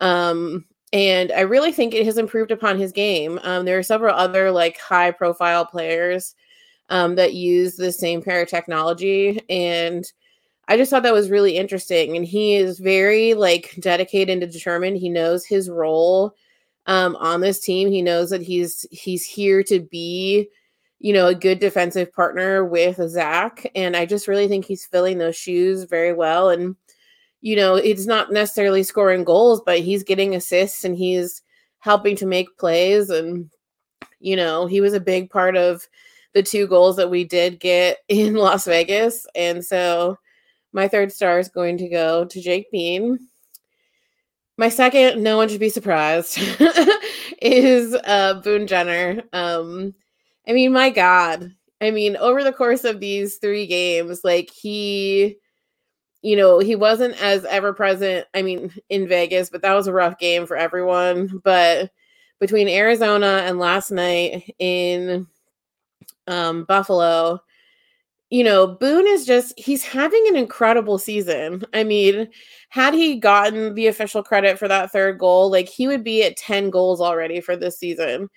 Um, 0.03 0.67
and 0.93 1.33
I 1.33 1.41
really 1.41 1.73
think 1.73 1.95
it 1.95 2.05
has 2.05 2.19
improved 2.19 2.51
upon 2.51 2.79
his 2.79 2.93
game. 2.93 3.41
Um, 3.43 3.65
there 3.65 3.79
are 3.79 3.83
several 3.83 4.15
other 4.15 4.51
like 4.51 4.79
high 4.79 5.11
profile 5.11 5.65
players 5.65 6.35
um, 6.91 7.15
that 7.15 7.33
use 7.33 7.77
the 7.77 7.91
same 7.91 8.21
pair 8.21 8.43
of 8.43 8.49
technology, 8.49 9.41
and 9.49 10.05
I 10.69 10.77
just 10.77 10.91
thought 10.91 11.03
that 11.05 11.15
was 11.15 11.31
really 11.31 11.57
interesting. 11.57 12.17
And 12.17 12.27
he 12.27 12.55
is 12.55 12.79
very 12.79 13.35
like 13.35 13.75
dedicated 13.79 14.43
and 14.43 14.53
determined. 14.53 14.99
He 14.99 15.09
knows 15.09 15.45
his 15.45 15.71
role 15.71 16.35
um, 16.87 17.17
on 17.17 17.41
this 17.41 17.61
team. 17.61 17.91
He 17.91 18.03
knows 18.03 18.31
that 18.31 18.43
he's 18.43 18.87
he's 18.91 19.25
here 19.25 19.63
to 19.65 19.81
be, 19.81 20.49
you 20.99 21.13
know, 21.13 21.29
a 21.29 21.35
good 21.35 21.59
defensive 21.59 22.13
partner 22.13 22.65
with 22.65 23.01
Zach. 23.09 23.71
And 23.75 23.97
I 23.97 24.05
just 24.07 24.29
really 24.29 24.49
think 24.49 24.65
he's 24.65 24.87
filling 24.87 25.19
those 25.19 25.37
shoes 25.37 25.85
very 25.85 26.13
well. 26.13 26.51
And 26.51 26.77
you 27.43 27.57
know, 27.57 27.75
it's 27.75 28.07
not 28.07 28.33
necessarily 28.33 28.85
scoring 28.85 29.25
goals, 29.25 29.61
but 29.67 29.81
he's 29.81 30.05
getting 30.05 30.35
assists 30.35 30.85
and 30.85 30.97
he's 30.97 31.43
helping 31.81 32.15
to 32.17 32.27
make 32.27 32.57
plays. 32.57 33.11
And, 33.11 33.51
you 34.21 34.37
know, 34.37 34.67
he 34.67 34.81
was 34.81 34.95
a 34.95 35.01
big 35.01 35.29
part 35.29 35.57
of 35.57 35.87
the 36.35 36.43
two 36.43 36.69
goals 36.69 36.97
that 36.97 37.11
we 37.11 37.25
did 37.25 37.61
get 37.61 37.99
in 38.09 38.35
Las 38.35 38.65
Vegas. 38.65 39.27
And 39.35 39.63
so 39.65 40.17
my 40.73 40.87
third 40.89 41.13
star 41.13 41.41
is 41.41 41.49
going 41.49 41.77
to 41.79 41.89
go 41.89 42.25
to 42.25 42.41
Jake 42.41 42.71
Bean. 42.71 43.19
My 44.57 44.69
second, 44.69 45.23
no 45.23 45.37
one 45.37 45.49
should 45.49 45.61
be 45.61 45.69
surprised, 45.69 46.39
is 47.43 47.95
uh, 48.05 48.41
Boone 48.45 48.67
Jenner. 48.67 49.23
Um, 49.33 49.95
I 50.47 50.53
mean, 50.53 50.73
my 50.73 50.91
God. 50.91 51.53
I 51.81 51.91
mean, 51.91 52.17
over 52.19 52.45
the 52.45 52.53
course 52.53 52.85
of 52.85 53.01
these 53.01 53.39
three 53.39 53.67
games, 53.67 54.21
like 54.23 54.51
he 54.51 55.39
you 56.23 56.37
know, 56.37 56.61
he 56.61 56.77
wasn't 56.77 57.21
as 57.21 57.45
ever 57.45 57.73
present, 57.73 58.27
I 58.33 58.43
mean, 58.43 58.73
in 58.89 59.09
Vegas, 59.09 59.51
but 59.51 59.61
that 59.63 59.75
was 59.75 59.89
a 59.89 59.93
rough 59.93 60.19
game 60.19 60.47
for 60.47 60.57
everyone. 60.57 61.41
But 61.45 61.91
between 62.39 62.69
Arizona 62.69 63.43
and 63.45 63.59
last 63.59 63.91
night 63.91 64.55
in 64.61 65.27
um, 66.29 66.65
Buffalo, 66.65 67.41
you 68.31 68.45
know, 68.45 68.69
Boone 68.69 69.07
is 69.07 69.27
just, 69.27 69.53
he's 69.59 69.85
having 69.85 70.25
an 70.29 70.37
incredible 70.37 70.97
season. 70.97 71.65
I 71.75 71.85
mean, 71.85 72.29
had 72.69 72.95
he 72.95 73.17
gotten 73.17 73.75
the 73.75 73.89
official 73.89 74.23
credit 74.23 74.59
for 74.59 74.69
that 74.69 74.93
third 74.93 75.19
goal, 75.19 75.51
like 75.51 75.69
he 75.69 75.89
would 75.89 76.05
be 76.05 76.23
at 76.23 76.37
10 76.37 76.71
goals 76.71 77.01
already 77.01 77.41
for 77.41 77.57
this 77.57 77.79
season. 77.79 78.31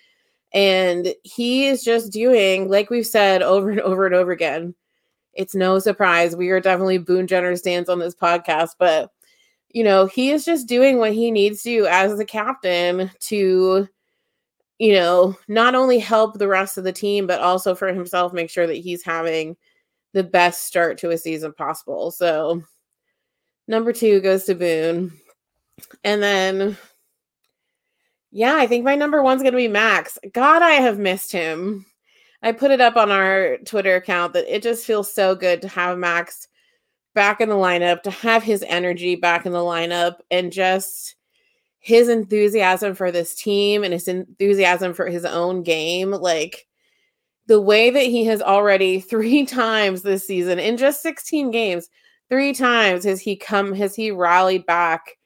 And 0.53 1.13
he 1.23 1.67
is 1.67 1.83
just 1.83 2.11
doing, 2.11 2.67
like 2.67 2.89
we've 2.89 3.05
said 3.05 3.41
over 3.41 3.69
and 3.69 3.81
over 3.81 4.05
and 4.05 4.15
over 4.15 4.31
again, 4.31 4.73
it's 5.35 5.55
no 5.55 5.79
surprise. 5.79 6.35
We 6.35 6.49
are 6.49 6.59
definitely 6.59 6.97
Boone 6.97 7.27
Jenner 7.27 7.55
stands 7.55 7.89
on 7.89 7.99
this 7.99 8.15
podcast, 8.15 8.71
but 8.79 9.11
you 9.69 9.83
know, 9.83 10.05
he 10.05 10.31
is 10.31 10.45
just 10.45 10.67
doing 10.67 10.97
what 10.99 11.11
he 11.11 11.31
needs 11.31 11.61
to 11.63 11.85
as 11.89 12.17
the 12.17 12.23
captain 12.23 13.11
to, 13.19 13.87
you 14.79 14.93
know, 14.93 15.37
not 15.49 15.75
only 15.75 15.99
help 15.99 16.37
the 16.37 16.47
rest 16.47 16.77
of 16.77 16.85
the 16.85 16.93
team, 16.93 17.27
but 17.27 17.41
also 17.41 17.75
for 17.75 17.93
himself 17.93 18.31
make 18.31 18.49
sure 18.49 18.67
that 18.67 18.77
he's 18.77 19.03
having 19.03 19.57
the 20.13 20.23
best 20.23 20.65
start 20.65 20.97
to 20.99 21.09
a 21.09 21.17
season 21.17 21.51
possible. 21.51 22.09
So 22.09 22.63
number 23.67 23.91
two 23.91 24.21
goes 24.21 24.45
to 24.45 24.55
Boone. 24.55 25.11
And 26.05 26.23
then 26.23 26.77
yeah, 28.31 28.55
I 28.55 28.67
think 28.67 28.85
my 28.85 28.95
number 28.95 29.21
one's 29.21 29.43
gonna 29.43 29.57
be 29.57 29.67
Max. 29.67 30.17
God, 30.33 30.61
I 30.61 30.71
have 30.71 30.99
missed 30.99 31.33
him. 31.33 31.85
I 32.41 32.51
put 32.51 32.71
it 32.71 32.81
up 32.81 32.95
on 32.95 33.11
our 33.11 33.57
Twitter 33.65 33.95
account 33.95 34.33
that 34.33 34.53
it 34.53 34.61
just 34.61 34.85
feels 34.85 35.13
so 35.13 35.35
good 35.35 35.61
to 35.61 35.67
have 35.67 35.97
Max 35.97 36.47
back 37.13 37.41
in 37.41 37.49
the 37.49 37.55
lineup, 37.55 38.03
to 38.03 38.11
have 38.11 38.43
his 38.43 38.63
energy 38.67 39.15
back 39.15 39.45
in 39.45 39.51
the 39.51 39.59
lineup, 39.59 40.17
and 40.29 40.51
just 40.51 41.15
his 41.79 42.09
enthusiasm 42.09 42.95
for 42.95 43.11
this 43.11 43.35
team 43.35 43.83
and 43.83 43.93
his 43.93 44.07
enthusiasm 44.07 44.93
for 44.93 45.07
his 45.07 45.23
own 45.23 45.63
game. 45.63 46.11
Like 46.11 46.67
the 47.47 47.61
way 47.61 47.89
that 47.89 48.03
he 48.03 48.25
has 48.25 48.41
already 48.41 48.99
three 49.01 49.45
times 49.45 50.01
this 50.01 50.25
season 50.25 50.59
in 50.59 50.77
just 50.77 51.01
16 51.01 51.51
games, 51.51 51.89
three 52.29 52.53
times 52.53 53.03
has 53.05 53.21
he 53.21 53.35
come, 53.35 53.73
has 53.73 53.95
he 53.95 54.11
rallied 54.11 54.65
back 54.65 55.17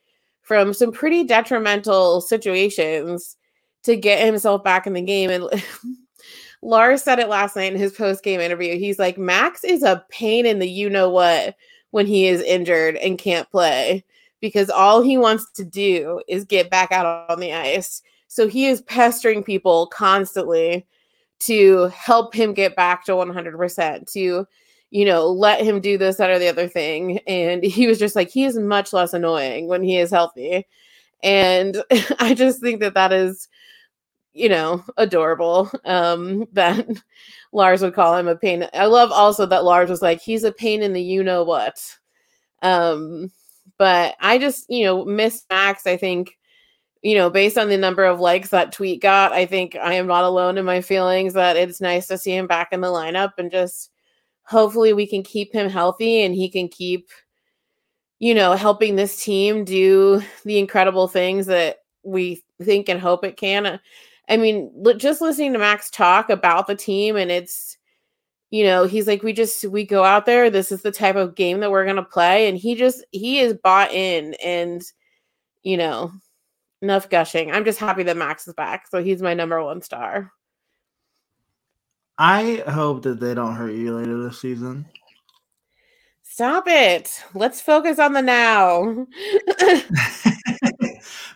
from 0.41 0.73
some 0.73 0.91
pretty 0.91 1.23
detrimental 1.23 2.21
situations 2.21 3.37
to 3.83 3.95
get 3.95 4.25
himself 4.25 4.63
back 4.63 4.85
in 4.85 4.93
the 4.93 5.01
game. 5.01 5.29
And 5.29 5.47
Lars 6.61 7.01
said 7.03 7.19
it 7.19 7.29
last 7.29 7.55
night 7.55 7.73
in 7.73 7.79
his 7.79 7.93
post 7.93 8.23
game 8.23 8.39
interview. 8.39 8.77
He's 8.77 8.99
like, 8.99 9.17
Max 9.17 9.63
is 9.63 9.83
a 9.83 10.03
pain 10.09 10.45
in 10.45 10.59
the 10.59 10.69
you 10.69 10.89
know 10.89 11.09
what 11.09 11.55
when 11.91 12.05
he 12.05 12.27
is 12.27 12.41
injured 12.41 12.95
and 12.97 13.17
can't 13.17 13.49
play 13.49 14.03
because 14.41 14.69
all 14.69 15.01
he 15.01 15.17
wants 15.17 15.49
to 15.51 15.63
do 15.63 16.21
is 16.27 16.45
get 16.45 16.69
back 16.69 16.91
out 16.91 17.29
on 17.29 17.39
the 17.39 17.53
ice. 17.53 18.01
So 18.27 18.47
he 18.47 18.67
is 18.67 18.81
pestering 18.81 19.43
people 19.43 19.87
constantly 19.87 20.85
to 21.39 21.87
help 21.87 22.33
him 22.33 22.53
get 22.53 22.75
back 22.75 23.05
to 23.05 23.13
100%, 23.13 24.11
to, 24.11 24.47
you 24.91 25.05
know, 25.05 25.27
let 25.27 25.61
him 25.61 25.79
do 25.79 25.97
this, 25.97 26.17
that, 26.17 26.29
or 26.29 26.39
the 26.39 26.49
other 26.49 26.67
thing. 26.67 27.19
And 27.27 27.63
he 27.63 27.87
was 27.87 27.97
just 27.97 28.15
like, 28.15 28.29
he 28.29 28.43
is 28.43 28.57
much 28.57 28.93
less 28.93 29.13
annoying 29.13 29.67
when 29.67 29.81
he 29.81 29.97
is 29.97 30.11
healthy. 30.11 30.67
And 31.23 31.83
I 32.19 32.33
just 32.33 32.61
think 32.61 32.81
that 32.81 32.93
that 32.93 33.13
is 33.13 33.47
you 34.39 34.49
know, 34.49 34.83
adorable. 34.97 35.69
Um, 35.85 36.47
that 36.53 36.87
Lars 37.51 37.81
would 37.81 37.93
call 37.93 38.17
him 38.17 38.27
a 38.27 38.35
pain. 38.35 38.67
I 38.73 38.85
love 38.85 39.11
also 39.11 39.45
that 39.45 39.65
Lars 39.65 39.89
was 39.89 40.01
like, 40.01 40.21
he's 40.21 40.43
a 40.43 40.51
pain 40.51 40.81
in 40.81 40.93
the 40.93 41.01
you 41.01 41.23
know 41.23 41.43
what. 41.43 41.83
Um, 42.61 43.31
but 43.77 44.15
I 44.19 44.37
just, 44.37 44.69
you 44.69 44.85
know, 44.85 45.05
miss 45.05 45.45
Max. 45.49 45.85
I 45.85 45.97
think, 45.97 46.37
you 47.01 47.15
know, 47.15 47.29
based 47.29 47.57
on 47.57 47.69
the 47.69 47.77
number 47.77 48.03
of 48.03 48.19
likes 48.19 48.49
that 48.49 48.71
tweet 48.71 49.01
got, 49.01 49.31
I 49.31 49.45
think 49.45 49.75
I 49.75 49.93
am 49.93 50.07
not 50.07 50.25
alone 50.25 50.57
in 50.57 50.65
my 50.65 50.81
feelings 50.81 51.33
that 51.33 51.55
it's 51.55 51.81
nice 51.81 52.07
to 52.07 52.17
see 52.17 52.35
him 52.35 52.47
back 52.47 52.69
in 52.71 52.81
the 52.81 52.87
lineup 52.87 53.33
and 53.37 53.51
just 53.51 53.91
hopefully 54.43 54.93
we 54.93 55.07
can 55.07 55.23
keep 55.23 55.53
him 55.53 55.69
healthy 55.69 56.23
and 56.23 56.35
he 56.35 56.49
can 56.49 56.67
keep, 56.67 57.09
you 58.19 58.35
know, 58.35 58.53
helping 58.53 58.95
this 58.95 59.23
team 59.23 59.63
do 59.63 60.21
the 60.43 60.59
incredible 60.59 61.07
things 61.07 61.45
that 61.45 61.77
we 62.03 62.43
think 62.61 62.89
and 62.89 62.99
hope 62.99 63.23
it 63.23 63.37
can. 63.37 63.79
I 64.29 64.37
mean, 64.37 64.71
just 64.97 65.21
listening 65.21 65.53
to 65.53 65.59
Max 65.59 65.89
talk 65.89 66.29
about 66.29 66.67
the 66.67 66.75
team 66.75 67.15
and 67.15 67.31
it's 67.31 67.77
you 68.51 68.63
know, 68.63 68.85
he's 68.85 69.05
like 69.05 69.21
we 69.21 69.33
just 69.33 69.65
we 69.65 69.85
go 69.85 70.03
out 70.03 70.25
there, 70.25 70.49
this 70.49 70.71
is 70.71 70.81
the 70.81 70.91
type 70.91 71.15
of 71.15 71.35
game 71.35 71.59
that 71.59 71.69
we're 71.71 71.85
going 71.85 71.97
to 71.97 72.03
play 72.03 72.47
and 72.47 72.57
he 72.57 72.75
just 72.75 73.03
he 73.11 73.39
is 73.39 73.53
bought 73.53 73.91
in 73.91 74.35
and 74.35 74.81
you 75.63 75.77
know, 75.77 76.11
enough 76.81 77.09
gushing. 77.09 77.51
I'm 77.51 77.65
just 77.65 77.79
happy 77.79 78.03
that 78.03 78.17
Max 78.17 78.47
is 78.47 78.53
back. 78.53 78.87
So 78.87 79.03
he's 79.03 79.21
my 79.21 79.33
number 79.33 79.61
1 79.63 79.81
star. 79.81 80.31
I 82.17 82.63
hope 82.67 83.03
that 83.03 83.19
they 83.19 83.33
don't 83.33 83.55
hurt 83.55 83.73
you 83.73 83.95
later 83.95 84.21
this 84.21 84.41
season. 84.41 84.85
Stop 86.23 86.65
it. 86.67 87.23
Let's 87.33 87.61
focus 87.61 87.99
on 87.99 88.13
the 88.13 88.21
now. 88.21 89.05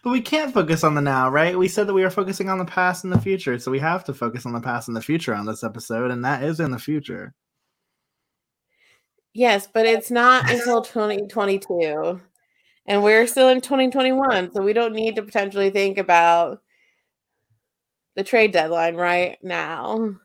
but 0.04 0.12
we 0.12 0.22
can't 0.22 0.54
focus 0.54 0.84
on 0.84 0.96
the 0.96 1.02
now, 1.02 1.30
right? 1.30 1.58
We 1.58 1.68
said 1.68 1.88
that 1.88 1.94
we 1.94 2.04
were 2.04 2.10
focusing 2.10 2.50
on 2.50 2.58
the 2.58 2.66
past 2.66 3.06
and 3.06 3.14
the 3.14 3.22
future, 3.22 3.58
so 3.58 3.72
we 3.72 3.80
have 3.80 4.04
to 4.06 4.14
focus 4.14 4.46
on 4.46 4.54
the 4.54 4.62
past 4.62 4.90
and 4.90 4.98
the 4.98 5.02
future 5.02 5.34
on 5.34 5.46
this 5.46 5.64
episode, 5.64 6.12
and 6.12 6.24
that 6.26 6.44
is 6.44 6.60
in 6.60 6.72
the 6.72 6.80
future. 6.80 7.34
Yes, 9.34 9.68
but 9.74 9.86
it's 9.86 10.12
not 10.12 10.50
until 10.52 10.82
2022. 10.82 12.22
And 12.86 13.02
we're 13.02 13.26
still 13.28 13.48
in 13.48 13.62
2021, 13.62 14.52
so 14.52 14.62
we 14.62 14.74
don't 14.74 14.94
need 14.94 15.16
to 15.16 15.24
potentially 15.24 15.70
think 15.70 15.98
about 15.98 16.62
the 18.16 18.24
trade 18.24 18.52
deadline 18.52 18.96
right 18.96 19.38
now. 19.42 20.16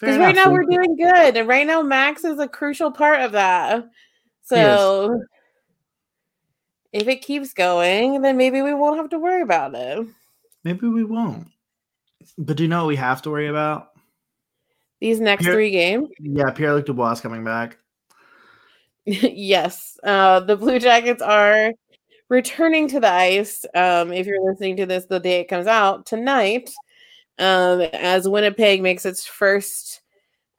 Because 0.00 0.16
right 0.16 0.34
now 0.34 0.50
we're 0.50 0.64
doing 0.64 0.96
good, 0.96 1.36
and 1.36 1.48
right 1.48 1.66
now 1.66 1.82
Max 1.82 2.24
is 2.24 2.38
a 2.38 2.48
crucial 2.48 2.92
part 2.92 3.20
of 3.20 3.32
that. 3.32 3.84
So 4.44 5.20
if 6.92 7.08
it 7.08 7.22
keeps 7.22 7.52
going, 7.52 8.22
then 8.22 8.36
maybe 8.36 8.62
we 8.62 8.74
won't 8.74 8.98
have 8.98 9.10
to 9.10 9.18
worry 9.18 9.42
about 9.42 9.74
it. 9.74 10.06
Maybe 10.64 10.88
we 10.88 11.04
won't. 11.04 11.48
But 12.36 12.56
do 12.56 12.64
you 12.64 12.68
know 12.68 12.84
what 12.84 12.88
we 12.88 12.96
have 12.96 13.22
to 13.22 13.30
worry 13.30 13.48
about? 13.48 13.90
These 15.00 15.20
next 15.20 15.44
Pierre, 15.44 15.54
three 15.54 15.70
games? 15.70 16.08
Yeah, 16.18 16.50
Pierre 16.50 16.74
Luc 16.74 16.86
Dubois 16.86 17.12
is 17.12 17.20
coming 17.20 17.44
back. 17.44 17.78
yes. 19.06 19.98
Uh, 20.04 20.40
the 20.40 20.56
Blue 20.56 20.78
Jackets 20.78 21.22
are 21.22 21.72
returning 22.28 22.88
to 22.88 23.00
the 23.00 23.10
ice. 23.10 23.64
Um, 23.74 24.12
if 24.12 24.26
you're 24.26 24.44
listening 24.44 24.76
to 24.76 24.86
this 24.86 25.06
the 25.06 25.18
day 25.18 25.40
it 25.40 25.48
comes 25.48 25.66
out 25.66 26.04
tonight, 26.06 26.70
um, 27.38 27.80
as 27.80 28.28
Winnipeg 28.28 28.82
makes 28.82 29.06
its 29.06 29.24
first 29.24 30.02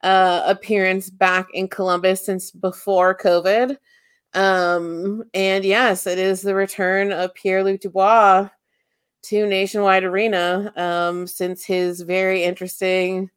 uh, 0.02 0.44
appearance 0.46 1.10
back 1.10 1.48
in 1.54 1.68
Columbus 1.68 2.26
since 2.26 2.52
before 2.52 3.16
COVID. 3.16 3.78
Um, 4.34 5.24
and 5.34 5.66
yes, 5.66 6.08
it 6.08 6.18
is 6.18 6.42
the 6.42 6.56
return 6.56 7.12
of 7.12 7.34
Pierre 7.34 7.64
Luc 7.64 7.82
Dubois 7.82 8.48
to 9.24 9.46
Nationwide 9.46 10.04
Arena 10.04 10.72
um, 10.76 11.28
since 11.28 11.64
his 11.64 12.02
very 12.02 12.44
interesting. 12.44 13.30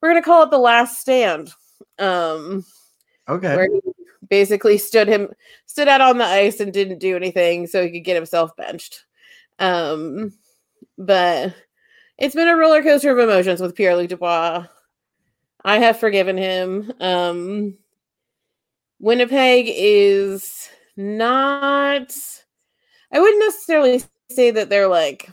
We're 0.00 0.10
gonna 0.10 0.22
call 0.22 0.44
it 0.44 0.50
the 0.50 0.58
last 0.58 1.00
stand. 1.00 1.50
Um, 1.98 2.64
Okay. 3.28 3.54
where 3.54 3.68
he 3.70 3.80
basically 4.28 4.78
stood 4.78 5.06
him 5.06 5.28
stood 5.66 5.86
out 5.88 6.00
on 6.00 6.18
the 6.18 6.24
ice 6.24 6.60
and 6.60 6.72
didn't 6.72 6.98
do 6.98 7.14
anything 7.14 7.66
so 7.66 7.82
he 7.84 7.90
could 7.90 8.04
get 8.04 8.16
himself 8.16 8.56
benched. 8.56 9.04
Um, 9.58 10.32
but 10.96 11.54
it's 12.18 12.34
been 12.34 12.48
a 12.48 12.56
roller 12.56 12.82
coaster 12.82 13.10
of 13.10 13.18
emotions 13.18 13.60
with 13.60 13.74
Pierre 13.74 13.96
Luc 13.96 14.08
Dubois. 14.08 14.66
I 15.64 15.78
have 15.78 15.98
forgiven 15.98 16.36
him. 16.36 16.92
Um, 17.00 17.76
Winnipeg 19.00 19.66
is 19.68 20.68
not. 20.96 22.12
I 23.12 23.20
wouldn't 23.20 23.44
necessarily 23.44 24.02
say 24.30 24.50
that 24.50 24.68
they're 24.68 24.88
like 24.88 25.30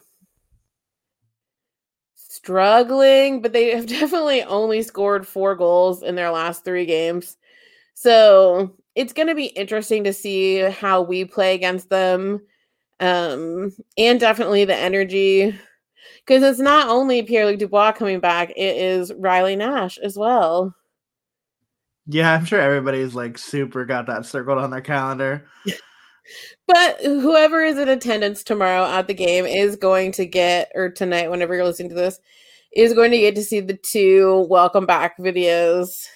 struggling, 2.15 3.41
but 3.41 3.53
they 3.53 3.75
have 3.75 3.85
definitely 3.87 4.43
only 4.43 4.81
scored 4.81 5.27
four 5.27 5.55
goals 5.55 6.03
in 6.03 6.15
their 6.15 6.29
last 6.29 6.63
three 6.63 6.85
games. 6.85 7.37
So 7.95 8.75
it's 8.93 9.13
going 9.13 9.27
to 9.27 9.35
be 9.35 9.47
interesting 9.47 10.03
to 10.03 10.13
see 10.13 10.59
how 10.59 11.01
we 11.01 11.25
play 11.25 11.55
against 11.55 11.89
them. 11.89 12.41
Um, 12.99 13.75
and 13.97 14.19
definitely 14.19 14.65
the 14.65 14.75
energy. 14.75 15.57
Because 16.19 16.43
it's 16.43 16.59
not 16.59 16.87
only 16.87 17.23
Pierre 17.23 17.45
Luc 17.45 17.59
Dubois 17.59 17.91
coming 17.91 18.19
back, 18.19 18.51
it 18.51 18.77
is 18.77 19.11
Riley 19.17 19.55
Nash 19.55 19.97
as 19.97 20.17
well. 20.17 20.73
Yeah, 22.07 22.33
I'm 22.33 22.45
sure 22.45 22.59
everybody's 22.59 23.15
like 23.15 23.37
super 23.37 23.85
got 23.85 24.07
that 24.07 24.25
circled 24.25 24.59
on 24.59 24.71
their 24.71 24.81
calendar. 24.81 25.45
But 26.67 26.99
whoever 27.01 27.61
is 27.61 27.77
in 27.77 27.87
attendance 27.87 28.43
tomorrow 28.43 28.83
at 28.85 29.05
the 29.05 29.13
game 29.13 29.45
is 29.45 29.75
going 29.75 30.11
to 30.13 30.25
get, 30.25 30.71
or 30.73 30.89
tonight, 30.89 31.29
whenever 31.29 31.53
you're 31.53 31.65
listening 31.65 31.89
to 31.89 31.95
this, 31.95 32.19
is 32.75 32.93
going 32.93 33.11
to 33.11 33.19
get 33.19 33.35
to 33.35 33.43
see 33.43 33.59
the 33.59 33.77
two 33.77 34.47
welcome 34.49 34.85
back 34.85 35.17
videos. 35.19 36.07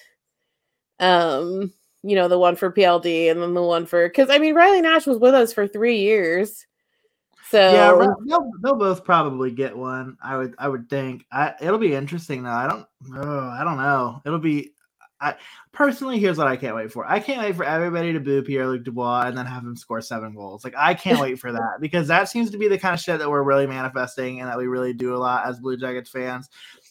Um, 0.98 1.72
you 2.02 2.16
know, 2.16 2.28
the 2.28 2.38
one 2.38 2.56
for 2.56 2.72
PLD 2.72 3.30
and 3.30 3.40
then 3.40 3.54
the 3.54 3.62
one 3.62 3.86
for 3.86 4.08
because 4.08 4.30
I 4.30 4.38
mean 4.38 4.54
Riley 4.54 4.80
Nash 4.80 5.06
was 5.06 5.18
with 5.18 5.34
us 5.34 5.52
for 5.52 5.66
three 5.66 5.98
years. 5.98 6.66
So 7.48 7.58
Yeah, 7.58 8.12
they'll, 8.26 8.50
they'll 8.62 8.76
both 8.76 9.04
probably 9.04 9.50
get 9.50 9.76
one. 9.76 10.16
I 10.22 10.36
would 10.36 10.54
I 10.58 10.68
would 10.68 10.88
think. 10.88 11.24
I, 11.32 11.54
it'll 11.60 11.78
be 11.78 11.94
interesting 11.94 12.42
though. 12.42 12.50
I 12.50 12.68
don't. 12.68 12.86
Oh, 13.16 13.48
I 13.48 13.64
don't 13.64 13.78
know. 13.78 14.22
It'll 14.24 14.38
be. 14.38 14.72
I 15.20 15.34
personally, 15.72 16.18
here's 16.18 16.38
what 16.38 16.46
I 16.46 16.56
can't 16.56 16.74
wait 16.74 16.90
for. 16.90 17.06
I 17.06 17.20
can't 17.20 17.42
wait 17.42 17.56
for 17.56 17.64
everybody 17.64 18.12
to 18.12 18.20
boo 18.20 18.42
Pierre 18.42 18.66
Luc 18.66 18.84
Dubois 18.84 19.26
and 19.26 19.36
then 19.36 19.46
have 19.46 19.62
him 19.62 19.76
score 19.76 20.00
seven 20.00 20.34
goals. 20.34 20.64
Like 20.64 20.74
I 20.76 20.94
can't 20.94 21.20
wait 21.20 21.38
for 21.38 21.52
that 21.52 21.78
because 21.80 22.08
that 22.08 22.28
seems 22.28 22.50
to 22.50 22.58
be 22.58 22.68
the 22.68 22.78
kind 22.78 22.94
of 22.94 23.00
shit 23.00 23.18
that 23.18 23.30
we're 23.30 23.42
really 23.42 23.66
manifesting 23.66 24.40
and 24.40 24.48
that 24.48 24.58
we 24.58 24.66
really 24.66 24.92
do 24.92 25.14
a 25.14 25.18
lot 25.18 25.46
as 25.46 25.60
Blue 25.60 25.76
Jackets 25.76 26.10
fans. 26.10 26.48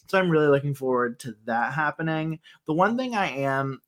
So 0.08 0.18
I'm 0.18 0.30
really 0.30 0.48
looking 0.48 0.74
forward 0.74 1.18
to 1.20 1.34
that 1.44 1.72
happening. 1.72 2.40
The 2.66 2.74
one 2.74 2.96
thing 2.96 3.14
I 3.14 3.30
am 3.30 3.80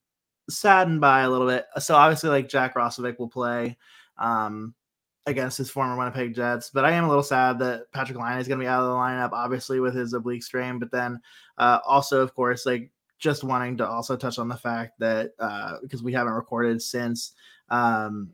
saddened 0.48 1.00
by 1.00 1.22
a 1.22 1.30
little 1.30 1.46
bit. 1.46 1.66
So 1.78 1.94
obviously, 1.94 2.30
like 2.30 2.48
Jack 2.48 2.74
Roslovic 2.74 3.18
will 3.18 3.28
play 3.28 3.76
um, 4.18 4.74
against 5.26 5.58
his 5.58 5.70
former 5.70 5.96
Winnipeg 5.96 6.34
Jets, 6.34 6.70
but 6.70 6.84
I 6.84 6.92
am 6.92 7.04
a 7.04 7.08
little 7.08 7.22
sad 7.22 7.58
that 7.60 7.90
Patrik 7.92 8.20
Laine 8.20 8.38
is 8.38 8.48
going 8.48 8.58
to 8.58 8.64
be 8.64 8.68
out 8.68 8.82
of 8.82 8.88
the 8.88 8.94
lineup, 8.94 9.32
obviously 9.32 9.80
with 9.80 9.94
his 9.94 10.12
oblique 10.12 10.42
strain. 10.42 10.78
But 10.78 10.90
then 10.90 11.20
uh, 11.58 11.78
also, 11.86 12.20
of 12.20 12.34
course, 12.34 12.66
like 12.66 12.90
just 13.22 13.44
wanting 13.44 13.76
to 13.76 13.86
also 13.86 14.16
touch 14.16 14.38
on 14.38 14.48
the 14.48 14.56
fact 14.56 14.98
that 14.98 15.30
uh, 15.38 15.76
because 15.80 16.02
we 16.02 16.12
haven't 16.12 16.32
recorded 16.32 16.82
since. 16.82 17.32
Um, 17.70 18.30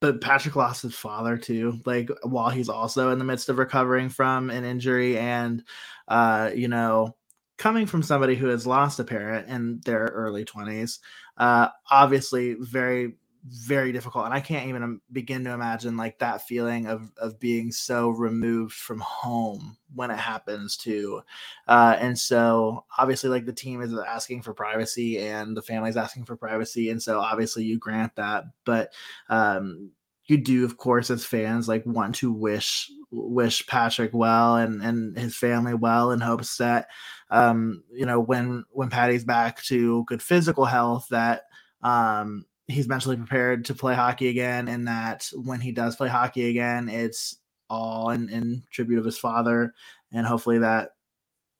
but 0.00 0.20
Patrik 0.20 0.54
lost 0.54 0.82
his 0.82 0.94
father 0.94 1.36
too, 1.36 1.80
like 1.84 2.08
while 2.22 2.48
he's 2.48 2.70
also 2.70 3.10
in 3.10 3.18
the 3.18 3.24
midst 3.24 3.50
of 3.50 3.58
recovering 3.58 4.08
from 4.08 4.48
an 4.48 4.64
injury, 4.64 5.18
and 5.18 5.64
uh, 6.08 6.52
you 6.54 6.68
know, 6.68 7.16
coming 7.58 7.86
from 7.86 8.02
somebody 8.02 8.36
who 8.36 8.46
has 8.46 8.66
lost 8.66 9.00
a 9.00 9.04
parent 9.04 9.48
in 9.48 9.80
their 9.84 10.04
early 10.14 10.46
20s 10.46 10.98
uh 11.36 11.68
obviously 11.90 12.54
very 12.54 13.16
very 13.48 13.90
difficult 13.90 14.26
and 14.26 14.34
i 14.34 14.40
can't 14.40 14.68
even 14.68 15.00
begin 15.12 15.44
to 15.44 15.50
imagine 15.50 15.96
like 15.96 16.18
that 16.18 16.46
feeling 16.46 16.86
of 16.86 17.10
of 17.16 17.40
being 17.40 17.72
so 17.72 18.10
removed 18.10 18.74
from 18.74 19.00
home 19.00 19.76
when 19.94 20.10
it 20.10 20.18
happens 20.18 20.76
too 20.76 21.22
uh 21.66 21.96
and 21.98 22.18
so 22.18 22.84
obviously 22.98 23.30
like 23.30 23.46
the 23.46 23.52
team 23.52 23.80
is 23.80 23.94
asking 24.06 24.42
for 24.42 24.52
privacy 24.52 25.18
and 25.18 25.56
the 25.56 25.62
family's 25.62 25.96
asking 25.96 26.24
for 26.24 26.36
privacy 26.36 26.90
and 26.90 27.02
so 27.02 27.18
obviously 27.18 27.64
you 27.64 27.78
grant 27.78 28.14
that 28.16 28.44
but 28.66 28.92
um 29.30 29.90
you 30.26 30.36
do 30.36 30.64
of 30.64 30.76
course 30.76 31.10
as 31.10 31.24
fans 31.24 31.66
like 31.66 31.84
want 31.86 32.14
to 32.14 32.30
wish 32.30 32.90
wish 33.10 33.66
patrik 33.66 34.12
well 34.12 34.56
and 34.56 34.82
and 34.82 35.18
his 35.18 35.34
family 35.34 35.74
well 35.74 36.12
in 36.12 36.20
hopes 36.20 36.58
that 36.58 36.88
um 37.30 37.82
you 37.90 38.04
know 38.04 38.20
when 38.20 38.64
when 38.70 38.90
patty's 38.90 39.24
back 39.24 39.62
to 39.62 40.04
good 40.04 40.22
physical 40.22 40.66
health 40.66 41.06
that 41.10 41.44
um 41.82 42.44
he's 42.70 42.88
mentally 42.88 43.16
prepared 43.16 43.64
to 43.64 43.74
play 43.74 43.94
hockey 43.94 44.28
again 44.28 44.68
and 44.68 44.86
that 44.88 45.28
when 45.34 45.60
he 45.60 45.72
does 45.72 45.96
play 45.96 46.08
hockey 46.08 46.48
again 46.50 46.88
it's 46.88 47.38
all 47.68 48.10
in, 48.10 48.28
in 48.28 48.62
tribute 48.70 48.98
of 48.98 49.04
his 49.04 49.18
father 49.18 49.74
and 50.12 50.26
hopefully 50.26 50.58
that 50.58 50.90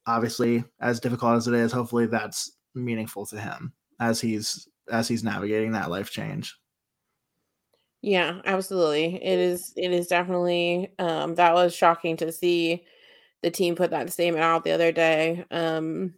obviously 0.06 0.64
as 0.80 1.00
difficult 1.00 1.36
as 1.36 1.46
it 1.48 1.54
is 1.54 1.72
hopefully 1.72 2.06
that's 2.06 2.52
meaningful 2.74 3.26
to 3.26 3.40
him 3.40 3.72
as 4.00 4.20
he's 4.20 4.68
as 4.90 5.08
he's 5.08 5.24
navigating 5.24 5.72
that 5.72 5.90
life 5.90 6.11
change 6.11 6.56
Yeah, 8.02 8.40
absolutely. 8.44 9.22
It 9.22 9.38
is 9.38 9.72
it 9.76 9.92
is 9.92 10.06
definitely 10.06 10.92
um 10.98 11.34
that 11.34 11.54
was 11.54 11.74
shocking 11.74 12.16
to 12.18 12.32
see 12.32 12.84
the 13.42 13.50
team 13.50 13.76
put 13.76 13.90
that 13.90 14.11
statement 14.12 14.42
out 14.44 14.64
the 14.64 14.72
other 14.72 14.92
day. 14.92 15.44
Um 15.50 16.14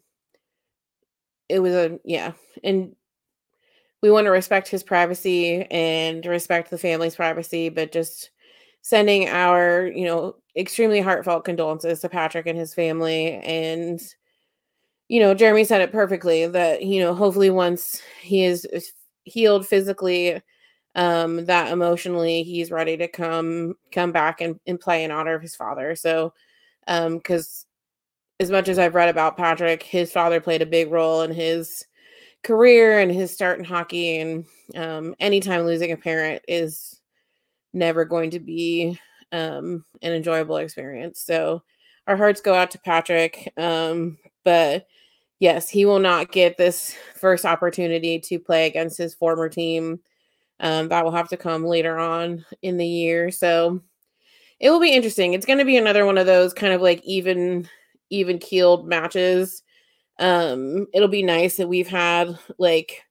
it 1.49 1.61
was 1.61 1.75
a 1.75 1.99
yeah, 2.05 2.33
and 2.65 2.95
we 4.03 4.11
want 4.11 4.27
to 4.27 4.31
respect 4.31 4.69
his 4.69 4.83
privacy 4.83 5.63
and 5.71 6.27
respect 6.27 6.71
the 6.71 6.79
family's 6.79 7.17
privacy, 7.17 7.69
but 7.69 7.93
just 7.93 8.31
sending 8.83 9.29
our, 9.29 9.87
you 9.87 10.05
know, 10.05 10.37
extremely 10.57 11.01
heartfelt 11.01 11.45
condolences 11.45 12.01
to 12.01 12.09
Patrik 12.09 12.47
and 12.47 12.59
his 12.59 12.75
family. 12.75 13.35
And 13.35 14.01
you 15.09 15.21
know, 15.21 15.35
Jeremy 15.35 15.65
said 15.65 15.81
it 15.83 15.93
perfectly 15.93 16.47
that, 16.47 16.83
you 16.85 17.01
know, 17.01 17.15
hopefully 17.15 17.51
once 17.51 18.01
he 18.23 18.45
is 18.45 18.67
healed 19.25 19.67
physically 19.67 20.41
um 20.95 21.47
that 21.47 21.73
emotionally 21.73 22.43
he's 22.43 22.71
ready 22.71 22.97
to 22.99 23.09
come 23.09 23.75
come 23.93 24.13
back 24.13 24.41
and, 24.43 24.59
and 24.67 24.81
play 24.81 25.05
in 25.05 25.11
honor 25.11 25.35
of 25.35 25.43
his 25.43 25.57
father. 25.57 25.95
So 25.97 26.35
um 26.89 27.17
because 27.19 27.67
as 28.41 28.51
much 28.51 28.69
as 28.69 28.79
i've 28.79 28.95
read 28.95 29.09
about 29.09 29.39
patrik 29.39 29.83
his 29.83 30.13
father 30.13 30.41
played 30.41 30.63
a 30.63 30.67
big 30.67 30.91
role 30.91 31.23
in 31.23 31.33
his 31.33 31.87
career 32.43 32.99
and 32.99 33.11
his 33.11 33.33
start 33.33 33.59
in 33.59 33.65
hockey 33.65 34.19
and 34.19 34.45
um 34.77 35.15
anytime 35.21 35.63
losing 35.63 35.93
a 35.93 35.97
parent 35.97 36.43
is 36.49 37.01
never 37.73 38.05
going 38.05 38.31
to 38.31 38.41
be 38.41 38.99
um 39.33 39.85
an 40.03 40.13
enjoyable 40.13 40.57
experience 40.57 41.21
so 41.21 41.63
our 42.07 42.17
hearts 42.17 42.41
go 42.41 42.55
out 42.55 42.71
to 42.71 42.79
patrik 42.79 43.49
um 43.59 44.19
but 44.45 44.87
yes 45.39 45.69
he 45.69 45.85
will 45.85 46.01
not 46.01 46.33
get 46.33 46.57
this 46.57 46.97
first 47.15 47.45
opportunity 47.45 48.19
to 48.19 48.39
play 48.39 48.67
against 48.67 48.99
his 48.99 49.15
former 49.15 49.49
team 49.49 50.01
um, 50.63 50.89
that 50.89 51.05
will 51.05 51.13
have 51.13 51.29
to 51.29 51.37
come 51.37 51.65
later 51.65 51.99
on 51.99 52.47
in 52.63 52.77
the 52.77 52.87
year. 52.87 53.31
So 53.31 53.83
it 54.61 54.71
will 54.71 54.81
be 54.81 54.95
interesting. 54.95 55.35
It's 55.35 55.45
going 55.45 55.59
to 55.59 55.65
be 55.65 55.77
another 55.77 56.07
one 56.07 56.19
of 56.19 56.27
those 56.27 56.55
kind 56.55 56.73
of 56.73 56.81
like 56.81 57.03
even 57.05 57.69
even 58.11 58.39
keeled 58.39 58.87
matches. 58.87 59.63
Um, 60.23 60.87
it'll 60.95 61.09
be 61.09 61.25
nice 61.25 61.57
that 61.57 61.69
we've 61.69 61.89
had 61.89 62.39
like 62.57 63.03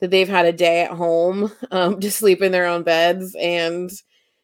that 0.00 0.12
they've 0.12 0.28
had 0.28 0.46
a 0.46 0.52
day 0.52 0.82
at 0.82 0.92
home 0.92 1.52
um, 1.72 1.98
to 2.00 2.10
sleep 2.10 2.42
in 2.42 2.52
their 2.52 2.66
own 2.66 2.84
beds 2.84 3.34
and 3.40 3.90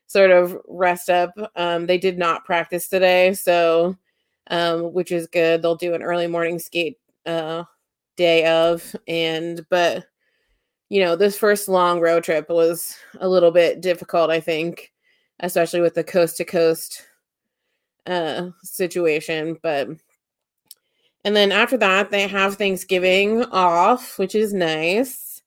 sort 0.09 0.33
of 0.33 0.59
rest 0.67 1.09
up. 1.09 1.31
Um, 1.55 1.87
they 1.87 1.97
did 1.97 2.19
not 2.19 2.45
practice 2.45 2.89
today, 2.89 3.33
so 3.35 3.97
um, 4.49 4.93
which 4.93 5.13
is 5.13 5.29
good. 5.29 5.63
They'll 5.63 5.77
do 5.77 5.95
an 5.95 6.03
early 6.03 6.27
morning 6.27 6.59
skate 6.59 6.99
uh, 7.27 7.63
day 8.17 8.45
of, 8.47 8.95
and 9.07 9.65
but 9.71 10.05
you 10.89 11.01
know, 11.01 11.15
this 11.15 11.39
first 11.39 11.69
long 11.69 12.01
road 12.01 12.25
trip 12.25 12.49
was 12.49 12.97
a 13.21 13.29
little 13.29 13.53
bit 13.53 13.81
difficult, 13.81 14.31
I 14.31 14.41
think, 14.41 14.93
especially 15.41 15.81
with 15.81 15.95
the 15.95 16.05
coast 16.05 16.39
to 16.39 16.45
coast 16.45 17.07
uh 18.07 18.51
situation, 18.63 19.59
but 19.63 19.89
and 21.25 21.35
then 21.35 21.53
after 21.53 21.77
that 21.79 22.11
they 22.11 22.29
have 22.29 22.57
Thanksgiving 22.57 23.45
off, 23.47 24.19
which 24.19 24.35
is 24.35 24.53
nice. 24.53 25.43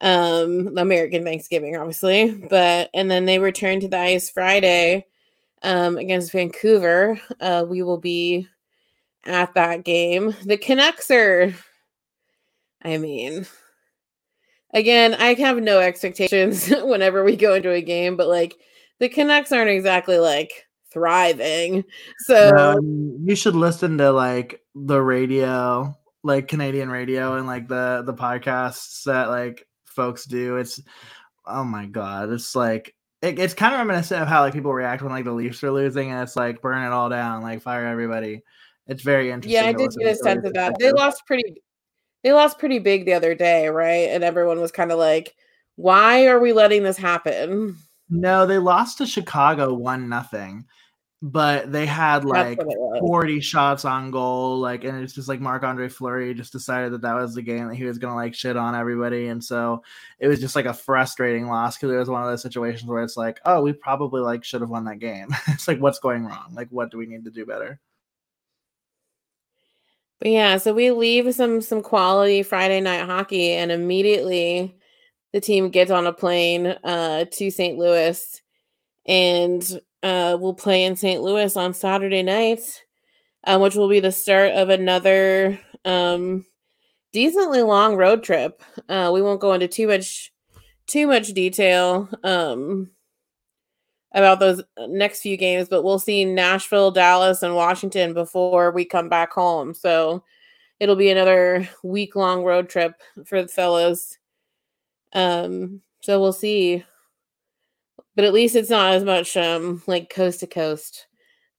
Um 0.00 0.76
American 0.76 1.24
Thanksgiving 1.24 1.76
obviously, 1.76 2.32
but 2.50 2.90
and 2.94 3.10
then 3.10 3.24
they 3.24 3.38
return 3.38 3.80
to 3.80 3.88
the 3.88 3.98
ice 3.98 4.30
Friday 4.30 5.06
um 5.62 5.96
against 5.96 6.32
Vancouver. 6.32 7.20
Uh 7.40 7.64
we 7.68 7.82
will 7.82 7.98
be 7.98 8.48
at 9.24 9.54
that 9.54 9.84
game. 9.84 10.34
The 10.44 10.56
Canucks 10.56 11.10
are 11.10 11.54
I 12.84 12.98
mean, 12.98 13.46
again, 14.74 15.14
I 15.14 15.34
have 15.34 15.62
no 15.62 15.78
expectations 15.78 16.68
whenever 16.82 17.22
we 17.24 17.36
go 17.36 17.54
into 17.54 17.70
a 17.70 17.80
game, 17.80 18.16
but 18.16 18.28
like 18.28 18.56
the 18.98 19.08
Canucks 19.08 19.52
aren't 19.52 19.70
exactly 19.70 20.18
like 20.18 20.66
thriving. 20.92 21.84
So 22.26 22.56
Um, 22.56 23.18
you 23.24 23.34
should 23.34 23.56
listen 23.56 23.98
to 23.98 24.12
like 24.12 24.60
the 24.74 25.00
radio, 25.00 25.96
like 26.22 26.48
Canadian 26.48 26.90
radio, 26.90 27.36
and 27.36 27.46
like 27.46 27.68
the 27.68 28.02
the 28.04 28.14
podcasts 28.14 29.04
that 29.04 29.28
like 29.28 29.66
folks 29.84 30.24
do. 30.24 30.56
It's 30.56 30.80
oh 31.46 31.64
my 31.64 31.86
god, 31.86 32.30
it's 32.30 32.54
like 32.54 32.94
it, 33.20 33.38
it's 33.38 33.54
kind 33.54 33.74
of 33.74 33.80
reminiscent 33.80 34.22
of 34.22 34.28
how 34.28 34.42
like 34.42 34.52
people 34.52 34.72
react 34.72 35.02
when 35.02 35.12
like 35.12 35.24
the 35.24 35.32
Leafs 35.32 35.62
are 35.64 35.70
losing, 35.70 36.10
and 36.10 36.22
it's 36.22 36.36
like 36.36 36.62
burn 36.62 36.84
it 36.84 36.92
all 36.92 37.08
down, 37.08 37.42
like 37.42 37.62
fire 37.62 37.86
everybody. 37.86 38.42
It's 38.86 39.02
very 39.02 39.30
interesting. 39.30 39.62
yeah, 39.62 39.68
I 39.68 39.72
did 39.72 39.90
get 39.98 40.12
a 40.12 40.16
sense 40.16 40.44
of 40.44 40.52
that. 40.54 40.78
They 40.78 40.92
lost 40.92 41.24
pretty 41.26 41.62
they 42.22 42.32
lost 42.32 42.58
pretty 42.58 42.78
big 42.78 43.04
the 43.04 43.14
other 43.14 43.34
day, 43.34 43.68
right? 43.68 44.08
And 44.10 44.22
everyone 44.22 44.60
was 44.60 44.72
kind 44.72 44.92
of 44.92 44.98
like, 44.98 45.34
why 45.76 46.26
are 46.26 46.40
we 46.40 46.52
letting 46.52 46.82
this 46.82 46.96
happen? 46.96 47.76
No, 48.08 48.46
they 48.46 48.58
lost 48.58 48.98
to 48.98 49.06
Chicago 49.06 49.72
one 49.74 50.08
nothing, 50.08 50.66
but 51.24 51.70
they 51.70 51.86
had 51.86 52.24
like 52.24 52.58
That's 52.58 52.66
what 52.66 52.74
it 52.74 52.80
was. 52.80 53.08
40 53.08 53.40
shots 53.40 53.84
on 53.84 54.10
goal, 54.10 54.58
like, 54.58 54.82
and 54.82 55.00
it's 55.00 55.12
just 55.12 55.28
like 55.28 55.40
Marc 55.40 55.62
Andre 55.62 55.88
Fleury 55.88 56.34
just 56.34 56.50
decided 56.50 56.92
that 56.92 57.02
that 57.02 57.14
was 57.14 57.32
the 57.32 57.42
game 57.42 57.68
that 57.68 57.76
he 57.76 57.84
was 57.84 57.96
gonna 57.96 58.16
like 58.16 58.34
shit 58.34 58.56
on 58.56 58.74
everybody, 58.74 59.28
and 59.28 59.42
so 59.42 59.84
it 60.18 60.26
was 60.26 60.40
just 60.40 60.56
like 60.56 60.66
a 60.66 60.74
frustrating 60.74 61.46
loss 61.46 61.76
because 61.76 61.92
it 61.92 61.96
was 61.96 62.10
one 62.10 62.22
of 62.22 62.28
those 62.28 62.42
situations 62.42 62.90
where 62.90 63.04
it's 63.04 63.16
like, 63.16 63.38
oh, 63.44 63.62
we 63.62 63.72
probably 63.72 64.20
like 64.20 64.42
should 64.42 64.62
have 64.62 64.70
won 64.70 64.84
that 64.86 64.98
game. 64.98 65.28
it's 65.46 65.68
like, 65.68 65.78
what's 65.78 66.00
going 66.00 66.26
wrong? 66.26 66.52
Like, 66.54 66.68
what 66.70 66.90
do 66.90 66.98
we 66.98 67.06
need 67.06 67.24
to 67.24 67.30
do 67.30 67.46
better? 67.46 67.78
But 70.18 70.30
yeah, 70.32 70.56
so 70.56 70.74
we 70.74 70.90
leave 70.90 71.32
some 71.36 71.60
some 71.60 71.82
quality 71.82 72.42
Friday 72.42 72.80
night 72.80 73.06
hockey 73.06 73.52
and 73.52 73.70
immediately 73.70 74.76
the 75.32 75.40
team 75.40 75.70
gets 75.70 75.92
on 75.92 76.06
a 76.06 76.12
plane 76.12 76.66
uh 76.66 77.26
to 77.30 77.50
St. 77.50 77.78
Louis 77.78 78.42
and 79.06 79.80
uh 80.02 80.36
we'll 80.40 80.54
play 80.54 80.84
in 80.84 80.96
St. 80.96 81.22
Louis 81.22 81.56
on 81.56 81.74
Saturday 81.74 82.22
night, 82.22 82.60
um, 83.44 83.60
which 83.62 83.74
will 83.74 83.88
be 83.88 84.00
the 84.00 84.12
start 84.12 84.52
of 84.52 84.68
another 84.68 85.58
um 85.84 86.44
decently 87.12 87.62
long 87.62 87.96
road 87.96 88.22
trip. 88.22 88.62
Uh 88.88 89.10
we 89.12 89.22
won't 89.22 89.40
go 89.40 89.52
into 89.52 89.68
too 89.68 89.86
much 89.86 90.32
too 90.86 91.06
much 91.06 91.28
detail 91.28 92.08
um 92.24 92.90
about 94.14 94.40
those 94.40 94.60
uh, 94.76 94.86
next 94.88 95.22
few 95.22 95.36
games, 95.36 95.68
but 95.68 95.82
we'll 95.82 95.98
see 95.98 96.24
Nashville, 96.24 96.90
Dallas, 96.90 97.42
and 97.42 97.54
Washington 97.54 98.14
before 98.14 98.70
we 98.70 98.84
come 98.84 99.08
back 99.08 99.32
home. 99.32 99.74
So 99.74 100.22
it'll 100.80 100.96
be 100.96 101.10
another 101.10 101.68
week 101.82 102.16
long 102.16 102.44
road 102.44 102.68
trip 102.68 102.94
for 103.24 103.42
the 103.42 103.48
fellows. 103.48 104.18
Um, 105.12 105.80
so 106.00 106.20
we'll 106.20 106.32
see. 106.32 106.84
But 108.14 108.24
at 108.24 108.32
least 108.32 108.56
it's 108.56 108.70
not 108.70 108.94
as 108.94 109.04
much 109.04 109.36
um 109.36 109.82
like 109.86 110.10
coast 110.10 110.40
to 110.40 110.46
coast 110.46 111.06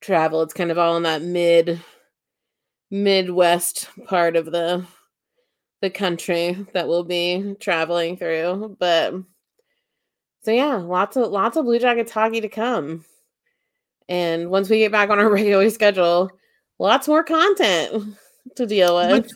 travel. 0.01 0.41
It's 0.41 0.53
kind 0.53 0.71
of 0.71 0.77
all 0.77 0.97
in 0.97 1.03
that 1.03 1.21
mid 1.21 1.81
midwest 2.91 3.89
part 4.05 4.35
of 4.35 4.45
the 4.45 4.85
the 5.81 5.89
country 5.89 6.65
that 6.73 6.87
we'll 6.87 7.03
be 7.03 7.55
traveling 7.59 8.17
through. 8.17 8.77
But 8.79 9.13
so 10.43 10.51
yeah, 10.51 10.75
lots 10.75 11.17
of 11.17 11.31
lots 11.31 11.57
of 11.57 11.65
Blue 11.65 11.79
Jackets 11.79 12.11
hockey 12.11 12.41
to 12.41 12.49
come. 12.49 13.03
And 14.09 14.49
once 14.49 14.69
we 14.69 14.79
get 14.79 14.91
back 14.91 15.09
on 15.09 15.19
our 15.19 15.29
regular 15.31 15.69
schedule, 15.69 16.29
lots 16.79 17.07
more 17.07 17.23
content 17.23 18.15
to 18.55 18.65
deal 18.65 18.95
with. 18.95 19.31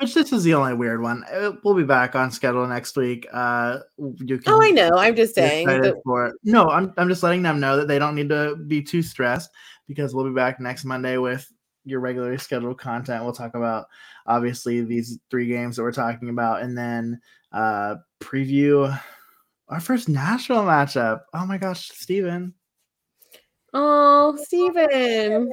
Which 0.00 0.14
this 0.14 0.32
is 0.32 0.44
the 0.44 0.54
only 0.54 0.74
weird 0.74 1.00
one. 1.02 1.24
Uh, 1.32 1.52
We'll 1.64 1.74
be 1.74 1.84
back 1.84 2.14
on 2.14 2.30
schedule 2.30 2.66
next 2.66 2.96
week. 2.96 3.26
Uh, 3.32 3.78
you 3.98 4.38
can 4.38 4.52
Oh, 4.52 4.62
I 4.62 4.70
know. 4.70 4.90
I'm 4.96 5.14
just 5.16 5.34
saying. 5.34 5.66
for. 6.04 6.32
No, 6.44 6.68
I'm 6.68 6.92
I'm 6.96 7.08
just 7.08 7.22
letting 7.22 7.42
them 7.42 7.60
know 7.60 7.76
that 7.76 7.88
they 7.88 7.98
don't 7.98 8.14
need 8.14 8.28
to 8.30 8.56
be 8.56 8.82
too 8.82 9.02
stressed 9.02 9.50
because 9.88 10.14
we'll 10.14 10.28
be 10.28 10.34
back 10.34 10.60
next 10.60 10.84
Monday 10.84 11.16
with 11.18 11.46
your 11.84 12.00
regularly 12.00 12.38
scheduled 12.38 12.78
content. 12.78 13.24
We'll 13.24 13.32
talk 13.32 13.54
about 13.54 13.86
obviously 14.26 14.82
these 14.82 15.18
three 15.30 15.46
games 15.46 15.76
that 15.76 15.82
we're 15.82 15.92
talking 15.92 16.28
about, 16.28 16.62
and 16.62 16.76
then 16.76 17.20
uh 17.52 17.96
preview 18.20 18.98
our 19.68 19.80
first 19.80 20.08
national 20.08 20.64
matchup. 20.64 21.22
Oh 21.34 21.46
my 21.46 21.58
gosh, 21.58 21.88
Steven. 21.90 22.54
Oh, 23.74 24.36
Steven. 24.42 25.50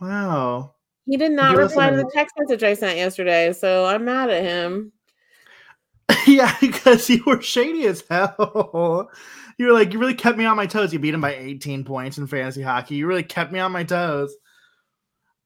Wow. 0.00 0.73
He 1.06 1.16
did 1.16 1.32
not 1.32 1.56
reply 1.56 1.90
to 1.90 1.96
the 1.96 2.10
text 2.14 2.34
message 2.38 2.62
I 2.62 2.74
sent 2.74 2.96
yesterday, 2.96 3.52
so 3.52 3.84
I'm 3.84 4.04
mad 4.04 4.30
at 4.30 4.42
him. 4.42 4.92
yeah, 6.26 6.56
because 6.60 7.08
you 7.10 7.22
were 7.26 7.42
shady 7.42 7.86
as 7.86 8.04
hell. 8.08 9.10
You 9.56 9.66
were 9.66 9.72
like, 9.72 9.92
you 9.92 10.00
really 10.00 10.14
kept 10.14 10.36
me 10.36 10.44
on 10.46 10.56
my 10.56 10.66
toes. 10.66 10.92
You 10.92 10.98
beat 10.98 11.14
him 11.14 11.20
by 11.20 11.36
18 11.36 11.84
points 11.84 12.18
in 12.18 12.26
fantasy 12.26 12.60
hockey. 12.60 12.96
You 12.96 13.06
really 13.06 13.22
kept 13.22 13.52
me 13.52 13.60
on 13.60 13.70
my 13.70 13.84
toes. 13.84 14.34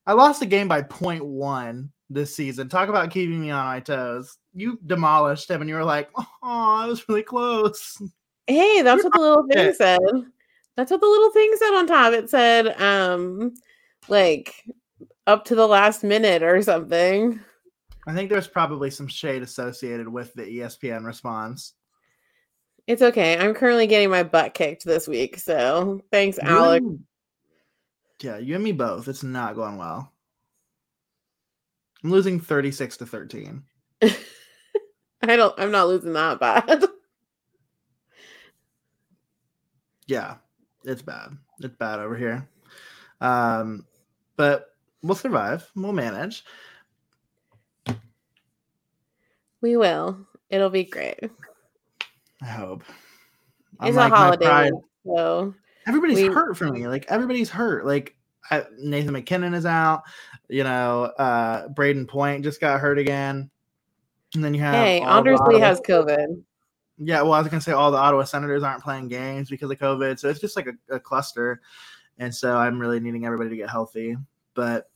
I 0.07 0.13
lost 0.13 0.39
the 0.39 0.47
game 0.47 0.67
by 0.67 0.81
0.1 0.81 1.89
this 2.09 2.35
season. 2.35 2.69
Talk 2.69 2.89
about 2.89 3.11
keeping 3.11 3.39
me 3.39 3.51
on 3.51 3.65
my 3.65 3.79
toes. 3.79 4.35
You 4.55 4.79
demolished 4.83 5.47
him 5.47 5.61
and 5.61 5.69
you 5.69 5.75
were 5.75 5.83
like, 5.83 6.09
oh, 6.17 6.25
I 6.41 6.87
was 6.87 7.07
really 7.07 7.21
close. 7.21 8.01
Hey, 8.47 8.81
that's 8.81 9.03
what 9.03 9.13
the 9.13 9.19
little 9.19 9.45
thing 9.47 9.73
said. 9.75 9.99
That's 10.75 10.89
what 10.89 11.01
the 11.01 11.07
little 11.07 11.31
thing 11.31 11.53
said 11.55 11.77
on 11.77 11.85
top. 11.85 12.13
It 12.13 12.29
said, 12.31 12.81
um, 12.81 13.53
like 14.07 14.55
up 15.29 15.45
to 15.45 15.55
the 15.55 15.67
last 15.67 16.03
minute 16.03 16.41
or 16.43 16.61
something. 16.61 17.39
I 18.07 18.13
think 18.15 18.29
there's 18.29 18.47
probably 18.47 18.89
some 18.89 19.07
shade 19.07 19.43
associated 19.43 20.07
with 20.09 20.33
the 20.33 20.41
ESPN 20.43 21.05
response. 21.05 21.73
It's 22.87 23.03
okay. 23.03 23.37
I'm 23.37 23.53
currently 23.53 23.85
getting 23.85 24.09
my 24.09 24.23
butt 24.23 24.55
kicked 24.55 24.83
this 24.83 25.07
week, 25.07 25.37
so 25.37 26.01
thanks, 26.11 26.39
You 26.41 26.49
Alex. 26.49 26.83
and- 26.85 27.03
yeah, 28.21 28.37
you 28.37 28.55
and 28.55 28.63
me 28.63 28.71
both. 28.73 29.07
It's 29.07 29.23
not 29.23 29.55
going 29.55 29.77
well. 29.77 30.11
I'm 32.03 32.11
losing 32.11 32.39
36 32.39 32.97
to 32.97 33.05
13. 33.05 33.63
I 34.01 35.35
don't. 35.35 35.53
I'm 35.59 35.71
not 35.71 35.87
losing 35.87 36.13
that 36.13 36.39
bad. 36.39 36.83
yeah 40.07 40.37
it's 40.85 41.03
bad 41.03 41.37
it's 41.59 41.75
bad 41.75 41.99
over 41.99 42.17
here 42.17 42.49
um 43.21 43.85
but 44.37 44.68
we'll 45.03 45.15
survive 45.15 45.69
we'll 45.75 45.93
manage 45.93 46.43
we 49.61 49.75
will. 49.75 50.25
It'll 50.49 50.69
be 50.69 50.85
great. 50.85 51.19
i 52.41 52.45
hope 52.45 52.83
It's 53.81 53.89
Unlike 53.89 54.11
a 54.11 54.15
holiday, 54.15 54.71
so 55.05 55.53
everybody's 55.87 56.27
we- 56.27 56.33
hurt 56.33 56.55
for 56.57 56.69
me 56.71 56.87
like 56.87 57.05
everybody's 57.09 57.49
hurt 57.49 57.85
like 57.85 58.15
I, 58.51 58.63
nathan 58.79 59.13
mackinnon 59.13 59.53
is 59.53 59.65
out 59.65 60.03
you 60.47 60.63
know 60.63 61.03
uh 61.19 61.67
brayden 61.69 62.07
point 62.07 62.43
just 62.43 62.59
got 62.59 62.79
hurt 62.79 62.97
again 62.97 63.49
and 64.33 64.43
then 64.43 64.53
you 64.53 64.61
have 64.61 64.75
hey, 64.75 65.01
Anders 65.01 65.39
Lee 65.47 65.59
has 65.59 65.79
COVID. 65.81 66.43
Yeah, 66.99 67.21
well, 67.21 67.33
I 67.33 67.39
was 67.39 67.47
gonna 67.47 67.61
say 67.61 67.71
all 67.71 67.91
the 67.91 67.97
Ottawa 67.97 68.23
Senators 68.23 68.61
aren't 68.63 68.83
playing 68.83 69.07
games 69.07 69.49
because 69.49 69.71
of 69.71 69.79
COVID, 69.79 70.19
so 70.19 70.29
it's 70.29 70.39
just 70.39 70.55
like 70.55 70.67
a, 70.67 70.95
a 70.95 70.99
cluster, 70.99 71.61
and 72.17 72.33
so 72.33 72.57
I'm 72.57 72.79
really 72.79 72.99
needing 72.99 73.25
everybody 73.25 73.49
to 73.49 73.55
get 73.55 73.69
healthy. 73.69 74.17
But 74.53 74.88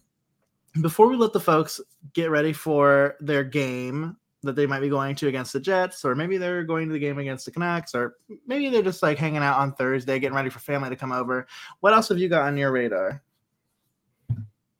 before 0.81 1.07
we 1.07 1.15
let 1.15 1.33
the 1.33 1.39
folks 1.39 1.79
get 2.13 2.31
ready 2.31 2.53
for 2.53 3.15
their 3.19 3.43
game 3.43 4.17
that 4.43 4.55
they 4.55 4.65
might 4.65 4.81
be 4.81 4.89
going 4.89 5.15
to 5.15 5.27
against 5.27 5.53
the 5.53 5.59
Jets, 5.59 6.03
or 6.03 6.15
maybe 6.15 6.37
they're 6.37 6.63
going 6.63 6.87
to 6.87 6.93
the 6.93 6.99
game 6.99 7.17
against 7.17 7.45
the 7.45 7.51
Canucks, 7.51 7.95
or 7.95 8.15
maybe 8.45 8.69
they're 8.69 8.81
just 8.81 9.01
like 9.01 9.17
hanging 9.17 9.43
out 9.43 9.59
on 9.59 9.73
Thursday, 9.73 10.19
getting 10.19 10.35
ready 10.35 10.49
for 10.49 10.59
family 10.59 10.89
to 10.89 10.95
come 10.95 11.11
over. 11.11 11.47
What 11.79 11.93
else 11.93 12.09
have 12.09 12.17
you 12.17 12.27
got 12.27 12.47
on 12.47 12.57
your 12.57 12.71
radar? 12.71 13.23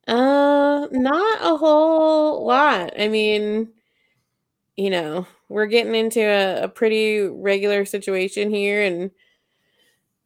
Uh, 0.06 0.86
not 0.90 1.38
a 1.40 1.56
whole 1.56 2.44
lot. 2.46 2.92
I 3.00 3.08
mean, 3.08 3.72
you 4.76 4.90
know, 4.90 5.26
we're 5.48 5.66
getting 5.66 5.94
into 5.94 6.20
a, 6.20 6.64
a 6.64 6.68
pretty 6.68 7.20
regular 7.20 7.86
situation 7.86 8.50
here, 8.50 8.82
and 8.82 9.10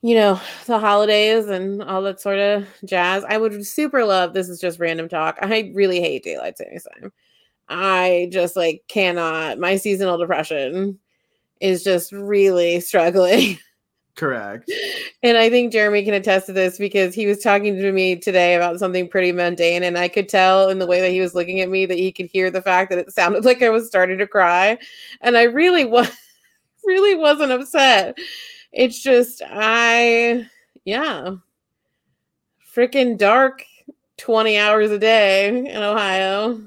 you 0.02 0.14
know, 0.14 0.40
the 0.66 0.78
holidays 0.78 1.48
and 1.48 1.82
all 1.82 2.02
that 2.02 2.20
sort 2.20 2.38
of 2.38 2.66
jazz. 2.84 3.24
I 3.28 3.36
would 3.36 3.66
super 3.66 4.04
love. 4.04 4.32
This 4.32 4.48
is 4.48 4.60
just 4.60 4.78
random 4.78 5.08
talk. 5.08 5.38
I 5.40 5.72
really 5.74 6.00
hate 6.00 6.22
daylight 6.22 6.56
savings 6.56 6.86
time. 7.00 7.12
I 7.68 8.28
just 8.32 8.56
like 8.56 8.82
cannot. 8.88 9.58
My 9.58 9.76
seasonal 9.76 10.18
depression 10.18 10.98
is 11.60 11.82
just 11.82 12.12
really 12.12 12.80
struggling. 12.80 13.58
Correct. 14.14 14.68
And 15.22 15.36
I 15.38 15.48
think 15.48 15.72
Jeremy 15.72 16.04
can 16.04 16.14
attest 16.14 16.46
to 16.46 16.52
this 16.52 16.76
because 16.76 17.14
he 17.14 17.26
was 17.26 17.38
talking 17.38 17.76
to 17.76 17.92
me 17.92 18.16
today 18.16 18.56
about 18.56 18.80
something 18.80 19.08
pretty 19.08 19.30
mundane, 19.30 19.84
and 19.84 19.96
I 19.96 20.08
could 20.08 20.28
tell 20.28 20.70
in 20.70 20.80
the 20.80 20.88
way 20.88 21.00
that 21.00 21.12
he 21.12 21.20
was 21.20 21.36
looking 21.36 21.60
at 21.60 21.68
me 21.68 21.86
that 21.86 21.98
he 21.98 22.10
could 22.10 22.26
hear 22.26 22.50
the 22.50 22.62
fact 22.62 22.90
that 22.90 22.98
it 22.98 23.12
sounded 23.12 23.44
like 23.44 23.62
I 23.62 23.70
was 23.70 23.86
starting 23.86 24.18
to 24.18 24.26
cry, 24.26 24.76
and 25.20 25.36
I 25.38 25.44
really 25.44 25.84
was, 25.84 26.10
really 26.84 27.14
wasn't 27.14 27.52
upset. 27.52 28.18
It's 28.72 29.02
just 29.02 29.42
I, 29.46 30.46
yeah, 30.84 31.36
freaking 32.74 33.16
dark, 33.18 33.64
twenty 34.16 34.58
hours 34.58 34.90
a 34.90 34.98
day 34.98 35.48
in 35.48 35.82
Ohio. 35.82 36.60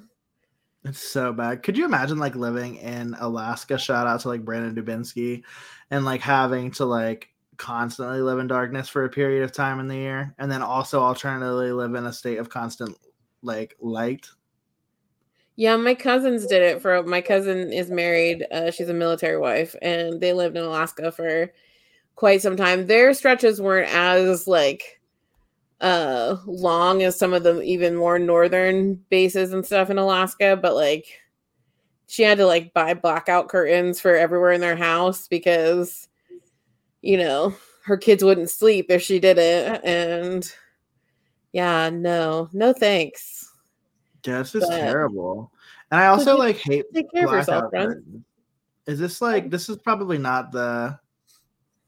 It's 0.83 0.99
so 0.99 1.31
bad. 1.31 1.61
Could 1.61 1.77
you 1.77 1.85
imagine 1.85 2.17
like 2.17 2.35
living 2.35 2.77
in 2.77 3.15
Alaska? 3.19 3.77
Shout 3.77 4.07
out 4.07 4.21
to 4.21 4.29
like 4.29 4.43
Brandon 4.43 4.73
Dubinsky 4.75 5.43
and 5.91 6.05
like 6.05 6.21
having 6.21 6.71
to 6.71 6.85
like 6.85 7.29
constantly 7.57 8.21
live 8.21 8.39
in 8.39 8.47
darkness 8.47 8.89
for 8.89 9.05
a 9.05 9.09
period 9.09 9.43
of 9.43 9.51
time 9.51 9.79
in 9.79 9.87
the 9.87 9.95
year, 9.95 10.33
and 10.39 10.51
then 10.51 10.63
also 10.63 10.99
alternatively 10.99 11.71
live 11.71 11.93
in 11.93 12.07
a 12.07 12.13
state 12.13 12.39
of 12.39 12.49
constant 12.49 12.97
like 13.43 13.75
light. 13.79 14.27
Yeah, 15.55 15.75
my 15.75 15.93
cousins 15.93 16.47
did 16.47 16.63
it 16.63 16.81
for 16.81 17.03
my 17.03 17.21
cousin 17.21 17.71
is 17.71 17.91
married. 17.91 18.47
Uh, 18.51 18.71
she's 18.71 18.89
a 18.89 18.93
military 18.93 19.37
wife, 19.37 19.75
and 19.83 20.19
they 20.19 20.33
lived 20.33 20.57
in 20.57 20.63
Alaska 20.63 21.11
for 21.11 21.51
quite 22.21 22.39
some 22.39 22.55
time. 22.55 22.85
Their 22.85 23.15
stretches 23.15 23.59
weren't 23.59 23.91
as 23.91 24.47
like 24.47 25.01
uh 25.81 26.37
long 26.45 27.01
as 27.01 27.17
some 27.17 27.33
of 27.33 27.41
the 27.41 27.59
even 27.63 27.95
more 27.95 28.19
northern 28.19 28.93
bases 29.09 29.53
and 29.53 29.65
stuff 29.65 29.89
in 29.89 29.97
Alaska, 29.97 30.55
but 30.55 30.75
like 30.75 31.07
she 32.05 32.21
had 32.21 32.37
to 32.37 32.45
like 32.45 32.75
buy 32.75 32.93
blackout 32.93 33.49
curtains 33.49 33.99
for 33.99 34.15
everywhere 34.15 34.51
in 34.51 34.61
their 34.61 34.75
house 34.75 35.27
because 35.27 36.07
you 37.01 37.17
know 37.17 37.55
her 37.85 37.97
kids 37.97 38.23
wouldn't 38.23 38.51
sleep 38.51 38.85
if 38.89 39.01
she 39.01 39.19
did 39.19 39.39
it 39.39 39.81
and 39.83 40.53
yeah 41.53 41.89
no 41.89 42.49
no 42.53 42.71
thanks 42.71 43.51
yeah 44.27 44.41
it's 44.41 44.51
just 44.51 44.69
but, 44.69 44.77
terrible 44.77 45.51
and 45.89 45.99
i 45.99 46.05
also 46.05 46.37
like 46.37 46.57
hate 46.57 46.85
take 46.93 47.11
care 47.11 47.25
of 47.25 47.31
yourself 47.31 47.71
friend. 47.71 48.23
is 48.85 48.99
this 48.99 49.21
like 49.21 49.49
this 49.49 49.69
is 49.69 49.77
probably 49.77 50.19
not 50.19 50.51
the 50.51 50.99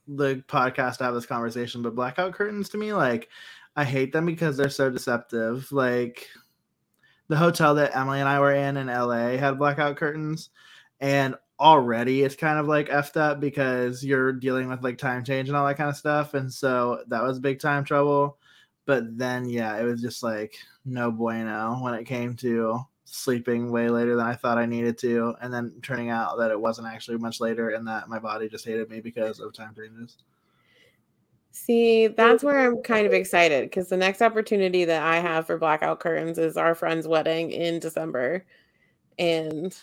the 0.08 0.44
podcast 0.48 0.98
to 0.98 1.04
have 1.04 1.14
this 1.14 1.26
conversation 1.26 1.82
but 1.82 1.96
blackout 1.96 2.34
curtains 2.34 2.70
to 2.70 2.78
me 2.78 2.94
like 2.94 3.30
i 3.76 3.84
hate 3.84 4.12
them 4.12 4.26
because 4.26 4.58
they're 4.58 4.70
so 4.70 4.90
deceptive 4.90 5.72
like 5.72 6.28
the 7.28 7.38
hotel 7.38 7.76
that 7.76 7.96
Emily 7.96 8.20
and 8.20 8.30
I 8.30 8.40
were 8.40 8.54
in 8.54 8.78
in 8.78 8.88
LA 8.88 9.38
had 9.38 9.58
blackout 9.58 9.98
curtains, 9.98 10.50
and 11.00 11.36
already 11.60 12.24
it's 12.24 12.36
kind 12.36 12.60
of 12.60 12.68
like 12.68 12.90
effed 12.90 13.18
up 13.18 13.40
because 13.40 14.04
you're 14.04 14.34
dealing 14.34 14.70
with 14.70 14.84
like 14.84 14.98
time 14.98 15.24
change 15.24 15.50
and 15.50 15.58
all 15.58 15.66
that 15.68 15.78
kind 15.78 15.90
of 15.90 15.98
stuff, 15.98 16.34
and 16.34 16.52
so 16.52 17.04
that 17.08 17.24
was 17.24 17.40
big 17.40 17.60
time 17.60 17.84
trouble. 17.84 18.38
But 18.86 19.18
then, 19.18 19.48
yeah, 19.50 19.78
it 19.80 19.84
was 19.84 20.02
just 20.02 20.24
like 20.24 20.56
no 20.86 21.12
bueno 21.12 21.80
when 21.82 21.94
it 21.94 22.06
came 22.06 22.36
to 22.38 22.80
sleeping 23.16 23.70
way 23.70 23.90
later 23.90 24.16
than 24.16 24.26
I 24.26 24.34
thought 24.34 24.58
I 24.58 24.66
needed 24.66 24.98
to, 25.00 25.36
and 25.40 25.54
then 25.54 25.72
turning 25.84 26.10
out 26.10 26.40
that 26.40 26.50
it 26.50 26.60
wasn't 26.60 26.88
actually 26.88 27.18
much 27.18 27.40
later, 27.40 27.70
and 27.70 27.88
that 27.88 28.10
my 28.10 28.18
body 28.18 28.50
just 28.50 28.66
hated 28.66 28.90
me 28.90 29.02
because 29.02 29.40
of 29.40 29.54
time 29.54 29.76
changes. 29.76 30.18
See, 31.52 32.08
that's 32.08 32.44
where 32.44 32.66
I'm 32.66 32.82
kind 32.82 33.06
of 33.06 33.14
excited 33.14 33.70
because 33.70 33.88
the 33.88 33.98
next 33.98 34.24
opportunity 34.24 34.86
that 34.86 35.04
I 35.04 35.20
have 35.20 35.46
for 35.46 35.60
blackout 35.60 36.00
curtains 36.00 36.40
is 36.40 36.58
our 36.58 36.74
friend's 36.74 37.08
wedding 37.08 37.52
in 37.52 37.80
December. 37.80 38.44
And 39.20 39.78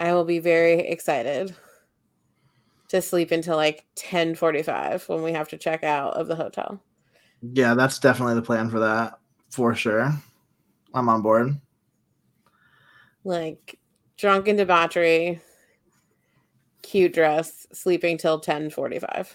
I 0.00 0.12
will 0.12 0.24
be 0.24 0.40
very 0.40 0.80
excited 0.80 1.54
to 2.88 3.00
sleep 3.00 3.30
until 3.30 3.54
like 3.54 3.84
10:45 3.94 5.08
when 5.08 5.22
we 5.22 5.32
have 5.32 5.48
to 5.50 5.56
check 5.56 5.84
out 5.84 6.14
of 6.14 6.26
the 6.26 6.34
hotel. 6.34 6.82
Yeah, 7.40 7.74
that's 7.74 8.00
definitely 8.00 8.34
the 8.34 8.42
plan 8.42 8.68
for 8.68 8.80
that, 8.80 9.20
for 9.50 9.76
sure. 9.76 10.12
I'm 10.94 11.08
on 11.08 11.22
board. 11.22 11.58
Like 13.24 13.78
drunken 14.16 14.56
debauchery, 14.56 15.40
cute 16.82 17.12
dress, 17.12 17.66
sleeping 17.72 18.18
till 18.18 18.40
10:45. 18.40 19.34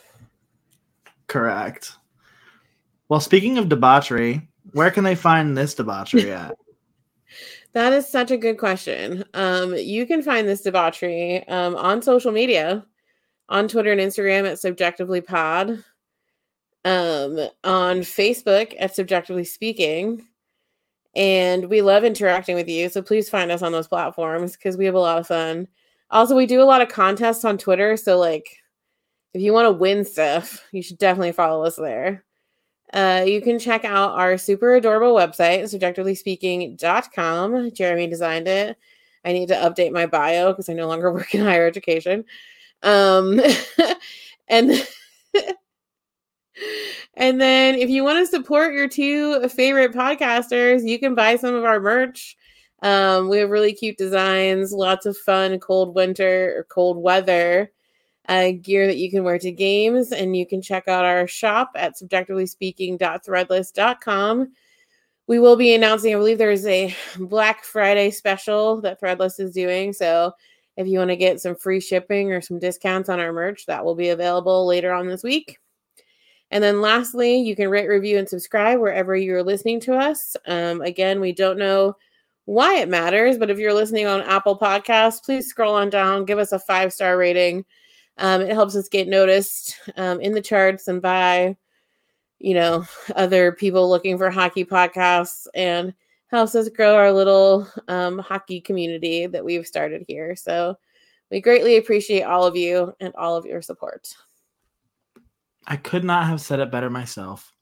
Correct. 1.27 1.93
Well, 3.09 3.19
speaking 3.19 3.57
of 3.57 3.69
debauchery, 3.69 4.47
where 4.71 4.91
can 4.91 5.03
they 5.03 5.15
find 5.15 5.57
this 5.57 5.73
debauchery 5.73 6.31
at? 6.31 6.55
that 7.73 7.93
is 7.93 8.07
such 8.07 8.31
a 8.31 8.37
good 8.37 8.57
question. 8.57 9.23
Um, 9.33 9.75
you 9.75 10.05
can 10.05 10.21
find 10.21 10.47
this 10.47 10.61
debauchery 10.61 11.47
um, 11.47 11.75
on 11.75 12.01
social 12.01 12.31
media, 12.31 12.85
on 13.49 13.67
Twitter 13.67 13.91
and 13.91 14.01
Instagram 14.01 14.49
at 14.49 14.59
Subjectively 14.59 15.21
Pod, 15.21 15.83
um, 16.85 17.37
on 17.63 17.99
Facebook 17.99 18.73
at 18.79 18.95
Subjectively 18.95 19.43
Speaking. 19.43 20.25
And 21.17 21.65
we 21.65 21.81
love 21.81 22.03
interacting 22.03 22.55
with 22.55 22.69
you. 22.69 22.89
So 22.89 23.01
please 23.01 23.27
find 23.27 23.51
us 23.51 23.63
on 23.63 23.71
those 23.71 23.87
platforms 23.87 24.55
because 24.55 24.77
we 24.77 24.85
have 24.85 24.93
a 24.93 24.99
lot 24.99 25.17
of 25.17 25.25
fun. 25.25 25.67
Also, 26.11 26.35
we 26.35 26.45
do 26.45 26.61
a 26.61 26.63
lot 26.63 26.83
of 26.83 26.89
contests 26.89 27.43
on 27.43 27.57
Twitter. 27.57 27.97
So, 27.97 28.19
like, 28.19 28.57
if 29.33 29.41
you 29.41 29.51
want 29.51 29.65
to 29.65 29.71
win 29.71 30.05
stuff, 30.05 30.63
you 30.71 30.83
should 30.83 30.99
definitely 30.99 31.31
follow 31.31 31.65
us 31.65 31.75
there. 31.75 32.23
Uh, 32.93 33.25
you 33.27 33.41
can 33.41 33.57
check 33.57 33.83
out 33.83 34.11
our 34.11 34.37
super 34.37 34.75
adorable 34.75 35.15
website, 35.15 35.63
subjectivelyspeaking.com. 35.63 37.71
Jeremy 37.73 38.07
designed 38.07 38.47
it. 38.47 38.77
I 39.25 39.33
need 39.33 39.47
to 39.47 39.55
update 39.55 39.91
my 39.91 40.05
bio 40.05 40.51
because 40.51 40.69
I 40.69 40.73
no 40.73 40.87
longer 40.87 41.11
work 41.13 41.33
in 41.33 41.41
higher 41.41 41.65
education. 41.65 42.25
Um, 42.83 43.41
and 44.47 44.87
and 47.13 47.39
then 47.39 47.75
if 47.75 47.89
you 47.89 48.03
want 48.03 48.19
to 48.19 48.27
support 48.27 48.73
your 48.73 48.87
two 48.87 49.47
favorite 49.49 49.93
podcasters, 49.93 50.87
you 50.87 50.99
can 50.99 51.15
buy 51.15 51.35
some 51.35 51.55
of 51.55 51.65
our 51.65 51.79
merch. 51.79 52.35
Um, 52.83 53.29
we 53.29 53.39
have 53.39 53.49
really 53.49 53.73
cute 53.73 53.97
designs, 53.97 54.71
lots 54.71 55.05
of 55.05 55.17
fun 55.17 55.59
cold 55.59 55.95
winter 55.95 56.53
or 56.57 56.63
cold 56.65 56.97
weather 56.97 57.71
uh, 58.27 58.51
gear 58.61 58.85
that 58.87 58.97
you 58.97 59.09
can 59.09 59.23
wear 59.23 59.39
to 59.39 59.51
games. 59.51 60.11
And 60.11 60.35
you 60.35 60.45
can 60.45 60.61
check 60.61 60.87
out 60.87 61.05
our 61.05 61.25
shop 61.27 61.71
at 61.75 61.93
subjectivelyspeaking.threadless.com. 62.01 64.47
We 65.27 65.39
will 65.39 65.55
be 65.55 65.73
announcing, 65.75 66.13
I 66.13 66.17
believe 66.17 66.37
there's 66.37 66.67
a 66.67 66.93
Black 67.17 67.63
Friday 67.63 68.11
special 68.11 68.81
that 68.81 69.01
Threadless 69.01 69.39
is 69.39 69.53
doing. 69.53 69.93
So 69.93 70.33
if 70.77 70.87
you 70.87 70.99
want 70.99 71.09
to 71.09 71.17
get 71.17 71.41
some 71.41 71.55
free 71.55 71.81
shipping 71.81 72.31
or 72.31 72.41
some 72.41 72.59
discounts 72.59 73.09
on 73.09 73.19
our 73.19 73.33
merch, 73.33 73.65
that 73.65 73.83
will 73.83 73.95
be 73.95 74.09
available 74.09 74.67
later 74.67 74.93
on 74.93 75.07
this 75.07 75.23
week. 75.23 75.57
And 76.51 76.63
then 76.63 76.81
lastly, 76.81 77.37
you 77.37 77.55
can 77.55 77.69
rate, 77.69 77.87
review, 77.87 78.17
and 78.17 78.27
subscribe 78.27 78.79
wherever 78.79 79.15
you're 79.15 79.43
listening 79.43 79.79
to 79.81 79.95
us. 79.95 80.35
Um, 80.45 80.81
again, 80.81 81.19
we 81.19 81.33
don't 81.33 81.57
know 81.57 81.95
why 82.45 82.77
it 82.77 82.87
matters, 82.87 83.37
but 83.37 83.49
if 83.49 83.57
you're 83.57 83.73
listening 83.73 84.07
on 84.07 84.21
Apple 84.21 84.57
Podcasts, 84.57 85.21
please 85.23 85.47
scroll 85.47 85.75
on 85.75 85.89
down, 85.89 86.23
give 86.23 86.39
us 86.39 86.53
a 86.53 86.59
five 86.59 86.93
star 86.93 87.17
rating. 87.17 87.65
Um, 88.17 88.41
it 88.41 88.53
helps 88.53 88.75
us 88.75 88.87
get 88.87 89.07
noticed 89.07 89.75
um, 89.97 90.21
in 90.21 90.33
the 90.33 90.41
charts 90.41 90.87
and 90.87 91.01
by, 91.01 91.57
you 92.39 92.53
know, 92.53 92.85
other 93.15 93.51
people 93.51 93.89
looking 93.89 94.17
for 94.17 94.29
hockey 94.29 94.63
podcasts 94.63 95.47
and 95.53 95.93
helps 96.27 96.55
us 96.55 96.69
grow 96.69 96.95
our 96.95 97.11
little 97.11 97.67
um, 97.89 98.19
hockey 98.19 98.61
community 98.61 99.27
that 99.27 99.43
we've 99.43 99.67
started 99.67 100.03
here. 100.07 100.35
So 100.35 100.77
we 101.29 101.41
greatly 101.41 101.77
appreciate 101.77 102.23
all 102.23 102.45
of 102.45 102.55
you 102.55 102.93
and 103.01 103.13
all 103.15 103.35
of 103.35 103.45
your 103.45 103.61
support. 103.61 104.13
I 105.67 105.75
could 105.75 106.03
not 106.03 106.27
have 106.27 106.41
said 106.41 106.59
it 106.59 106.71
better 106.71 106.89
myself. 106.89 107.53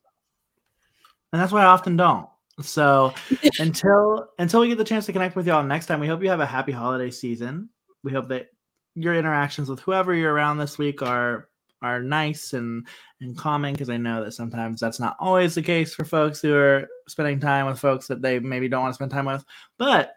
And 1.33 1.41
that's 1.41 1.51
why 1.51 1.63
I 1.63 1.65
often 1.65 1.97
don't. 1.97 2.29
So 2.61 3.13
until 3.59 4.29
until 4.39 4.61
we 4.61 4.69
get 4.69 4.77
the 4.77 4.83
chance 4.83 5.05
to 5.07 5.13
connect 5.13 5.35
with 5.35 5.47
y'all 5.47 5.63
next 5.63 5.87
time, 5.87 5.99
we 5.99 6.07
hope 6.07 6.21
you 6.21 6.29
have 6.29 6.39
a 6.39 6.45
happy 6.45 6.71
holiday 6.71 7.11
season. 7.11 7.69
We 8.03 8.11
hope 8.11 8.29
that 8.29 8.47
your 8.93 9.15
interactions 9.15 9.69
with 9.69 9.79
whoever 9.81 10.13
you're 10.13 10.33
around 10.33 10.57
this 10.57 10.77
week 10.77 11.01
are 11.01 11.49
are 11.81 12.01
nice 12.01 12.53
and 12.53 12.87
and 13.21 13.37
calming 13.37 13.73
because 13.73 13.89
I 13.89 13.97
know 13.97 14.23
that 14.23 14.33
sometimes 14.33 14.79
that's 14.79 14.99
not 14.99 15.17
always 15.19 15.55
the 15.55 15.61
case 15.61 15.93
for 15.93 16.05
folks 16.05 16.41
who 16.41 16.53
are 16.55 16.87
spending 17.07 17.39
time 17.39 17.65
with 17.65 17.79
folks 17.79 18.07
that 18.07 18.21
they 18.21 18.39
maybe 18.39 18.69
don't 18.69 18.83
want 18.83 18.93
to 18.93 18.95
spend 18.95 19.11
time 19.11 19.25
with. 19.25 19.43
But 19.77 20.13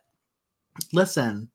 listen, 0.93 1.51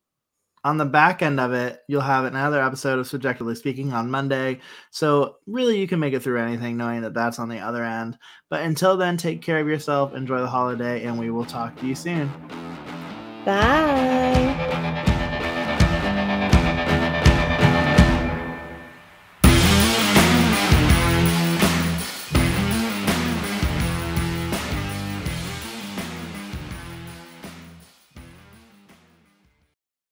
on 0.64 0.78
the 0.78 0.86
back 0.86 1.22
end 1.22 1.40
of 1.40 1.54
it, 1.54 1.82
you'll 1.88 2.02
have 2.02 2.26
another 2.26 2.62
episode 2.62 3.00
of 3.00 3.08
Subjectively 3.08 3.56
Speaking 3.56 3.94
on 3.94 4.10
Monday. 4.10 4.60
So, 4.92 5.38
really, 5.46 5.80
you 5.80 5.88
can 5.88 6.00
make 6.00 6.14
it 6.14 6.22
through 6.22 6.42
anything 6.42 6.78
knowing 6.78 7.02
that 7.02 7.14
that's 7.14 7.40
on 7.40 7.50
the 7.50 7.60
other 7.60 7.84
end. 7.84 8.18
But 8.50 8.62
until 8.62 8.96
then, 8.96 9.18
take 9.18 9.42
care 9.42 9.60
of 9.60 9.68
yourself, 9.68 10.14
enjoy 10.14 10.40
the 10.40 10.48
holiday, 10.48 11.04
and 11.04 11.20
we 11.20 11.32
will 11.32 11.46
talk 11.46 11.76
to 11.78 11.86
you 11.86 11.96
soon. 11.96 12.32
Bye. 13.46 15.13